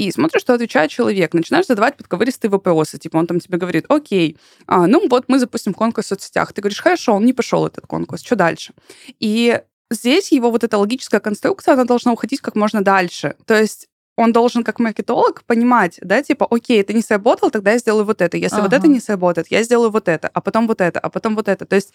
И 0.00 0.10
смотришь, 0.10 0.40
что 0.40 0.54
отвечает 0.54 0.90
человек, 0.90 1.34
начинаешь 1.34 1.66
задавать 1.66 1.98
подковыристые 1.98 2.50
вопросы, 2.50 2.98
типа 2.98 3.18
он 3.18 3.26
там 3.26 3.38
тебе 3.38 3.58
говорит, 3.58 3.84
окей, 3.90 4.38
а, 4.66 4.86
ну 4.86 5.06
вот 5.10 5.24
мы 5.28 5.38
запустим 5.38 5.74
конкурс 5.74 6.06
в 6.06 6.08
соцсетях. 6.08 6.54
Ты 6.54 6.62
говоришь, 6.62 6.80
хорошо, 6.80 7.12
он 7.12 7.26
не 7.26 7.34
пошел 7.34 7.66
этот 7.66 7.86
конкурс, 7.86 8.22
что 8.22 8.34
дальше? 8.34 8.72
И 9.18 9.60
здесь 9.90 10.32
его 10.32 10.50
вот 10.50 10.64
эта 10.64 10.78
логическая 10.78 11.20
конструкция, 11.20 11.74
она 11.74 11.84
должна 11.84 12.12
уходить 12.12 12.40
как 12.40 12.56
можно 12.56 12.82
дальше. 12.82 13.34
То 13.44 13.60
есть 13.60 13.88
он 14.16 14.32
должен 14.32 14.64
как 14.64 14.78
маркетолог 14.78 15.44
понимать, 15.44 15.98
да, 16.02 16.22
типа, 16.22 16.46
окей, 16.50 16.80
это 16.80 16.92
не 16.92 17.02
сработало, 17.02 17.50
тогда 17.50 17.72
я 17.72 17.78
сделаю 17.78 18.04
вот 18.04 18.20
это. 18.20 18.36
Если 18.36 18.56
ага. 18.56 18.64
вот 18.64 18.72
это 18.72 18.86
не 18.88 19.00
сработает, 19.00 19.48
я 19.50 19.62
сделаю 19.62 19.90
вот 19.90 20.08
это, 20.08 20.28
а 20.28 20.40
потом 20.40 20.66
вот 20.66 20.80
это, 20.80 21.00
а 21.00 21.08
потом 21.08 21.36
вот 21.36 21.48
это. 21.48 21.64
То 21.64 21.76
есть 21.76 21.92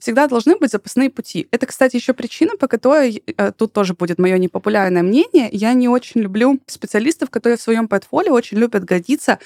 всегда 0.00 0.26
должны 0.26 0.56
быть 0.56 0.72
запасные 0.72 1.10
пути. 1.10 1.46
Это, 1.50 1.66
кстати, 1.66 1.96
еще 1.96 2.12
причина, 2.12 2.56
по 2.56 2.66
которой 2.66 3.22
э, 3.24 3.52
тут 3.52 3.72
тоже 3.72 3.94
будет 3.94 4.18
мое 4.18 4.38
непопулярное 4.38 5.02
мнение. 5.02 5.48
Я 5.52 5.72
не 5.74 5.88
очень 5.88 6.22
люблю 6.22 6.58
специалистов, 6.66 7.30
которые 7.30 7.58
в 7.58 7.62
своем 7.62 7.86
портфолио 7.86 8.32
очень 8.32 8.58
любят 8.58 8.84
годиться 8.84 9.38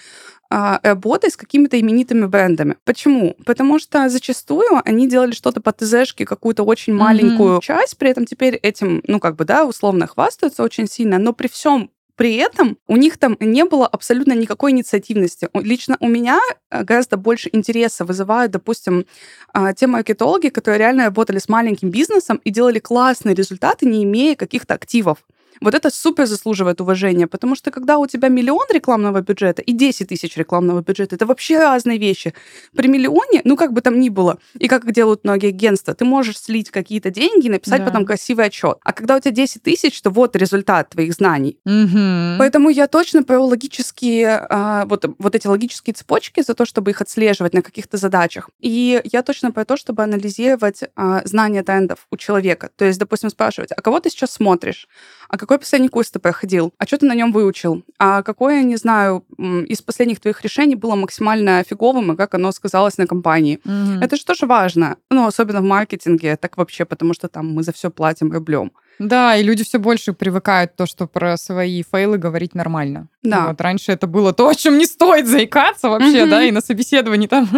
а, 0.51 0.79
работой 0.83 1.31
с 1.31 1.37
какими-то 1.37 1.81
именитыми 1.81 2.27
брендами. 2.27 2.77
Почему? 2.85 3.37
Потому 3.45 3.79
что 3.79 4.09
зачастую 4.09 4.81
они 4.85 5.09
делали 5.09 5.33
что-то 5.33 5.61
по 5.61 5.73
ТЗшке, 5.73 6.25
какую-то 6.25 6.63
очень 6.63 6.95
маленькую 6.95 7.57
mm-hmm. 7.57 7.63
часть, 7.63 7.99
при 7.99 8.11
этом 8.11 8.25
теперь 8.25 8.55
этим, 8.55 9.03
ну, 9.07 9.19
как 9.21 9.37
бы, 9.37 9.45
да, 9.45 9.65
условно 9.65 10.07
хвастаются 10.07 10.63
очень 10.63 10.87
сильно, 10.87 11.19
но 11.19 11.33
при 11.33 11.49
всем 11.49 11.91
при 12.17 12.37
этом 12.37 12.79
у 12.87 12.97
них 12.97 13.19
там 13.19 13.37
не 13.41 13.65
было 13.65 13.87
абсолютно 13.87 14.35
никакой 14.35 14.71
инициативности. 14.71 15.49
Лично 15.55 15.97
у 16.01 16.09
меня 16.09 16.41
э, 16.71 16.85
гораздо 16.85 17.17
больше 17.17 17.51
интереса 17.53 18.05
вызывают, 18.05 18.53
допустим, 18.53 19.07
а, 19.53 19.73
те 19.73 19.87
маркетологи, 19.87 20.49
которые 20.49 20.79
реально 20.79 21.05
работали 21.07 21.39
с 21.39 21.49
маленьким 21.49 21.91
бизнесом 21.91 22.41
и 22.45 22.51
делали 22.51 22.79
классные 22.79 23.35
результаты, 23.35 23.87
не 23.87 24.05
имея 24.05 24.37
каких-то 24.37 24.75
активов. 24.75 25.25
Вот 25.61 25.75
это 25.75 25.91
супер 25.91 26.27
заслуживает 26.27 26.81
уважения, 26.81 27.27
потому 27.27 27.55
что 27.55 27.71
когда 27.71 27.99
у 27.99 28.07
тебя 28.07 28.29
миллион 28.29 28.67
рекламного 28.73 29.21
бюджета 29.21 29.63
и 29.63 29.73
10 29.73 30.09
тысяч 30.09 30.37
рекламного 30.37 30.83
бюджета, 30.83 31.17
это 31.17 31.27
вообще 31.27 31.59
разные 31.59 31.99
вещи. 31.99 32.35
При 32.77 32.89
миллионе, 32.89 33.41
ну 33.45 33.57
как 33.57 33.73
бы 33.73 33.81
там 33.81 34.01
ни 34.01 34.09
было, 34.09 34.39
и 34.59 34.69
как 34.69 34.91
делают 34.93 35.25
многие 35.25 35.49
агентства, 35.49 35.95
ты 35.95 36.05
можешь 36.05 36.39
слить 36.39 36.71
какие-то 36.71 37.11
деньги 37.11 37.47
и 37.47 37.51
написать 37.51 37.81
да. 37.81 37.87
потом 37.87 38.05
красивый 38.05 38.47
отчет. 38.47 38.79
А 38.83 38.93
когда 38.93 39.17
у 39.17 39.21
тебя 39.21 39.31
10 39.33 39.63
тысяч, 39.63 40.01
то 40.03 40.11
вот 40.11 40.37
результат 40.37 40.91
твоих 40.91 41.13
знаний. 41.15 41.59
Угу. 41.65 42.39
Поэтому 42.39 42.71
я 42.71 42.87
точно 42.87 43.23
про 43.23 43.41
логические, 43.41 44.47
а, 44.49 44.85
вот, 44.87 45.05
вот 45.19 45.35
эти 45.35 45.47
логические 45.47 45.95
цепочки 45.95 46.43
за 46.43 46.55
то, 46.55 46.65
чтобы 46.65 46.91
их 46.91 47.01
отслеживать 47.01 47.55
на 47.55 47.63
каких-то 47.63 47.97
задачах. 47.97 48.51
И 48.61 49.01
я 49.05 49.23
точно 49.23 49.53
про 49.53 49.65
то, 49.65 49.77
чтобы 49.77 50.03
анализировать 50.03 50.83
а, 50.97 51.23
знания 51.25 51.63
трендов 51.63 52.07
у 52.11 52.17
человека. 52.17 52.71
То 52.77 52.85
есть, 52.85 52.99
допустим, 52.99 53.31
спрашивать, 53.31 53.73
а 53.73 53.81
кого 53.81 54.01
ты 54.01 54.11
сейчас 54.11 54.33
смотришь? 54.33 54.89
а 55.35 55.37
какой 55.47 55.59
последний 55.59 55.89
курс 55.89 56.11
ты 56.11 56.19
проходил, 56.19 56.73
а 56.79 56.87
что 56.87 56.99
ты 56.99 57.07
на 57.07 57.15
нем 57.15 57.33
выучил, 57.33 57.83
а 57.99 58.23
какое, 58.23 58.63
не 58.63 58.77
знаю, 58.77 59.25
из 59.39 59.83
последних 59.83 60.21
твоих 60.21 60.43
решений 60.43 60.75
было 60.75 60.95
максимально 60.95 61.63
фиговым, 61.63 62.13
и 62.13 62.17
как 62.17 62.35
оно 62.35 62.53
сказалось 62.53 62.99
на 62.99 63.07
компании. 63.07 63.61
Mm-hmm. 63.65 64.05
Это 64.05 64.17
же 64.17 64.25
тоже 64.25 64.47
важно, 64.47 64.97
ну, 65.11 65.27
особенно 65.27 65.61
в 65.61 65.65
маркетинге, 65.65 66.37
так 66.37 66.57
вообще, 66.57 66.85
потому 66.85 67.15
что 67.15 67.29
там 67.29 67.53
мы 67.53 67.63
за 67.63 67.73
все 67.73 67.91
платим 67.91 68.33
рублем. 68.33 68.73
Да, 68.99 69.37
и 69.37 69.43
люди 69.43 69.65
все 69.65 69.79
больше 69.79 70.13
привыкают 70.13 70.77
то, 70.77 70.87
что 70.87 71.07
про 71.07 71.37
свои 71.37 71.83
фейлы 71.83 72.19
говорить 72.19 72.55
нормально. 72.55 73.09
Да. 73.25 73.49
Вот 73.49 73.61
раньше 73.61 73.91
это 73.93 74.07
было 74.07 74.35
то, 74.35 74.49
о 74.49 74.55
чем 74.55 74.77
не 74.77 74.85
стоит 74.85 75.27
заикаться 75.27 75.89
вообще, 75.89 76.25
mm-hmm. 76.25 76.31
да, 76.31 76.45
и 76.45 76.51
на 76.51 76.61
собеседовании 76.61 77.27
там 77.27 77.49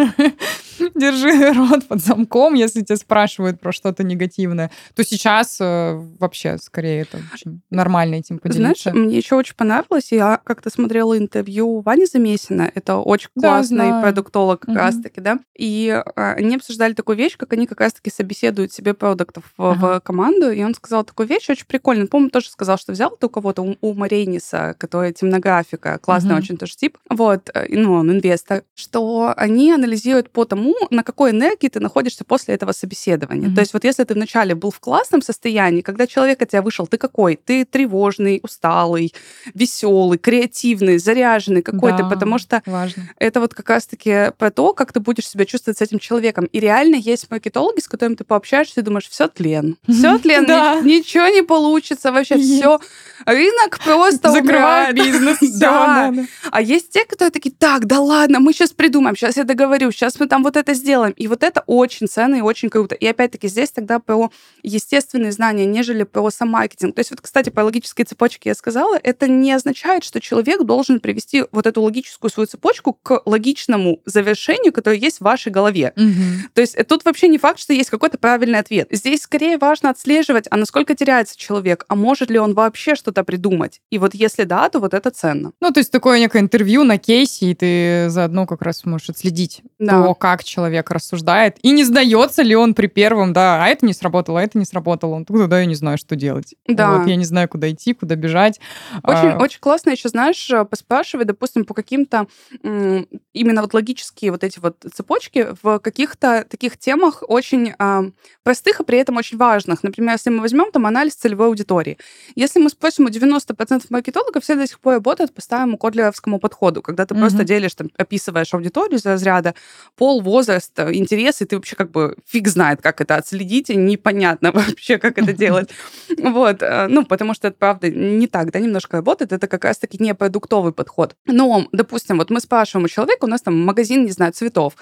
держи 0.95 1.51
рот 1.51 1.85
под 1.87 2.01
замком, 2.01 2.53
если 2.53 2.81
тебя 2.81 2.95
спрашивают 2.95 3.59
про 3.59 3.73
что-то 3.73 4.03
негативное, 4.03 4.71
то 4.95 5.03
сейчас 5.03 5.57
э, 5.59 5.99
вообще 6.19 6.57
скорее 6.57 7.01
это 7.01 7.19
очень 7.33 7.61
нормально 7.69 8.15
этим 8.15 8.39
поделиться. 8.39 8.91
Знаешь, 8.91 9.07
мне 9.07 9.17
еще 9.17 9.35
очень 9.35 9.55
понравилось, 9.55 10.11
я 10.11 10.39
как-то 10.43 10.69
смотрела 10.69 11.17
интервью 11.17 11.81
Вани 11.81 12.05
Замесина, 12.05 12.71
это 12.73 12.97
очень 12.97 13.29
классный 13.37 13.89
да, 13.89 14.01
продуктолог 14.01 14.61
как 14.61 14.69
угу. 14.69 14.77
раз-таки, 14.77 15.19
да, 15.19 15.39
и 15.57 15.89
а, 15.89 16.33
они 16.33 16.55
обсуждали 16.55 16.93
такую 16.93 17.17
вещь, 17.17 17.35
как 17.35 17.51
они 17.51 17.67
как 17.67 17.81
раз-таки 17.81 18.09
собеседуют 18.09 18.71
себе 18.71 18.93
продуктов 18.93 19.43
в, 19.57 19.71
ага. 19.71 19.99
в 19.99 20.01
команду, 20.01 20.49
и 20.49 20.63
он 20.63 20.73
сказал 20.73 21.03
такую 21.03 21.27
вещь 21.27 21.49
очень 21.49 21.65
прикольную, 21.65 22.07
по-моему, 22.07 22.29
тоже 22.29 22.49
сказал, 22.49 22.77
что 22.77 22.93
взял 22.93 23.13
это 23.13 23.27
у 23.27 23.29
кого-то, 23.29 23.61
у, 23.63 23.75
у 23.81 23.93
Марениса, 23.93 24.75
который 24.77 25.11
темнографика, 25.57 25.99
классный 26.01 26.31
угу. 26.31 26.39
очень 26.39 26.57
тоже 26.57 26.75
тип, 26.75 26.97
вот, 27.09 27.49
э, 27.53 27.65
ну, 27.69 27.93
он 27.93 28.11
инвестор, 28.11 28.63
что 28.75 29.33
они 29.35 29.71
анализируют 29.71 30.29
по 30.29 30.45
тому, 30.45 30.75
на 30.89 31.03
какой 31.03 31.31
энергии 31.31 31.67
ты 31.67 31.79
находишься 31.79 32.23
после 32.23 32.55
этого 32.55 32.71
собеседования. 32.71 33.49
Mm-hmm. 33.49 33.55
То 33.55 33.61
есть 33.61 33.73
вот 33.73 33.83
если 33.83 34.03
ты 34.03 34.13
вначале 34.13 34.55
был 34.55 34.71
в 34.71 34.79
классном 34.79 35.21
состоянии, 35.21 35.81
когда 35.81 36.07
человек 36.07 36.41
от 36.41 36.49
тебя 36.49 36.61
вышел, 36.61 36.87
ты 36.87 36.97
какой? 36.97 37.35
Ты 37.35 37.65
тревожный, 37.65 38.39
усталый, 38.43 39.13
веселый, 39.53 40.17
креативный, 40.17 40.97
заряженный 40.97 41.61
какой 41.61 41.91
да, 41.91 42.03
потому 42.03 42.37
что 42.39 42.61
важно. 42.65 43.09
это 43.17 43.39
вот 43.39 43.53
как 43.53 43.69
раз-таки 43.69 44.31
про 44.37 44.51
то, 44.51 44.73
как 44.73 44.93
ты 44.93 44.99
будешь 44.99 45.27
себя 45.27 45.45
чувствовать 45.45 45.77
с 45.77 45.81
этим 45.81 45.99
человеком. 45.99 46.45
И 46.45 46.59
реально 46.59 46.95
есть 46.95 47.29
маркетологи, 47.31 47.79
с 47.79 47.87
которыми 47.87 48.15
ты 48.15 48.23
пообщаешься 48.23 48.81
и 48.81 48.83
думаешь, 48.83 49.07
все 49.07 49.27
тлен, 49.27 49.77
все 49.87 50.17
тлен, 50.19 50.43
ничего 50.85 51.27
не 51.27 51.41
получится, 51.41 52.11
вообще 52.11 52.37
все 52.37 52.79
рынок 53.25 53.79
просто 53.83 54.31
Закрывает 54.31 54.93
умирает. 54.93 54.95
бизнес. 54.95 55.37
Да. 55.57 56.11
да. 56.11 56.23
А 56.51 56.61
есть 56.61 56.91
те, 56.91 57.05
которые 57.05 57.31
такие, 57.31 57.53
так, 57.57 57.85
да 57.85 57.99
ладно, 57.99 58.39
мы 58.39 58.53
сейчас 58.53 58.71
придумаем, 58.71 59.15
сейчас 59.15 59.37
я 59.37 59.43
договорю, 59.43 59.91
сейчас 59.91 60.19
мы 60.19 60.27
там 60.27 60.43
вот 60.43 60.55
это 60.55 60.73
сделаем. 60.73 61.13
И 61.13 61.27
вот 61.27 61.43
это 61.43 61.63
очень 61.65 62.07
ценно 62.07 62.35
и 62.35 62.41
очень 62.41 62.69
круто. 62.69 62.95
И 62.95 63.07
опять-таки 63.07 63.47
здесь 63.47 63.71
тогда 63.71 63.99
про 63.99 64.31
естественные 64.63 65.31
знания, 65.31 65.65
нежели 65.65 66.03
про 66.03 66.29
сам 66.29 66.49
маркетинг. 66.49 66.95
То 66.95 66.99
есть 66.99 67.11
вот, 67.11 67.21
кстати, 67.21 67.49
по 67.49 67.61
логической 67.61 68.05
цепочке 68.05 68.49
я 68.49 68.55
сказала, 68.55 68.99
это 69.01 69.27
не 69.27 69.51
означает, 69.51 70.03
что 70.03 70.19
человек 70.19 70.63
должен 70.63 70.99
привести 70.99 71.45
вот 71.51 71.65
эту 71.65 71.81
логическую 71.81 72.29
свою 72.29 72.47
цепочку 72.47 72.93
к 72.93 73.21
логичному 73.25 74.01
завершению, 74.05 74.71
которое 74.73 74.97
есть 74.97 75.17
в 75.17 75.21
вашей 75.21 75.51
голове. 75.51 75.93
Мгм. 75.95 76.49
То 76.53 76.61
есть 76.61 76.77
тут 76.87 77.05
вообще 77.05 77.27
не 77.27 77.37
факт, 77.37 77.59
что 77.59 77.73
есть 77.73 77.89
какой-то 77.89 78.17
правильный 78.17 78.59
ответ. 78.59 78.87
Здесь 78.91 79.21
скорее 79.21 79.57
важно 79.57 79.89
отслеживать, 79.89 80.45
а 80.49 80.57
насколько 80.57 80.95
теряется 80.95 81.37
человек, 81.37 81.85
а 81.87 81.95
может 81.95 82.29
ли 82.29 82.39
он 82.39 82.53
вообще 82.53 82.95
что-то 83.07 83.23
придумать. 83.23 83.79
И 83.89 83.99
вот 83.99 84.13
если 84.13 84.43
да, 84.43 84.67
то 84.67 84.79
вот 84.79 84.93
это 84.93 85.11
ценно. 85.11 85.53
Ну, 85.61 85.71
то 85.71 85.79
есть 85.79 85.91
такое 85.91 86.19
некое 86.19 86.39
интервью 86.41 86.83
на 86.83 86.97
кейсе, 86.97 87.51
и 87.51 87.55
ты 87.55 88.09
заодно 88.09 88.45
как 88.45 88.61
раз 88.61 88.83
можешь 88.83 89.09
отследить 89.09 89.61
Да. 89.79 90.03
то, 90.03 90.13
как 90.13 90.43
человек 90.43 90.91
рассуждает, 90.91 91.55
и 91.61 91.71
не 91.71 91.85
сдается 91.85 92.41
ли 92.41 92.53
он 92.53 92.73
при 92.73 92.87
первом, 92.87 93.31
да, 93.31 93.63
а 93.63 93.67
это 93.69 93.85
не 93.85 93.93
сработало, 93.93 94.41
а 94.41 94.43
это 94.43 94.57
не 94.57 94.65
сработало. 94.65 95.15
Он 95.15 95.23
такой, 95.23 95.47
да, 95.47 95.61
я 95.61 95.65
не 95.65 95.75
знаю, 95.75 95.97
что 95.97 96.17
делать. 96.17 96.53
Да. 96.67 96.97
Вот, 96.97 97.07
я 97.07 97.15
не 97.15 97.23
знаю, 97.23 97.47
куда 97.47 97.71
идти, 97.71 97.93
куда 97.93 98.15
бежать. 98.15 98.59
Очень, 99.03 99.29
А, 99.29 99.37
очень 99.41 99.59
классно 99.61 99.91
еще, 99.91 100.09
знаешь, 100.09 100.49
э, 100.49 100.65
поспрашивать, 100.65 101.27
допустим, 101.27 101.63
по 101.63 101.73
каким-то 101.73 102.27
именно 102.61 103.61
вот 103.61 103.73
логические 103.73 104.31
вот 104.31 104.43
эти 104.43 104.59
вот 104.59 104.75
цепочки 104.93 105.47
в 105.61 105.79
каких-то 105.79 106.45
таких 106.49 106.77
темах 106.77 107.23
очень 107.27 107.73
а, 107.79 108.03
простых 108.43 108.81
и 108.81 108.83
при 108.83 108.97
этом 108.97 109.15
очень 109.17 109.37
важных. 109.37 109.83
Например, 109.83 110.13
если 110.13 110.29
мы 110.29 110.41
возьмем 110.41 110.71
там 110.71 110.85
анализ 110.85 111.15
целевой 111.15 111.47
аудитории. 111.47 111.97
Если 112.35 112.59
мы 112.59 112.69
спросим 112.69 112.96
у 113.05 113.09
90% 113.09 113.85
маркетологов, 113.89 114.43
все 114.43 114.55
до 114.55 114.67
сих 114.67 114.79
пор 114.79 114.93
работают 114.93 115.33
по 115.33 115.41
старому 115.41 115.77
котлеровскому 115.77 116.39
подходу, 116.39 116.81
когда 116.81 117.05
ты 117.05 117.15
просто 117.15 117.39
Мгм. 117.39 117.45
делишь, 117.45 117.75
там, 117.75 117.89
описываешь 117.97 118.53
аудиторию 118.53 118.99
за 118.99 119.11
разряда 119.11 119.53
пол, 119.95 120.21
возраст, 120.21 120.71
э, 120.79 120.93
интересы, 120.93 121.45
ты 121.45 121.55
вообще 121.55 121.75
как 121.75 121.91
бы 121.91 122.15
фиг 122.25 122.47
знает, 122.47 122.81
как 122.81 123.01
это 123.01 123.15
отследить, 123.15 123.69
и 123.69 123.75
непонятно 123.75 124.51
вообще, 124.77 124.97
как 124.97 125.17
это 125.17 125.33
делать. 125.45 125.69
Вот, 126.17 126.61
э, 126.61 126.87
ну, 126.89 127.05
потому 127.05 127.33
что 127.33 127.47
это, 127.49 127.57
правда, 127.57 127.89
не 127.89 128.27
так, 128.27 128.51
да, 128.51 128.59
немножко 128.59 128.97
работает, 128.97 129.31
это 129.33 129.47
как 129.47 129.65
раз-таки 129.65 129.97
не 130.01 130.13
продуктовый 130.15 130.73
подход. 130.73 131.15
Но, 131.25 131.67
допустим, 131.71 132.17
вот 132.17 132.29
мы 132.29 132.39
спрашиваем 132.39 132.85
у 132.85 132.89
человека, 132.89 133.25
у 133.25 133.27
нас 133.27 133.41
там 133.41 133.59
магазин, 133.59 134.05
не 134.05 134.11
знаю, 134.11 134.33
цветов, 134.33 134.73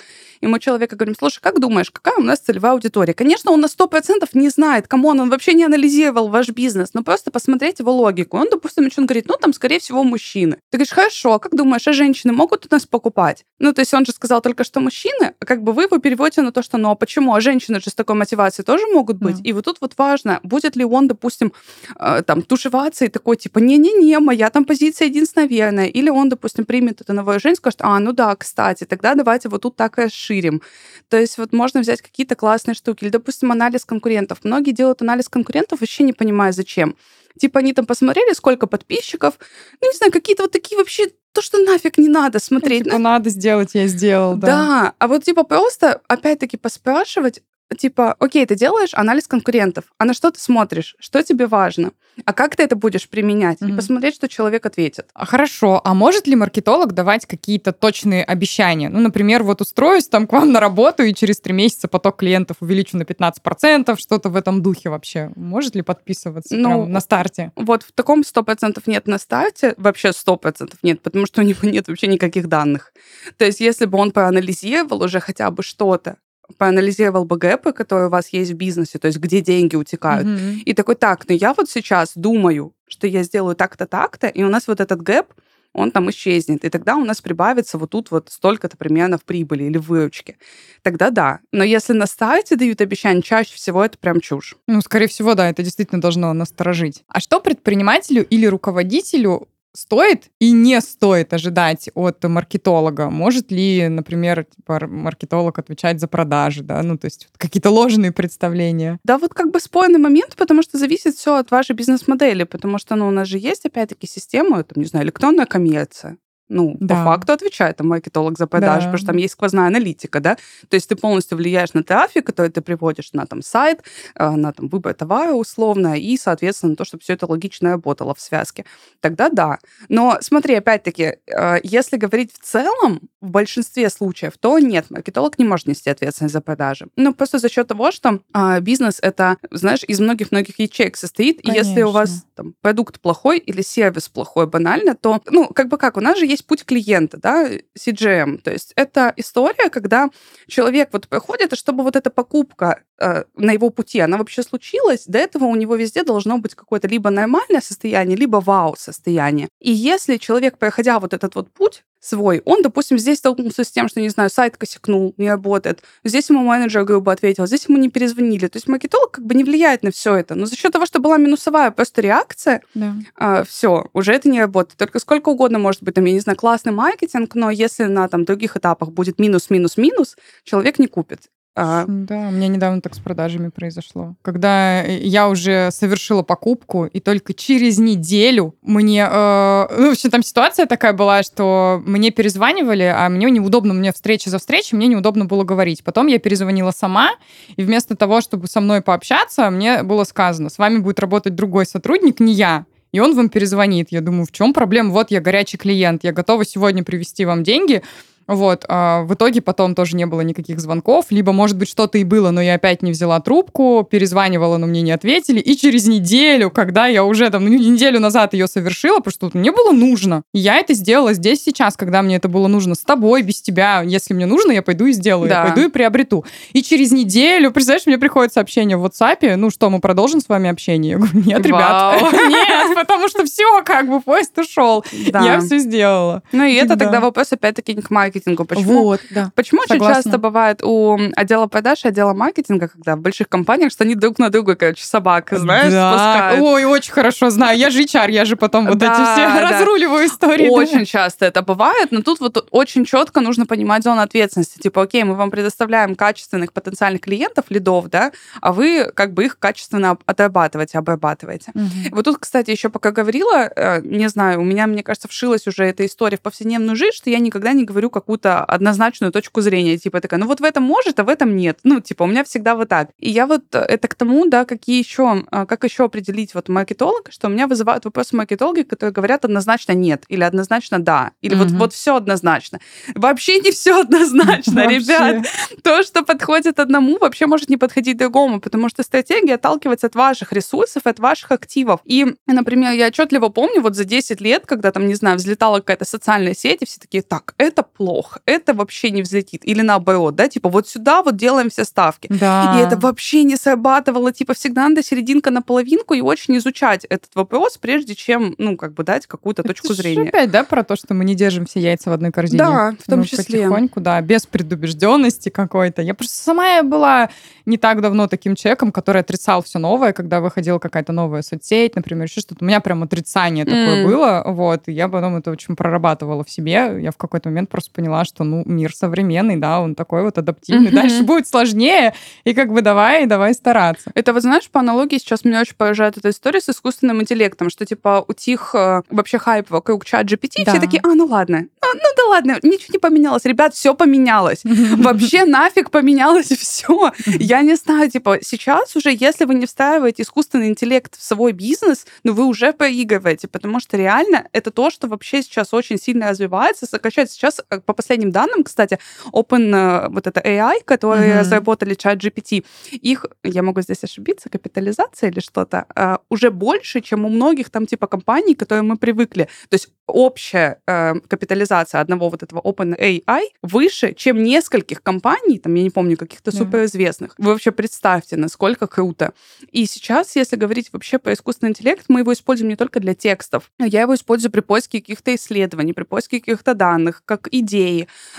и 0.41 0.47
мы 0.47 0.59
человека 0.59 0.95
говорим, 0.95 1.15
слушай, 1.17 1.39
как 1.41 1.59
думаешь, 1.59 1.91
какая 1.91 2.17
у 2.17 2.23
нас 2.23 2.39
целевая 2.39 2.73
аудитория? 2.73 3.13
Конечно, 3.13 3.51
он 3.51 3.61
на 3.61 3.67
100% 3.67 4.27
не 4.33 4.49
знает, 4.49 4.87
кому 4.87 5.09
он, 5.09 5.19
он 5.19 5.29
вообще 5.29 5.53
не 5.53 5.63
анализировал 5.65 6.29
ваш 6.29 6.49
бизнес, 6.49 6.93
но 6.93 7.03
просто 7.03 7.31
посмотреть 7.31 7.79
его 7.79 7.91
логику. 7.91 8.04
Он, 8.33 8.47
допустим, 8.49 8.83
начнет 8.83 9.07
говорить, 9.07 9.27
ну, 9.27 9.37
там, 9.39 9.53
скорее 9.53 9.79
всего, 9.79 10.03
мужчины. 10.03 10.57
Ты 10.69 10.77
говоришь, 10.77 10.93
хорошо, 10.93 11.33
а 11.33 11.39
как 11.39 11.55
думаешь, 11.55 11.87
а 11.87 11.93
женщины 11.93 12.33
могут 12.33 12.65
у 12.65 12.67
нас 12.71 12.85
покупать? 12.85 13.45
Ну, 13.59 13.73
то 13.73 13.81
есть 13.81 13.93
он 13.93 14.05
же 14.05 14.11
сказал 14.11 14.41
только, 14.41 14.63
что 14.63 14.79
мужчины, 14.81 15.33
а 15.39 15.45
как 15.45 15.63
бы 15.63 15.71
вы 15.71 15.83
его 15.83 15.97
переводите 15.97 16.41
на 16.41 16.51
то, 16.51 16.61
что, 16.61 16.77
ну, 16.77 16.89
а 16.89 16.95
почему? 16.95 17.33
А 17.33 17.41
женщины 17.41 17.79
же 17.79 17.89
с 17.89 17.93
такой 17.93 18.15
мотивацией 18.15 18.65
тоже 18.65 18.85
могут 18.93 19.17
быть. 19.17 19.37
Мгм. 19.37 19.43
И 19.43 19.53
вот 19.53 19.65
тут 19.65 19.77
вот 19.81 19.93
важно, 19.97 20.39
будет 20.43 20.75
ли 20.75 20.85
он, 20.85 21.07
допустим, 21.07 21.53
э, 21.99 22.21
там, 22.23 22.41
тушеваться 22.41 23.05
и 23.05 23.07
такой, 23.07 23.37
типа, 23.37 23.59
не-не-не, 23.59 24.19
моя 24.19 24.49
там 24.49 24.65
позиция 24.65 25.07
единственная 25.07 25.47
верная. 25.47 25.87
Или 25.87 26.09
он, 26.09 26.29
допустим, 26.29 26.65
примет 26.65 27.01
это 27.01 27.13
новое 27.13 27.39
женщину, 27.39 27.55
скажет, 27.55 27.79
а, 27.81 27.99
ну 27.99 28.11
да, 28.11 28.35
кстати, 28.35 28.83
тогда 28.85 29.15
давайте 29.15 29.49
вот 29.49 29.61
тут 29.61 29.75
так 29.75 29.97
и 29.99 30.03
расширим. 30.03 30.61
То 31.09 31.17
есть 31.17 31.37
вот 31.37 31.53
можно 31.53 31.81
взять 31.81 32.01
какие-то 32.01 32.35
классные 32.35 32.75
штуки. 32.75 33.03
Или, 33.03 33.11
допустим, 33.11 33.51
анализ 33.51 33.85
конкурентов. 33.85 34.39
Многие 34.43 34.71
делают 34.71 35.01
анализ 35.01 35.29
конкурентов, 35.29 35.81
вообще 35.81 36.03
не 36.03 36.13
понимая, 36.13 36.51
зачем. 36.51 36.95
Типа 37.39 37.59
они 37.59 37.73
там 37.73 37.85
посмотрели, 37.85 38.33
сколько 38.33 38.67
подписчиков, 38.67 39.35
ну, 39.81 39.91
не 39.91 39.97
знаю, 39.97 40.11
какие-то 40.11 40.43
вот 40.43 40.51
такие 40.51 40.77
вообще 40.77 41.11
то, 41.33 41.41
что 41.41 41.57
нафиг 41.59 41.97
не 41.97 42.07
надо 42.07 42.39
смотреть. 42.39 42.85
Типа, 42.85 42.97
надо 42.97 43.29
сделать, 43.29 43.71
я 43.73 43.87
сделал, 43.87 44.35
да. 44.35 44.47
Да, 44.47 44.93
а 44.99 45.07
вот 45.07 45.23
типа 45.23 45.43
просто 45.43 46.01
опять-таки 46.07 46.55
поспрашивать, 46.55 47.43
типа, 47.77 48.15
окей, 48.19 48.45
ты 48.45 48.55
делаешь 48.55 48.91
анализ 48.93 49.27
конкурентов, 49.27 49.85
а 49.97 50.05
на 50.05 50.13
что 50.13 50.31
ты 50.31 50.39
смотришь, 50.39 50.95
что 50.99 51.21
тебе 51.23 51.47
важно, 51.47 51.91
а 52.23 52.31
как 52.33 52.55
ты 52.55 52.63
это 52.63 52.75
будешь 52.75 53.09
применять, 53.09 53.57
и 53.61 53.65
Мгм. 53.65 53.75
посмотреть, 53.77 54.15
что 54.15 54.27
человек 54.29 54.65
ответит. 54.65 55.07
А 55.13 55.25
Хорошо, 55.25 55.81
а 55.83 55.93
может 55.93 56.27
ли 56.27 56.35
маркетолог 56.35 56.93
давать 56.93 57.25
какие-то 57.25 57.73
точные 57.73 58.23
обещания? 58.23 58.87
Ну, 58.89 58.99
например, 58.99 59.43
вот 59.43 59.61
устроюсь 59.61 60.07
там 60.07 60.27
к 60.27 60.31
вам 60.33 60.51
на 60.51 60.59
работу, 60.59 61.03
и 61.03 61.13
через 61.13 61.41
три 61.41 61.53
месяца 61.53 61.87
поток 61.87 62.17
клиентов 62.17 62.57
увеличу 62.61 62.97
на 62.97 63.03
15%, 63.03 63.97
что-то 63.99 64.29
в 64.29 64.35
этом 64.35 64.61
духе 64.61 64.89
вообще. 64.89 65.31
Может 65.35 65.75
ли 65.75 65.81
подписываться 65.81 66.55
Ну, 66.55 66.69
прям 66.69 66.91
на 66.91 66.99
старте? 67.01 67.51
Вот 67.55 67.83
в 67.83 67.91
таком 67.91 68.21
100% 68.21 68.81
нет 68.85 69.07
на 69.07 69.17
старте, 69.17 69.73
вообще 69.77 70.09
100% 70.09 70.73
нет, 70.83 71.01
потому 71.01 71.25
что 71.25 71.41
у 71.41 71.43
него 71.43 71.59
нет 71.63 71.87
вообще 71.87 72.07
никаких 72.07 72.47
данных. 72.47 72.93
То 73.37 73.45
есть 73.45 73.59
если 73.59 73.85
бы 73.85 73.97
он 73.97 74.11
проанализировал 74.11 75.03
уже 75.03 75.19
хотя 75.19 75.51
бы 75.51 75.63
что-то, 75.63 76.17
проанализировал 76.57 77.25
бы 77.25 77.37
гэпы, 77.37 77.73
которые 77.73 78.07
у 78.07 78.11
вас 78.11 78.29
есть 78.29 78.51
в 78.51 78.55
бизнесе, 78.55 78.99
то 78.99 79.07
есть 79.07 79.19
где 79.19 79.41
деньги 79.41 79.75
утекают, 79.75 80.27
Мгм. 80.27 80.61
И 80.65 80.73
такой, 80.73 80.95
так, 80.95 81.27
ну 81.27 81.35
я 81.35 81.53
вот 81.53 81.69
сейчас 81.69 82.13
думаю, 82.15 82.73
что 82.87 83.07
я 83.07 83.23
сделаю 83.23 83.55
так-то, 83.55 83.85
так-то, 83.85 84.27
и 84.27 84.43
у 84.43 84.49
нас 84.49 84.67
вот 84.67 84.79
этот 84.79 85.01
гэп, 85.01 85.27
он 85.75 85.91
там 85.91 86.09
исчезнет. 86.09 86.63
И 86.63 86.69
тогда 86.69 86.95
у 86.95 87.03
нас 87.03 87.21
прибавится 87.21 87.77
вот 87.77 87.91
тут 87.91 88.09
вот 88.09 88.29
столько-то 88.31 88.77
примерно 88.77 89.17
в 89.17 89.25
прибыли 89.25 89.65
или 89.65 89.77
в 89.77 89.89
выручке. 89.89 90.37
Тогда 90.81 91.09
да. 91.09 91.39
Но 91.51 91.63
если 91.63 91.93
на 91.93 92.07
старте 92.07 92.55
дают 92.55 92.81
обещания, 92.81 93.21
чаще 93.21 93.53
всего 93.55 93.83
это 93.83 93.97
прям 93.97 94.21
чушь. 94.21 94.55
Ну, 94.67 94.81
скорее 94.81 95.07
всего, 95.07 95.35
да, 95.35 95.49
это 95.49 95.63
действительно 95.63 96.01
должно 96.01 96.31
насторожить. 96.33 97.03
А 97.07 97.19
что 97.19 97.41
предпринимателю 97.41 98.25
или 98.25 98.45
руководителю 98.45 99.49
стоит 99.75 100.29
и 100.39 100.51
не 100.51 100.79
стоит 100.81 101.33
ожидать 101.33 101.89
от 101.93 102.23
маркетолога? 102.23 103.09
Может 103.09 103.51
ли, 103.51 103.87
например, 103.87 104.45
типа, 104.45 104.87
маркетолог 104.87 105.59
отвечать 105.59 105.99
за 105.99 106.07
продажи, 106.07 106.63
да? 106.63 106.81
Ну, 106.83 106.97
то 106.97 107.05
есть 107.05 107.27
какие-то 107.37 107.69
ложные 107.69 108.11
представления. 108.11 108.99
Да, 109.03 109.17
вот 109.17 109.33
как 109.33 109.51
бы 109.51 109.59
спорный 109.59 109.99
момент, 109.99 110.35
потому 110.35 110.61
что 110.63 110.77
зависит 110.77 111.15
все 111.15 111.35
от 111.35 111.51
вашей 111.51 111.75
бизнес-модели, 111.75 112.43
потому 112.43 112.77
что, 112.77 112.95
ну, 112.95 113.07
у 113.07 113.11
нас 113.11 113.27
же 113.27 113.37
есть, 113.37 113.65
опять-таки, 113.65 114.07
система, 114.07 114.63
там, 114.63 114.81
не 114.81 114.87
знаю, 114.87 115.05
электронная 115.05 115.45
коммерция. 115.45 116.17
Ну, 116.49 116.77
Да. 116.79 116.95
по 116.95 117.03
факту 117.05 117.33
отвечает 117.33 117.77
там 117.77 117.87
маркетолог 117.87 118.37
за 118.37 118.47
продажи, 118.47 118.81
Да. 118.81 118.85
потому 118.85 118.97
что 118.97 119.07
там 119.07 119.17
есть 119.17 119.33
сквозная 119.33 119.67
аналитика, 119.67 120.19
да. 120.19 120.35
То 120.69 120.75
есть 120.75 120.87
ты 120.89 120.95
полностью 120.95 121.37
влияешь 121.37 121.73
на 121.73 121.83
трафик, 121.83 122.25
который 122.27 122.51
ты 122.51 122.61
приводишь 122.61 123.13
на 123.13 123.25
там 123.25 123.41
сайт, 123.41 123.81
э, 124.15 124.29
на 124.29 124.53
там 124.53 124.67
выбор 124.67 124.93
товара 124.93 125.33
условно, 125.33 125.97
и, 125.99 126.17
соответственно, 126.17 126.71
на 126.71 126.75
то, 126.75 126.85
чтобы 126.85 127.01
все 127.01 127.13
это 127.13 127.25
логично 127.25 127.71
работало 127.71 128.13
в 128.13 128.19
связке. 128.21 128.65
Тогда 128.99 129.29
да. 129.29 129.57
Но 129.89 130.17
смотри, 130.21 130.55
опять-таки, 130.55 131.17
э, 131.27 131.57
если 131.63 131.97
говорить 131.97 132.31
в 132.33 132.39
целом, 132.45 133.01
в 133.21 133.31
большинстве 133.31 133.89
случаев, 133.89 134.33
то 134.39 134.59
нет, 134.59 134.85
маркетолог 134.91 135.39
не 135.39 135.45
может 135.45 135.67
нести 135.67 135.89
ответственность 135.89 136.33
за 136.33 136.41
продажи. 136.41 136.87
Ну, 136.95 137.13
просто 137.13 137.39
за 137.39 137.49
счет 137.49 137.67
того, 137.67 137.91
что 137.91 138.19
а, 138.33 138.59
бизнес 138.59 138.99
это, 139.01 139.37
знаешь, 139.49 139.83
из 139.87 139.99
многих-многих 139.99 140.59
ячеек 140.59 140.95
состоит, 140.95 141.43
и 141.43 141.51
если 141.51 141.81
у 141.81 141.89
вас 141.91 142.09
Конечно. 142.09 142.29
там, 142.35 142.53
продукт 142.61 142.99
плохой 143.01 143.39
или 143.39 143.61
сервис 143.63 144.09
плохой 144.09 144.45
банально, 144.45 144.95
то, 144.95 145.21
ну, 145.31 145.47
как 145.47 145.69
бы 145.69 145.77
как, 145.77 145.97
у 145.97 146.01
нас 146.01 146.19
же 146.19 146.25
есть 146.27 146.34
путь 146.41 146.65
клиента, 146.65 147.17
да, 147.17 147.49
CGM, 147.77 148.37
то 148.41 148.51
есть 148.51 148.73
это 148.75 149.13
история, 149.17 149.69
когда 149.69 150.09
человек 150.47 150.89
вот 150.91 151.07
приходит, 151.07 151.53
и 151.53 151.55
чтобы 151.55 151.83
вот 151.83 151.95
эта 151.95 152.09
покупка 152.09 152.83
э, 152.99 153.23
на 153.35 153.51
его 153.51 153.69
пути, 153.69 153.99
она 153.99 154.17
вообще 154.17 154.43
случилась, 154.43 155.05
до 155.05 155.17
этого 155.17 155.45
у 155.45 155.55
него 155.55 155.75
везде 155.75 156.03
должно 156.03 156.37
быть 156.37 156.55
какое-то 156.55 156.87
либо 156.87 157.09
нормальное 157.09 157.61
состояние, 157.61 158.17
либо 158.17 158.37
вау-состояние. 158.37 159.49
И 159.59 159.71
если 159.71 160.17
человек, 160.17 160.57
проходя 160.57 160.99
вот 160.99 161.13
этот 161.13 161.35
вот 161.35 161.51
путь 161.51 161.83
свой, 162.05 162.41
он, 162.45 162.61
допустим, 162.61 162.97
здесь 162.97 163.17
столкнулся 163.17 163.63
с 163.63 163.71
тем, 163.71 163.87
что, 163.87 163.99
не 164.01 164.09
знаю, 164.09 164.29
сайт 164.29 164.57
косякнул, 164.57 165.13
не 165.17 165.29
работает, 165.29 165.81
здесь 166.03 166.29
ему 166.29 166.43
менеджер 166.43 166.83
грубо 166.83 167.11
ответил, 167.11 167.47
здесь 167.47 167.65
ему 167.67 167.77
не 167.77 167.89
перезвонили. 167.89 168.47
То 168.47 168.57
есть 168.57 168.67
маркетолог 168.67 169.11
как 169.11 169.25
бы 169.25 169.35
не 169.35 169.43
влияет 169.43 169.83
на 169.83 169.91
все 169.91 170.15
это. 170.15 170.35
Но 170.35 170.45
за 170.45 170.55
счет 170.55 170.71
того, 170.71 170.85
что 170.85 170.99
была 170.99 171.17
минусовая 171.17 171.71
просто 171.71 172.01
реакция, 172.01 172.61
Да. 172.73 173.43
все, 173.45 173.89
уже 173.93 174.13
это 174.13 174.29
не 174.29 174.39
работает. 174.39 174.77
Только 174.77 174.99
сколько 174.99 175.29
угодно 175.29 175.59
может 175.59 175.83
быть, 175.83 175.95
там, 175.95 176.05
я 176.05 176.13
не 176.13 176.19
знаю, 176.19 176.37
классный 176.37 176.71
маркетинг, 176.71 177.35
но 177.35 177.49
если 177.49 177.85
на 177.85 178.07
там 178.07 178.25
других 178.25 178.55
этапах 178.57 178.91
будет 178.91 179.19
минус, 179.19 179.49
минус, 179.49 179.77
минус, 179.77 180.15
человек 180.43 180.79
не 180.79 180.87
купит. 180.87 181.29
А, 181.57 181.85
Да, 181.87 182.27
у 182.27 182.31
меня 182.31 182.49
недавно 182.49 182.81
так 182.81 182.95
с 182.95 182.99
продажами 182.99 183.47
произошло. 183.47 184.15
Когда 184.21 184.81
я 184.83 185.29
уже 185.29 185.69
совершила 185.71 186.21
покупку, 186.21 186.85
и 186.85 186.99
только 186.99 187.33
через 187.33 187.79
неделю 187.79 188.55
мне... 188.61 189.07
э, 189.09 189.67
ну, 189.77 189.89
в 189.89 189.91
общем, 189.91 190.09
там 190.09 190.21
ситуация 190.21 190.65
такая 190.65 190.91
была, 190.91 191.23
что 191.23 191.81
мне 191.85 192.11
перезванивали, 192.11 192.83
а 192.83 193.07
мне 193.07 193.31
неудобно, 193.31 193.73
мне 193.73 193.93
встреча 193.93 194.29
за 194.29 194.37
встречей, 194.37 194.75
мне 194.75 194.87
неудобно 194.87 195.25
было 195.25 195.45
говорить. 195.45 195.83
Потом 195.83 196.07
я 196.07 196.19
перезвонила 196.19 196.71
сама, 196.71 197.11
и 197.55 197.63
вместо 197.63 197.95
того, 197.95 198.19
чтобы 198.19 198.47
со 198.47 198.59
мной 198.59 198.81
пообщаться, 198.81 199.49
мне 199.49 199.83
было 199.83 200.03
сказано, 200.03 200.49
с 200.49 200.57
вами 200.57 200.79
будет 200.79 200.99
работать 200.99 201.35
другой 201.35 201.65
сотрудник, 201.65 202.19
не 202.19 202.33
я. 202.33 202.65
И 202.91 202.99
он 202.99 203.13
вам 203.13 203.27
перезвонит. 203.27 203.91
Я 203.91 203.99
думаю, 203.99 204.25
в 204.25 204.31
чем 204.31 204.53
проблема? 204.53 204.91
Вот 204.91 205.11
я 205.11 205.19
горячий 205.19 205.57
клиент, 205.57 206.05
я 206.05 206.13
готова 206.13 206.45
сегодня 206.45 206.81
привести 206.81 207.25
вам 207.25 207.43
деньги, 207.43 207.81
Вот, 208.27 208.65
а 208.67 209.03
в 209.03 209.13
итоге 209.13 209.41
потом 209.41 209.75
тоже 209.75 209.95
не 209.95 210.05
было 210.05 210.21
никаких 210.21 210.59
звонков, 210.59 211.05
либо, 211.11 211.31
может 211.31 211.57
быть, 211.57 211.69
что-то 211.69 211.97
и 211.97 212.03
было, 212.03 212.31
но 212.31 212.41
я 212.41 212.55
опять 212.55 212.81
не 212.81 212.91
взяла 212.91 213.19
трубку, 213.19 213.87
перезванивала, 213.89 214.57
но 214.57 214.65
мне 214.65 214.81
не 214.81 214.91
ответили, 214.91 215.39
и 215.39 215.55
через 215.55 215.87
неделю, 215.87 216.49
когда 216.49 216.87
я 216.87 217.03
уже 217.03 217.29
там, 217.29 217.45
ну, 217.45 217.51
неделю 217.51 217.99
назад 217.99 218.33
ее 218.33 218.47
совершила, 218.47 218.97
потому 218.97 219.11
что 219.11 219.37
мне 219.37 219.51
было 219.51 219.71
нужно, 219.71 220.23
я 220.33 220.57
это 220.57 220.73
сделала 220.73 221.13
здесь 221.13 221.43
сейчас, 221.43 221.77
когда 221.77 222.01
мне 222.01 222.15
это 222.15 222.27
было 222.27 222.47
нужно, 222.47 222.73
с 222.73 222.79
тобой, 222.79 223.21
без 223.21 223.41
тебя, 223.41 223.83
если 223.85 224.13
мне 224.13 224.25
нужно, 224.25 224.51
я 224.51 224.63
пойду 224.63 224.87
и 224.87 224.91
сделаю, 224.91 225.29
да. 225.29 225.41
я 225.41 225.51
пойду 225.51 225.67
и 225.67 225.71
приобрету. 225.71 226.25
И 226.53 226.63
через 226.63 226.91
неделю, 226.91 227.51
представляешь, 227.51 227.85
мне 227.85 227.99
приходит 227.99 228.33
сообщение 228.33 228.77
в 228.77 228.85
WhatsApp, 228.85 229.35
ну 229.35 229.51
что, 229.51 229.69
мы 229.69 229.79
продолжим 229.79 230.19
с 230.19 230.27
вами 230.27 230.49
общение? 230.49 230.93
Я 230.93 230.97
говорю, 230.97 231.21
нет, 231.25 231.45
ребят, 231.45 232.01
нет, 232.11 232.75
потому 232.75 233.07
что 233.07 233.23
все, 233.25 233.63
как 233.63 233.87
бы, 233.87 234.01
поезд 234.01 234.35
ушел, 234.37 234.83
я 234.91 235.39
все 235.41 235.59
сделала. 235.59 236.23
Ну 236.31 236.43
и 236.43 236.55
это 236.55 236.75
тогда 236.75 236.99
вопрос 236.99 237.31
опять-таки 237.31 237.75
к 237.75 237.91
маркетингу. 237.91 238.14
Почему? 238.21 238.83
Вот, 238.83 239.01
да. 239.11 239.31
Почему 239.35 239.61
Согласна. 239.61 239.85
очень 239.85 240.03
часто 240.03 240.17
бывает 240.17 240.63
у 240.63 240.97
отдела 241.15 241.47
продаж 241.47 241.85
и 241.85 241.87
отдела 241.87 242.13
маркетинга, 242.13 242.67
когда 242.67 242.95
в 242.95 242.99
больших 242.99 243.29
компаниях, 243.29 243.71
что 243.71 243.83
они 243.83 243.95
друг 243.95 244.19
на 244.19 244.29
друга, 244.29 244.55
короче, 244.55 244.85
собак, 244.85 245.29
знаешь, 245.31 245.71
да. 245.71 245.91
спускают. 245.91 246.41
Ой, 246.41 246.65
очень 246.65 246.91
хорошо 246.91 247.29
знаю. 247.29 247.57
Я 247.57 247.69
же 247.69 247.83
HR, 247.83 248.11
я 248.11 248.25
же 248.25 248.35
потом 248.35 248.67
вот 248.67 248.77
да, 248.77 248.87
эти 248.87 248.95
все 248.95 249.27
да. 249.27 249.49
разруливаю 249.49 250.07
истории. 250.07 250.49
Очень 250.49 250.79
да. 250.79 250.85
часто 250.85 251.25
это 251.25 251.41
бывает, 251.41 251.91
но 251.91 252.01
тут 252.01 252.19
вот 252.19 252.47
очень 252.51 252.85
четко 252.85 253.21
нужно 253.21 253.45
понимать 253.45 253.83
зону 253.83 254.01
ответственности. 254.01 254.59
Типа, 254.59 254.83
окей, 254.83 255.03
мы 255.03 255.15
вам 255.15 255.31
предоставляем 255.31 255.95
качественных 255.95 256.53
потенциальных 256.53 257.01
клиентов, 257.01 257.45
лидов, 257.49 257.89
да, 257.89 258.11
а 258.41 258.53
вы 258.53 258.91
как 258.93 259.13
бы 259.13 259.25
их 259.25 259.39
качественно 259.39 259.97
отрабатываете, 260.05 260.77
обрабатываете. 260.77 261.51
Угу. 261.53 261.95
Вот 261.95 262.05
тут, 262.05 262.17
кстати, 262.19 262.51
еще 262.51 262.69
пока 262.69 262.91
говорила, 262.91 263.49
э, 263.55 263.81
не 263.81 264.07
знаю, 264.07 264.41
у 264.41 264.43
меня, 264.43 264.67
мне 264.67 264.83
кажется, 264.83 265.07
вшилась 265.07 265.47
уже 265.47 265.65
эта 265.65 265.85
история 265.85 266.17
в 266.17 266.21
повседневную 266.21 266.75
жизнь, 266.75 266.95
что 266.95 267.09
я 267.09 267.19
никогда 267.19 267.53
не 267.53 267.63
говорю 267.63 267.89
какую-то 268.05 268.45
однозначную 268.45 269.11
точку 269.11 269.41
зрения. 269.41 269.77
Типа 269.79 269.99
такая, 269.99 270.19
ну 270.19 270.27
вот 270.27 270.39
в 270.39 270.43
этом 270.43 270.63
может, 270.63 270.99
а 270.99 271.03
в 271.03 271.09
этом 271.09 271.35
нет. 271.35 271.57
Ну, 271.63 271.79
типа, 271.79 272.03
у 272.03 272.05
меня 272.05 272.23
всегда 272.23 272.55
вот 272.55 272.69
так. 272.69 272.89
И 272.99 273.09
я 273.09 273.25
вот 273.25 273.43
э, 273.53 273.57
это 273.57 273.87
к 273.87 273.95
тому, 273.95 274.27
да, 274.27 274.45
какие 274.45 274.77
еще, 274.77 275.23
а, 275.31 275.47
как 275.47 275.63
еще 275.63 275.85
определить 275.85 276.35
вот 276.35 276.47
маркетолога, 276.49 277.11
что 277.11 277.27
у 277.27 277.31
меня 277.31 277.47
вызывают 277.47 277.85
вопросы 277.85 278.15
маркетологи, 278.15 278.61
которые 278.61 278.93
говорят 278.93 279.25
однозначно 279.25 279.71
нет, 279.71 280.03
или 280.07 280.21
однозначно 280.21 280.77
да, 280.77 281.11
или 281.21 281.33
угу. 281.33 281.43
вот, 281.45 281.51
вот 281.51 281.73
все 281.73 281.95
однозначно. 281.95 282.59
Вообще 282.93 283.39
не 283.39 283.49
все 283.49 283.81
однозначно, 283.81 284.67
ребят. 284.69 285.25
То, 285.63 285.81
что 285.81 286.03
подходит 286.03 286.59
одному, 286.59 286.99
вообще 286.99 287.25
может 287.25 287.49
не 287.49 287.57
подходить 287.57 287.97
другому, 287.97 288.39
потому 288.39 288.69
что 288.69 288.83
стратегия 288.83 289.35
отталкивается 289.35 289.87
от 289.87 289.95
ваших 289.95 290.31
ресурсов, 290.31 290.83
от 290.85 290.99
ваших 290.99 291.31
активов. 291.31 291.79
И, 291.85 292.05
например, 292.27 292.73
я 292.73 292.87
отчетливо 292.87 293.29
помню, 293.29 293.61
вот 293.61 293.75
за 293.75 293.83
10 293.83 294.21
лет, 294.21 294.45
когда 294.45 294.71
там, 294.71 294.87
не 294.87 294.93
знаю, 294.93 295.17
взлетала 295.17 295.57
какая-то 295.57 295.85
социальная 295.85 296.35
сеть, 296.35 296.61
и 296.61 296.65
все 296.65 296.79
такие, 296.79 297.01
так, 297.01 297.33
это 297.37 297.63
плохо, 297.63 297.94
это 298.25 298.53
вообще 298.53 298.91
не 298.91 299.01
взлетит. 299.01 299.45
Или 299.45 299.61
наоборот, 299.61 300.15
да, 300.15 300.27
типа 300.27 300.49
вот 300.49 300.67
сюда 300.67 301.03
вот 301.03 301.15
делаем 301.15 301.49
все 301.49 301.63
ставки. 301.63 302.07
Да. 302.09 302.55
И 302.57 302.63
это 302.63 302.77
вообще 302.77 303.23
не 303.23 303.35
срабатывало, 303.35 304.11
типа 304.11 304.33
всегда 304.33 304.67
надо 304.69 304.83
серединка 304.83 305.31
на 305.31 305.41
половинку 305.41 305.93
и 305.93 306.01
очень 306.01 306.37
изучать 306.37 306.85
этот 306.85 307.13
вопрос, 307.15 307.57
прежде 307.57 307.95
чем, 307.95 308.35
ну, 308.37 308.57
как 308.57 308.73
бы 308.73 308.83
дать 308.83 309.07
какую-то 309.07 309.41
это 309.41 309.49
точку 309.49 309.73
зрения. 309.73 310.09
опять, 310.09 310.31
да, 310.31 310.43
про 310.43 310.63
то, 310.63 310.75
что 310.75 310.93
мы 310.93 311.05
не 311.05 311.15
держим 311.15 311.45
все 311.45 311.59
яйца 311.59 311.89
в 311.89 311.93
одной 311.93 312.11
корзине. 312.11 312.39
Да, 312.39 312.75
в 312.79 312.89
том 312.89 312.99
мы 312.99 313.05
числе. 313.05 313.43
Потихоньку, 313.43 313.79
да, 313.81 314.01
без 314.01 314.25
предубежденности 314.25 315.29
какой-то. 315.29 315.81
Я 315.81 315.93
просто 315.93 316.15
сама 316.15 316.63
была 316.63 317.09
не 317.45 317.57
так 317.57 317.81
давно 317.81 318.07
таким 318.07 318.35
человеком, 318.35 318.71
который 318.71 319.01
отрицал 319.01 319.43
все 319.43 319.59
новое, 319.59 319.93
когда 319.93 320.19
выходила 320.19 320.59
какая-то 320.59 320.91
новая 320.93 321.21
соцсеть, 321.21 321.75
например, 321.75 322.07
еще 322.07 322.21
что-то. 322.21 322.43
У 322.43 322.47
меня 322.47 322.59
прям 322.59 322.83
отрицание 322.83 323.45
mm. 323.45 323.49
такое 323.49 323.85
было, 323.85 324.23
вот, 324.25 324.67
и 324.67 324.71
я 324.71 324.87
потом 324.87 325.17
это 325.17 325.31
очень 325.31 325.55
прорабатывала 325.55 326.23
в 326.23 326.29
себе. 326.29 326.77
Я 326.81 326.91
в 326.91 326.97
какой-то 326.97 327.29
момент 327.29 327.49
просто 327.49 327.71
поняла, 327.71 327.84
что, 328.05 328.23
ну, 328.23 328.43
мир 328.45 328.73
современный, 328.75 329.37
да, 329.37 329.59
он 329.59 329.75
такой 329.75 330.03
вот 330.03 330.17
адаптивный. 330.17 330.71
Mm-hmm. 330.71 330.75
Дальше 330.75 331.03
будет 331.03 331.27
сложнее, 331.27 331.93
и 332.23 332.33
как 332.33 332.51
бы 332.51 332.61
давай, 332.61 333.05
давай 333.05 333.33
стараться. 333.33 333.91
Это, 333.93 334.13
вот 334.13 334.21
знаешь, 334.21 334.49
по 334.49 334.59
аналогии 334.59 334.97
сейчас 334.97 335.25
меня 335.25 335.41
очень 335.41 335.55
поражает 335.55 335.97
эта 335.97 336.09
история 336.09 336.41
с 336.41 336.49
искусственным 336.49 337.01
интеллектом, 337.01 337.49
что, 337.49 337.65
типа, 337.65 338.03
утих 338.07 338.51
э, 338.53 338.81
вообще 338.89 339.17
хайп 339.17 339.49
вокруг 339.49 339.85
чат 339.85 340.05
GPT, 340.05 340.43
да. 340.45 340.51
все 340.51 340.61
такие, 340.61 340.81
а, 340.83 340.93
ну 340.95 341.05
ладно, 341.05 341.45
ну, 341.61 341.67
ну 341.73 341.89
да 341.97 342.03
ладно, 342.05 342.39
ничего 342.43 342.73
не 342.73 342.79
поменялось, 342.79 343.25
ребят, 343.25 343.53
все 343.53 343.73
поменялось. 343.73 344.41
Вообще 344.43 345.25
нафиг 345.25 345.71
поменялось 345.71 346.27
все. 346.39 346.91
Я 347.05 347.41
не 347.41 347.55
знаю, 347.55 347.89
типа, 347.89 348.19
сейчас 348.21 348.75
уже, 348.75 348.91
если 348.91 349.25
вы 349.25 349.35
не 349.35 349.45
встраиваете 349.45 350.03
искусственный 350.03 350.49
интеллект 350.49 350.97
в 350.97 351.03
свой 351.03 351.31
бизнес, 351.31 351.85
ну 352.03 352.13
вы 352.13 352.25
уже 352.25 352.53
проигрываете, 352.53 353.27
потому 353.27 353.59
что 353.59 353.77
реально 353.77 354.27
это 354.31 354.51
то, 354.51 354.69
что 354.69 354.87
вообще 354.87 355.21
сейчас 355.21 355.53
очень 355.53 355.79
сильно 355.79 356.09
развивается, 356.09 356.65
сокращается. 356.65 357.15
Сейчас, 357.15 357.41
э, 357.49 357.59
по 357.59 357.73
последним 357.75 358.11
данным, 358.11 358.43
кстати, 358.43 358.79
Open, 359.13 359.55
э, 359.55 359.89
вот 359.89 360.07
это 360.07 360.19
AI, 360.19 360.63
которые 360.65 361.13
mm-hmm. 361.13 361.19
разработали 361.19 361.73
чат 361.73 362.03
GPT, 362.03 362.43
их, 362.71 363.05
я 363.23 363.43
могу 363.43 363.61
здесь 363.61 363.83
ошибиться, 363.83 364.29
капитализация 364.29 365.09
или 365.09 365.19
что-то, 365.19 365.65
э, 365.75 365.97
уже 366.09 366.31
больше, 366.31 366.81
чем 366.81 367.05
у 367.05 367.09
многих 367.09 367.49
там 367.49 367.65
типа 367.65 367.87
компаний, 367.87 368.35
которые 368.35 368.63
мы 368.63 368.77
привыкли. 368.77 369.23
То 369.49 369.55
есть 369.55 369.69
общая 369.87 370.59
капитализация 370.65 371.81
одного 371.81 372.09
вот 372.09 372.23
этого 372.23 372.41
Open 372.41 372.75
AI 372.79 373.21
выше, 373.43 373.93
чем 373.93 374.23
нескольких 374.23 374.81
компаний, 374.81 375.39
там, 375.39 375.53
я 375.53 375.63
не 375.63 375.69
помню, 375.69 375.97
каких-то 375.97 376.31
yeah. 376.31 376.37
суперизвестных. 376.37 377.13
Вы 377.17 377.31
вообще 377.31 377.51
представьте, 377.51 378.17
насколько 378.17 378.67
круто. 378.67 379.13
И 379.51 379.65
сейчас, 379.65 380.15
если 380.15 380.35
говорить 380.35 380.69
вообще 380.71 380.97
про 380.97 381.13
искусственный 381.13 381.51
интеллект, 381.51 381.85
мы 381.87 381.99
его 381.99 382.13
используем 382.13 382.49
не 382.49 382.55
только 382.55 382.79
для 382.79 382.93
текстов. 382.93 383.51
Я 383.59 383.81
его 383.81 383.95
использую 383.95 384.31
при 384.31 384.41
поиске 384.41 384.79
каких-то 384.79 385.13
исследований, 385.15 385.73
при 385.73 385.83
поиске 385.83 386.19
каких-то 386.19 386.53
данных, 386.53 387.03
как 387.05 387.27
идеи. 387.31 387.64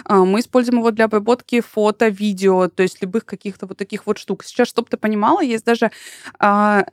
А, 0.04 0.24
мы 0.24 0.40
используем 0.40 0.78
его 0.78 0.90
для 0.90 1.06
обработки 1.06 1.60
фото, 1.60 2.08
видео, 2.08 2.68
то 2.68 2.82
есть 2.82 3.02
любых 3.02 3.24
каких-то 3.24 3.66
вот 3.66 3.76
таких 3.76 4.06
вот 4.06 4.18
штук. 4.18 4.44
Сейчас, 4.44 4.68
чтобы 4.68 4.88
ты 4.88 4.96
понимала, 4.96 5.40
есть 5.40 5.64
даже 5.64 5.90
а, 6.38 6.84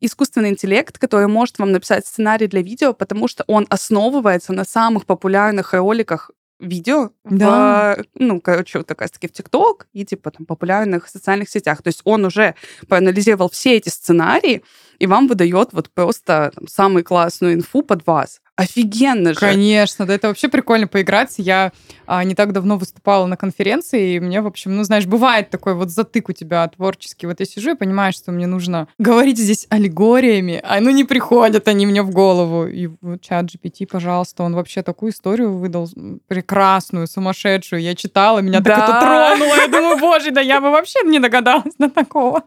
искусственный 0.00 0.50
интеллект, 0.50 0.98
который 0.98 1.26
может 1.26 1.58
вам 1.58 1.72
написать 1.72 2.06
сценарий 2.06 2.46
для 2.46 2.62
видео, 2.62 2.92
потому 2.92 3.28
что 3.28 3.44
он 3.46 3.66
основывается 3.68 4.52
на 4.52 4.64
самых 4.64 5.06
популярных 5.06 5.74
роликах 5.74 6.30
видео 6.58 7.10
да. 7.24 7.96
в, 7.96 8.04
ну, 8.14 8.40
короче, 8.40 8.78
вот 8.78 8.88
как 8.88 9.02
раз-таки 9.02 9.28
в 9.28 9.32
ТикТок 9.32 9.88
и, 9.92 10.04
типа, 10.04 10.30
там, 10.30 10.46
популярных 10.46 11.08
социальных 11.08 11.48
сетях. 11.50 11.82
То 11.82 11.88
есть 11.88 12.00
он 12.04 12.24
уже 12.24 12.54
проанализировал 12.88 13.50
все 13.50 13.76
эти 13.76 13.88
сценарии 13.88 14.62
и 14.98 15.06
вам 15.06 15.28
выдает 15.28 15.72
вот 15.72 15.90
просто 15.90 16.52
там, 16.54 16.66
самую 16.66 17.04
классную 17.04 17.54
инфу 17.54 17.82
под 17.82 18.06
вас. 18.06 18.40
Офигенно 18.56 19.34
же. 19.34 19.38
Конечно, 19.38 20.06
да, 20.06 20.14
это 20.14 20.28
вообще 20.28 20.48
прикольно 20.48 20.86
поиграться. 20.88 21.42
Я 21.42 21.72
а, 22.06 22.24
не 22.24 22.34
так 22.34 22.52
давно 22.52 22.78
выступала 22.78 23.26
на 23.26 23.36
конференции, 23.36 24.14
и 24.14 24.20
мне, 24.20 24.40
в 24.40 24.46
общем, 24.46 24.74
ну, 24.74 24.82
знаешь, 24.82 25.04
бывает 25.04 25.50
такой 25.50 25.74
вот 25.74 25.90
затык 25.90 26.30
у 26.30 26.32
тебя 26.32 26.66
творческий. 26.68 27.26
Вот 27.26 27.38
я 27.40 27.44
сижу 27.44 27.72
и 27.72 27.76
понимаю, 27.76 28.14
что 28.14 28.32
мне 28.32 28.46
нужно 28.46 28.88
говорить 28.98 29.36
здесь 29.36 29.66
аллегориями, 29.68 30.62
а 30.64 30.80
ну 30.80 30.88
не 30.88 31.04
приходят 31.04 31.68
они 31.68 31.84
мне 31.84 32.02
в 32.02 32.10
голову. 32.10 32.66
И 32.66 32.88
вот 33.02 33.20
чат 33.20 33.44
GPT, 33.44 33.86
пожалуйста, 33.86 34.42
он 34.42 34.54
вообще 34.54 34.82
такую 34.82 35.12
историю 35.12 35.52
выдал 35.52 35.90
прекрасную, 36.26 37.08
сумасшедшую. 37.08 37.82
Я 37.82 37.94
читала, 37.94 38.38
меня 38.38 38.60
да. 38.60 38.74
так 38.74 38.88
это 38.88 39.00
тронуло. 39.00 39.56
Я 39.56 39.68
думаю, 39.68 39.98
боже, 39.98 40.30
да 40.30 40.40
я 40.40 40.62
бы 40.62 40.70
вообще 40.70 41.00
не 41.04 41.18
догадалась 41.18 41.74
на 41.78 41.90
такого. 41.90 42.44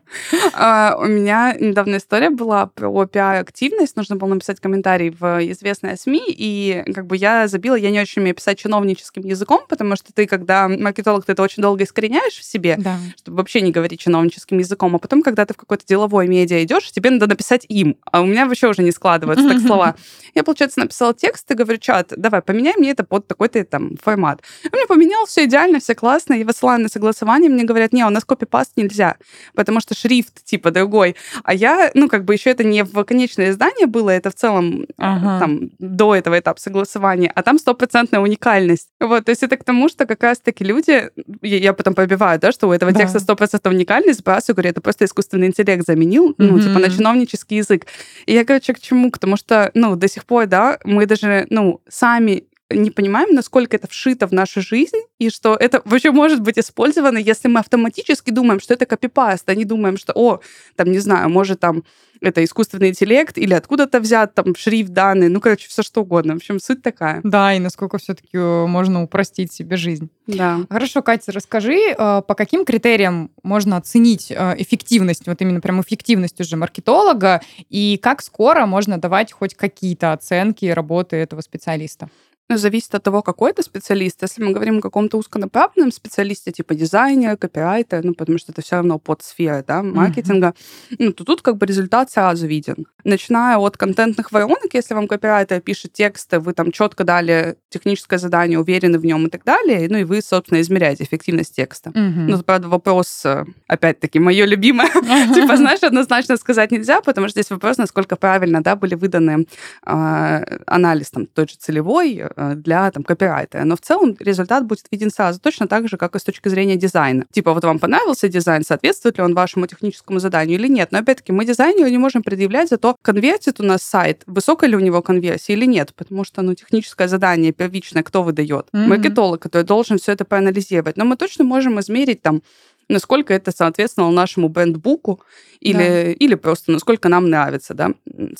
А, 0.54 0.98
у 1.00 1.06
меня 1.06 1.56
недавно 1.60 1.98
история 1.98 2.32
была 2.32 2.66
про 2.66 3.06
пиар-активность. 3.06 3.96
Нужно 3.96 4.16
было 4.16 4.30
написать 4.30 4.60
комментарий 4.60 5.12
в 5.12 5.52
известное 5.52 5.99
СМИ, 6.00 6.24
и 6.28 6.84
как 6.94 7.06
бы 7.06 7.18
я 7.18 7.48
забила, 7.48 7.76
я 7.76 7.92
не 7.92 8.00
очень 8.00 8.22
умею 8.22 8.36
писать 8.36 8.60
чиновническим 8.60 9.24
языком, 9.24 9.62
потому 9.68 9.96
что 9.96 10.14
ты, 10.14 10.28
когда 10.28 10.68
маркетолог, 10.68 11.26
ты 11.26 11.34
это 11.34 11.44
очень 11.44 11.62
долго 11.62 11.84
искореняешь 11.84 12.34
в 12.34 12.44
себе, 12.44 12.76
да. 12.78 12.98
чтобы 13.18 13.38
вообще 13.38 13.62
не 13.62 13.72
говорить 13.72 14.00
чиновническим 14.00 14.58
языком, 14.58 14.96
а 14.96 15.00
потом, 15.00 15.22
когда 15.22 15.46
ты 15.46 15.54
в 15.54 15.58
какой-то 15.58 15.86
деловой 15.86 16.28
медиа 16.28 16.64
идешь, 16.64 16.92
тебе 16.92 17.10
надо 17.10 17.28
написать 17.28 17.66
им, 17.70 17.98
а 18.06 18.22
у 18.22 18.26
меня 18.26 18.46
вообще 18.46 18.68
уже 18.68 18.84
не 18.84 18.92
складываются 18.92 19.48
так 19.48 19.60
слова. 19.66 19.96
Я, 20.36 20.44
получается, 20.44 20.80
написала 20.80 21.14
текст 21.14 21.50
и 21.52 21.54
говорю, 21.54 21.80
чат, 21.80 22.14
давай, 22.16 22.42
поменяй 22.42 22.76
мне 22.78 22.92
это 22.92 23.04
под 23.04 23.28
такой-то 23.28 23.64
там 23.66 23.98
формат. 24.02 24.42
Он 24.66 24.78
мне 24.78 24.88
поменял, 24.88 25.26
все 25.26 25.46
идеально, 25.46 25.80
все 25.80 25.96
классно, 25.96 26.34
я 26.34 26.46
высылаю 26.46 26.82
на 26.82 26.90
согласование, 26.90 27.50
мне 27.50 27.64
говорят, 27.64 27.94
не, 27.94 28.06
у 28.06 28.10
нас 28.10 28.24
копипаст 28.26 28.74
нельзя, 28.76 29.18
потому 29.54 29.80
что 29.80 29.96
шрифт 29.96 30.44
типа 30.44 30.72
другой. 30.72 31.16
А 31.44 31.54
я, 31.54 31.92
ну, 31.94 32.08
как 32.08 32.26
бы 32.26 32.34
еще 32.34 32.50
это 32.50 32.64
не 32.64 32.84
в 32.84 33.04
конечное 33.04 33.52
издание 33.52 33.88
было, 33.88 34.10
это 34.10 34.30
в 34.30 34.36
целом 34.36 34.86
ага. 34.98 35.40
там 35.40 35.70
до 35.96 36.16
этого 36.16 36.40
этапа 36.40 36.60
согласования, 36.60 37.32
а 37.34 37.44
там 37.44 37.58
стопроцентная 37.58 38.20
уникальность. 38.20 38.90
Вот, 39.00 39.26
то 39.26 39.32
есть 39.32 39.44
это 39.44 39.58
к 39.58 39.64
тому, 39.64 39.90
что 39.90 40.06
как 40.06 40.24
раз-таки 40.24 40.64
люди, 40.64 41.10
я, 41.42 41.74
потом 41.74 41.94
побиваю, 41.94 42.40
да, 42.40 42.52
что 42.52 42.68
у 42.68 42.72
этого 42.72 42.92
да. 42.92 43.00
текста 43.00 43.20
стопроцентная 43.20 43.74
уникальность, 43.74 44.20
сбрасываю, 44.20 44.56
говорю, 44.56 44.70
это 44.72 44.82
просто 44.82 45.06
искусственный 45.06 45.48
интеллект 45.48 45.86
заменил, 45.86 46.32
mm-hmm. 46.32 46.36
ну, 46.38 46.60
типа 46.60 46.80
на 46.80 46.90
чиновнический 46.90 47.58
язык. 47.58 47.86
И 48.26 48.34
я, 48.34 48.46
короче, 48.46 48.74
к 48.74 48.80
чему? 48.80 49.12
К 49.12 49.18
тому, 49.18 49.38
что, 49.38 49.72
ну, 49.74 49.96
до 49.96 50.08
сих 50.08 50.26
пор, 50.26 50.48
да, 50.48 50.80
мы 50.84 51.06
даже, 51.06 51.48
ну, 51.50 51.82
сами 51.88 52.46
не 52.70 52.92
понимаем, 52.92 53.34
насколько 53.34 53.76
это 53.76 53.88
вшито 53.88 54.28
в 54.28 54.32
нашу 54.32 54.62
жизнь, 54.62 54.98
и 55.18 55.30
что 55.30 55.56
это 55.56 55.82
вообще 55.86 56.12
может 56.12 56.42
быть 56.42 56.60
использовано, 56.60 57.18
если 57.18 57.48
мы 57.48 57.60
автоматически 57.60 58.32
думаем, 58.32 58.60
что 58.60 58.74
это 58.74 58.86
копипаст, 58.86 59.50
а 59.50 59.56
не 59.56 59.66
думаем, 59.66 59.98
что, 59.98 60.14
о, 60.16 60.40
там, 60.76 60.92
не 60.92 61.00
знаю, 61.00 61.30
может 61.30 61.60
там 61.60 61.84
это 62.22 62.44
искусственный 62.44 62.90
интеллект 62.90 63.38
или 63.38 63.54
откуда-то 63.54 64.00
взят 64.00 64.34
там 64.34 64.56
шрифт, 64.56 64.92
данные, 64.92 65.30
ну, 65.30 65.40
короче, 65.40 65.68
все 65.70 65.84
что 65.84 66.02
угодно. 66.02 66.34
В 66.34 66.38
общем, 66.38 66.60
суть 66.60 66.82
такая. 66.82 67.22
Да, 67.24 67.54
и 67.54 67.60
насколько 67.60 67.98
все-таки 67.98 68.38
э, 68.38 68.66
можно 68.66 69.04
упростить 69.04 69.54
себе 69.54 69.78
жизнь. 69.78 70.10
Да. 70.28 70.60
Хорошо, 70.70 71.02
Катя, 71.02 71.32
расскажи, 71.32 71.78
э, 71.78 71.96
по 71.96 72.36
каким 72.36 72.66
критериям 72.66 73.32
можно 73.44 73.78
оценить 73.78 74.32
э, 74.32 74.56
эффективность, 74.58 75.28
вот 75.28 75.42
именно 75.42 75.62
прям 75.62 75.82
эффективность 75.82 76.40
уже 76.42 76.58
маркетолога, 76.58 77.42
и 77.70 77.98
как 78.02 78.22
скоро 78.22 78.66
можно 78.66 78.98
давать 78.98 79.32
хоть 79.32 79.56
какие-то 79.56 80.12
оценки 80.12 80.66
работы 80.66 81.16
этого 81.16 81.42
специалиста? 81.42 82.10
Ну, 82.50 82.58
зависит 82.58 82.96
от 82.96 83.04
того, 83.04 83.22
какой 83.22 83.52
это 83.52 83.62
специалист. 83.62 84.20
Если 84.24 84.44
мы 84.44 84.54
говорим 84.54 84.80
о 84.80 84.82
каком-то 84.82 85.18
узконаправленном 85.18 85.92
специалисте, 85.92 86.52
типа 86.52 86.74
дизайнера, 86.74 87.36
копирайтера, 87.36 88.02
ну, 88.04 88.16
потому 88.16 88.40
что 88.40 88.52
это 88.52 88.64
все 88.64 88.78
равно 88.78 88.98
под 88.98 89.22
сфера, 89.22 89.64
да, 89.68 89.84
маркетинга, 89.84 90.48
mm-hmm. 90.90 90.96
ну, 90.98 91.14
то 91.14 91.24
тут 91.24 91.44
как 91.44 91.58
бы 91.58 91.68
результат 91.68 92.10
сразу 92.10 92.48
виден. 92.48 92.88
Начиная 93.04 93.58
от 93.58 93.78
контентных 93.78 94.32
воронок, 94.32 94.74
если 94.74 94.96
вам 94.96 95.08
копирайтер 95.08 95.62
пишет 95.62 95.94
тексты, 95.94 96.40
вы 96.40 96.54
там 96.54 96.72
четко 96.72 97.04
дали 97.04 97.56
техническое 97.70 98.18
задание, 98.18 98.60
уверены 98.60 98.98
в 98.98 99.06
нем 99.06 99.28
и 99.28 99.30
так 99.30 99.44
далее, 99.44 99.88
ну, 99.88 100.00
и 100.00 100.04
вы, 100.04 100.24
собственно, 100.24 100.60
измеряете 100.60 101.04
эффективность 101.04 101.56
текста. 101.56 101.92
Mm-hmm. 101.92 102.26
Ну, 102.30 102.44
правда, 102.44 102.68
вопрос, 102.68 103.22
э, 103.26 103.46
опять-таки, 103.68 104.18
мое 104.18 104.46
любимое, 104.46 104.90
типа, 105.36 105.56
знаешь, 105.56 105.84
однозначно 105.84 106.36
сказать 106.36 106.72
нельзя, 106.72 107.02
потому 107.02 107.28
что 107.28 107.40
здесь 107.40 107.52
вопрос, 107.52 107.78
насколько 107.78 108.16
правильно, 108.16 108.64
да, 108.64 108.76
были 108.76 108.96
выданы 108.96 109.46
а, 109.84 110.44
анализ 110.66 111.12
там 111.12 111.28
той 111.28 111.48
же 111.48 111.56
целевой, 111.56 112.24
Э, 112.39 112.39
для 112.56 112.92
там, 112.92 113.04
копирайтера. 113.04 113.64
Но 113.64 113.76
в 113.76 113.82
целом 113.82 114.16
результат 114.20 114.66
будет 114.66 114.86
виден 114.92 115.12
сразу, 115.12 115.40
точно 115.40 115.68
так 115.68 115.88
же, 115.88 115.98
как 115.98 116.16
и 116.16 116.20
с 116.20 116.24
точки 116.24 116.50
зрения 116.50 116.76
дизайна. 116.76 117.26
Типа, 117.32 117.54
вот 117.54 117.64
вам 117.64 117.80
понравился 117.80 118.28
дизайн, 118.30 118.64
соответствует 118.64 119.18
ли 119.18 119.24
он 119.24 119.34
вашему 119.36 119.68
техническому 119.68 120.20
заданию 120.20 120.60
или 120.60 120.68
нет. 120.68 120.92
Но 120.92 121.00
опять-таки 121.00 121.32
мы 121.32 121.46
дизайнеру 121.46 121.90
не 121.90 121.98
можем 121.98 122.24
предъявлять 122.24 122.70
за 122.70 122.78
то, 122.78 122.96
конвертит 123.02 123.60
у 123.60 123.64
нас 123.64 123.82
сайт, 123.84 124.24
высокая 124.26 124.70
ли 124.70 124.76
у 124.76 124.80
него 124.80 125.02
конверсия 125.02 125.54
или 125.54 125.66
нет, 125.66 125.94
потому 125.96 126.24
что 126.24 126.42
ну, 126.42 126.56
техническое 126.56 127.08
задание 127.08 127.52
первичное 127.52 128.04
кто 128.04 128.24
выдает? 128.24 128.68
Mm-hmm. 128.74 128.88
Маркетолог, 128.88 129.42
который 129.42 129.64
должен 129.64 129.98
все 129.98 130.12
это 130.14 130.26
проанализировать. 130.26 130.98
Но 130.98 131.06
мы 131.06 131.16
точно 131.16 131.44
можем 131.44 131.80
измерить 131.80 132.22
там 132.22 132.42
насколько 132.90 133.34
это 133.34 133.52
соответствовало 133.52 134.12
нашему 134.12 134.50
брендбуку 134.50 135.22
или, 135.60 135.78
да. 135.78 136.12
или 136.12 136.36
просто 136.36 136.72
насколько 136.72 137.08
нам 137.10 137.30
нравится, 137.30 137.74
да, 137.74 137.92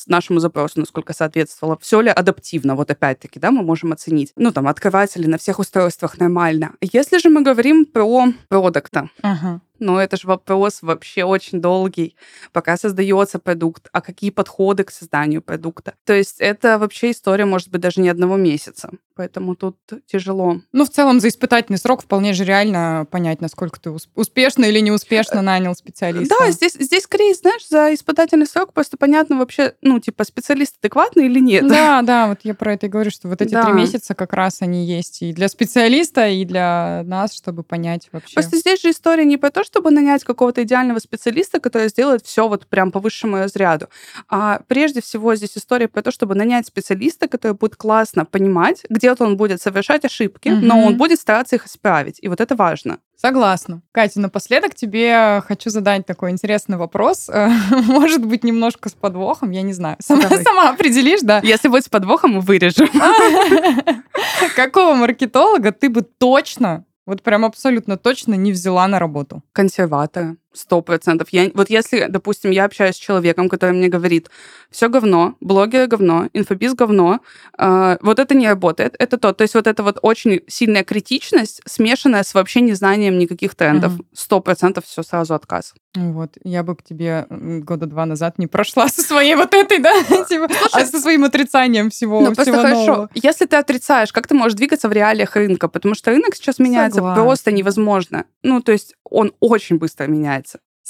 нашему 0.08 0.40
запросу, 0.40 0.80
насколько 0.80 1.14
соответствовало. 1.14 1.78
Все 1.82 2.02
ли 2.02 2.10
адаптивно, 2.10 2.76
вот 2.76 2.92
опять-таки, 2.92 3.40
да, 3.40 3.52
мы 3.52 3.64
можем 3.64 3.94
оценить. 3.94 4.32
Ну, 4.36 4.52
там, 4.52 4.68
открывается 4.68 5.20
ли 5.20 5.28
на 5.28 5.38
всех 5.38 5.60
устройствах 5.60 6.18
нормально. 6.18 6.74
Если 6.82 7.20
же 7.20 7.30
мы 7.30 7.42
говорим 7.42 7.86
про 7.86 8.34
продукта, 8.48 9.10
ага. 9.22 9.62
Но 9.80 10.02
это 10.02 10.18
же 10.18 10.28
вопрос 10.28 10.80
вообще 10.82 11.24
очень 11.24 11.62
долгий, 11.62 12.16
пока 12.52 12.78
создается 12.78 13.40
продукт, 13.40 13.90
а 13.92 14.02
какие 14.02 14.30
подходы 14.30 14.84
к 14.84 14.92
созданию 14.92 15.42
продукта. 15.42 15.94
То 16.06 16.14
есть 16.14 16.36
это 16.40 16.78
вообще 16.78 17.12
история, 17.12 17.46
может 17.46 17.70
быть, 17.70 17.82
даже 17.82 18.02
не 18.02 18.10
одного 18.10 18.38
месяца. 18.38 18.90
Поэтому 19.16 19.56
тут 19.56 19.76
тяжело. 20.06 20.62
Ну, 20.72 20.86
в 20.86 20.90
целом, 20.90 21.20
за 21.20 21.28
испытательный 21.28 21.78
срок 21.78 22.04
вполне 22.04 22.32
же 22.32 22.46
реально 22.46 23.06
понять, 23.12 23.42
насколько 23.42 23.78
ты 23.78 23.92
успешно 24.16 24.64
или 24.64 24.80
неуспешно 24.80 25.42
нанял 25.42 25.76
специалиста. 25.76 26.36
Да, 26.40 26.52
здесь, 26.52 26.74
здесь 26.74 27.04
скорее, 27.04 27.34
знаешь, 27.36 27.68
за 27.68 27.94
испытательный 27.94 28.46
срок 28.46 28.72
просто 28.72 28.96
понятно 28.96 29.38
вообще, 29.38 29.76
ну, 29.82 30.00
типа, 30.00 30.24
специалист 30.24 30.78
адекватный 30.80 31.26
или 31.26 31.40
нет. 31.40 31.68
Да, 31.68 32.02
да, 32.02 32.28
вот 32.28 32.40
я 32.44 32.54
про 32.54 32.76
это 32.76 32.86
и 32.86 32.90
говорю, 32.90 33.12
что 33.12 33.28
вот 33.28 33.42
эти 33.42 33.52
да. 33.52 33.66
три 33.66 33.74
месяца 33.74 34.16
как 34.16 34.32
раз 34.32 34.62
они 34.62 34.86
есть 34.86 35.22
и 35.22 35.34
для 35.34 35.50
специалиста, 35.50 36.30
и 36.30 36.46
для 36.46 37.04
нас, 37.06 37.34
чтобы 37.36 37.64
понять 37.64 38.08
вообще. 38.14 38.36
Просто 38.36 38.56
здесь 38.56 38.82
же 38.82 38.92
история 38.92 39.26
не 39.26 39.36
про 39.36 39.52
то, 39.52 39.66
чтобы 39.70 39.92
нанять 39.92 40.24
какого-то 40.24 40.64
идеального 40.64 41.00
специалиста, 41.00 41.60
который 41.60 41.90
сделает 41.90 42.26
все 42.26 42.48
вот 42.48 42.66
прям 42.66 42.92
по 42.92 43.00
высшему 43.00 43.38
разряду. 43.38 43.88
А 44.28 44.62
прежде 44.68 45.00
всего 45.00 45.36
здесь 45.36 45.58
история 45.58 45.88
про 45.88 46.02
то, 46.02 46.12
чтобы 46.12 46.34
нанять 46.34 46.66
специалиста, 46.66 47.28
который 47.28 47.54
будет 47.54 47.76
классно 47.76 48.26
понимать, 48.26 48.84
где 48.90 49.12
вот 49.12 49.22
он 49.22 49.38
будет 49.38 49.62
совершать 49.62 50.06
ошибки, 50.06 50.50
угу. 50.50 50.66
но 50.66 50.80
он 50.80 50.98
будет 50.98 51.20
стараться 51.20 51.56
их 51.56 51.68
исправить. 51.68 52.18
И 52.22 52.28
вот 52.28 52.42
это 52.42 52.56
важно. 52.56 52.98
Согласна. 53.16 53.82
Катя, 53.92 54.22
напоследок 54.22 54.74
тебе 54.76 55.44
хочу 55.46 55.70
задать 55.70 56.06
такой 56.06 56.32
интересный 56.32 56.78
вопрос. 56.78 57.30
Может 57.70 58.26
быть, 58.26 58.44
немножко 58.44 58.90
с 58.90 58.94
подвохом, 58.94 59.52
я 59.52 59.62
не 59.62 59.74
знаю. 59.74 59.98
Сама, 60.02 60.30
сама 60.30 60.70
определишь, 60.70 61.20
да? 61.22 61.42
Если 61.44 61.68
будет 61.68 61.84
с 61.84 61.90
подвохом, 61.90 62.32
мы 62.32 62.42
вырежем. 62.42 62.90
Какого 64.56 64.96
маркетолога 64.96 65.72
ты 65.74 65.90
бы 65.90 66.02
точно 66.02 66.86
вот 67.10 67.24
прям 67.24 67.44
абсолютно 67.44 67.98
точно 67.98 68.36
не 68.36 68.52
взяла 68.52 68.88
на 68.88 69.00
работу. 69.00 69.42
Консерватора. 69.52 70.36
Сто 70.54 70.82
процентов. 70.82 71.30
Я, 71.32 71.52
вот 71.54 71.70
если, 71.70 72.08
допустим, 72.10 72.52
я 72.52 72.66
общаюсь 72.66 72.96
с 72.96 73.00
человеком, 73.00 73.50
который 73.50 73.72
мне 73.72 73.88
говорит, 73.88 74.30
все 74.72 74.90
говно, 74.90 75.36
блогеры 75.40 75.88
говно, 75.88 76.28
инфобиз 76.34 76.74
говно, 76.74 77.20
э, 77.58 77.98
вот 78.02 78.20
это 78.20 78.36
не 78.36 78.48
работает, 78.48 78.96
это 79.00 79.18
то. 79.18 79.34
То 79.34 79.44
есть 79.44 79.56
вот 79.56 79.68
это 79.68 79.84
вот 79.84 80.00
очень 80.02 80.42
сильная 80.48 80.84
критичность, 80.84 81.62
смешанная 81.66 82.24
с 82.24 82.34
вообще 82.34 82.62
незнанием 82.62 83.18
никаких 83.18 83.56
трендов. 83.56 83.94
Сто 84.14 84.40
процентов 84.40 84.86
все 84.86 85.04
сразу 85.04 85.36
отказ. 85.36 85.74
Вот, 85.96 86.38
я 86.44 86.64
бы 86.64 86.76
к 86.76 86.84
тебе 86.84 87.26
года 87.30 87.88
два 87.88 88.06
назад 88.06 88.38
не 88.38 88.46
прошла 88.46 88.88
со 88.90 89.02
своей 89.02 89.36
вот 89.36 89.54
этой, 89.56 89.80
да, 89.80 89.92
типа, 90.30 90.48
а 90.72 90.86
со 90.86 91.00
своим 91.00 91.24
отрицанием 91.24 91.90
всего, 91.90 92.22
ну, 92.22 92.36
просто 92.36 92.54
хорошо. 92.54 93.10
Если 93.16 93.46
ты 93.46 93.56
отрицаешь, 93.56 94.14
как 94.14 94.28
ты 94.28 94.36
можешь 94.36 94.56
двигаться 94.56 94.88
в 94.88 94.92
реалиях 94.92 95.36
рынка? 95.36 95.68
Потому 95.68 95.96
что 95.96 96.12
рынок 96.12 96.36
сейчас 96.36 96.60
меняется 96.60 97.02
просто 97.02 97.52
невозможно. 97.52 98.26
Ну, 98.44 98.62
то 98.62 98.72
есть 98.72 98.96
он 99.04 99.34
очень 99.40 99.78
быстро 99.78 100.06
меняется. 100.06 100.39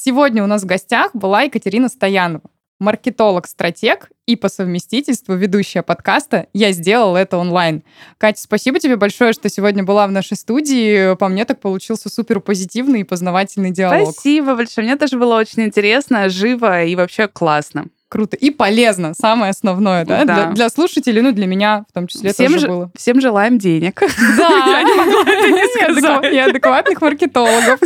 Сегодня 0.01 0.41
у 0.45 0.47
нас 0.47 0.63
в 0.63 0.65
гостях 0.65 1.13
была 1.13 1.41
Екатерина 1.41 1.89
Стоянова, 1.89 2.49
маркетолог-стратег 2.79 4.11
и 4.25 4.37
по 4.37 4.47
совместительству 4.47 5.35
ведущая 5.35 5.83
подкаста 5.83 6.47
«Я 6.53 6.71
сделал 6.71 7.17
это 7.17 7.37
онлайн». 7.37 7.83
Катя, 8.17 8.41
спасибо 8.41 8.79
тебе 8.79 8.95
большое, 8.95 9.33
что 9.33 9.49
сегодня 9.49 9.83
была 9.83 10.07
в 10.07 10.13
нашей 10.13 10.37
студии. 10.37 11.15
По 11.15 11.27
мне 11.27 11.43
так 11.43 11.59
получился 11.59 12.07
супер 12.07 12.39
позитивный 12.39 13.01
и 13.01 13.03
познавательный 13.03 13.71
диалог. 13.71 14.13
Спасибо 14.13 14.55
большое. 14.55 14.87
Мне 14.87 14.95
тоже 14.95 15.19
было 15.19 15.35
очень 15.37 15.63
интересно, 15.63 16.29
живо 16.29 16.85
и 16.85 16.95
вообще 16.95 17.27
классно. 17.27 17.87
Круто. 18.09 18.35
И 18.35 18.49
полезно, 18.49 19.13
самое 19.13 19.51
основное, 19.51 20.03
да? 20.03 20.25
да. 20.25 20.33
Для, 20.33 20.45
для 20.53 20.69
слушателей, 20.69 21.21
ну, 21.21 21.31
для 21.31 21.45
меня 21.45 21.85
в 21.87 21.93
том 21.93 22.07
числе 22.07 22.33
всем 22.33 22.47
тоже 22.47 22.59
же, 22.59 22.67
было. 22.67 22.91
Всем 22.95 23.21
желаем 23.21 23.59
денег. 23.59 24.01
Да. 24.37 24.49
Я 24.67 24.83
не 24.83 24.93
могла 24.95 25.21
это 25.21 25.47
не 25.51 25.93
сказать. 25.93 26.33
И 26.33 26.37
адекватных 26.37 27.01
маркетологов. 27.01 27.79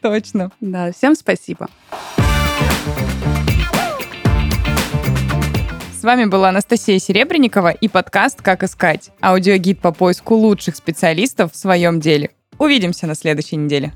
Точно. 0.00 0.50
Да, 0.60 0.92
всем 0.92 1.14
спасибо. 1.14 1.68
С 5.98 6.02
вами 6.02 6.24
была 6.24 6.48
Анастасия 6.50 6.98
Серебренникова 6.98 7.70
и 7.70 7.88
подкаст 7.88 8.40
«Как 8.40 8.62
искать»– 8.62 9.10
аудиогид 9.20 9.80
по 9.80 9.92
поиску 9.92 10.36
лучших 10.36 10.76
специалистов 10.76 11.52
в 11.52 11.56
своем 11.56 12.00
деле. 12.00 12.30
Увидимся 12.58 13.06
на 13.06 13.14
следующей 13.14 13.56
неделе. 13.56 13.92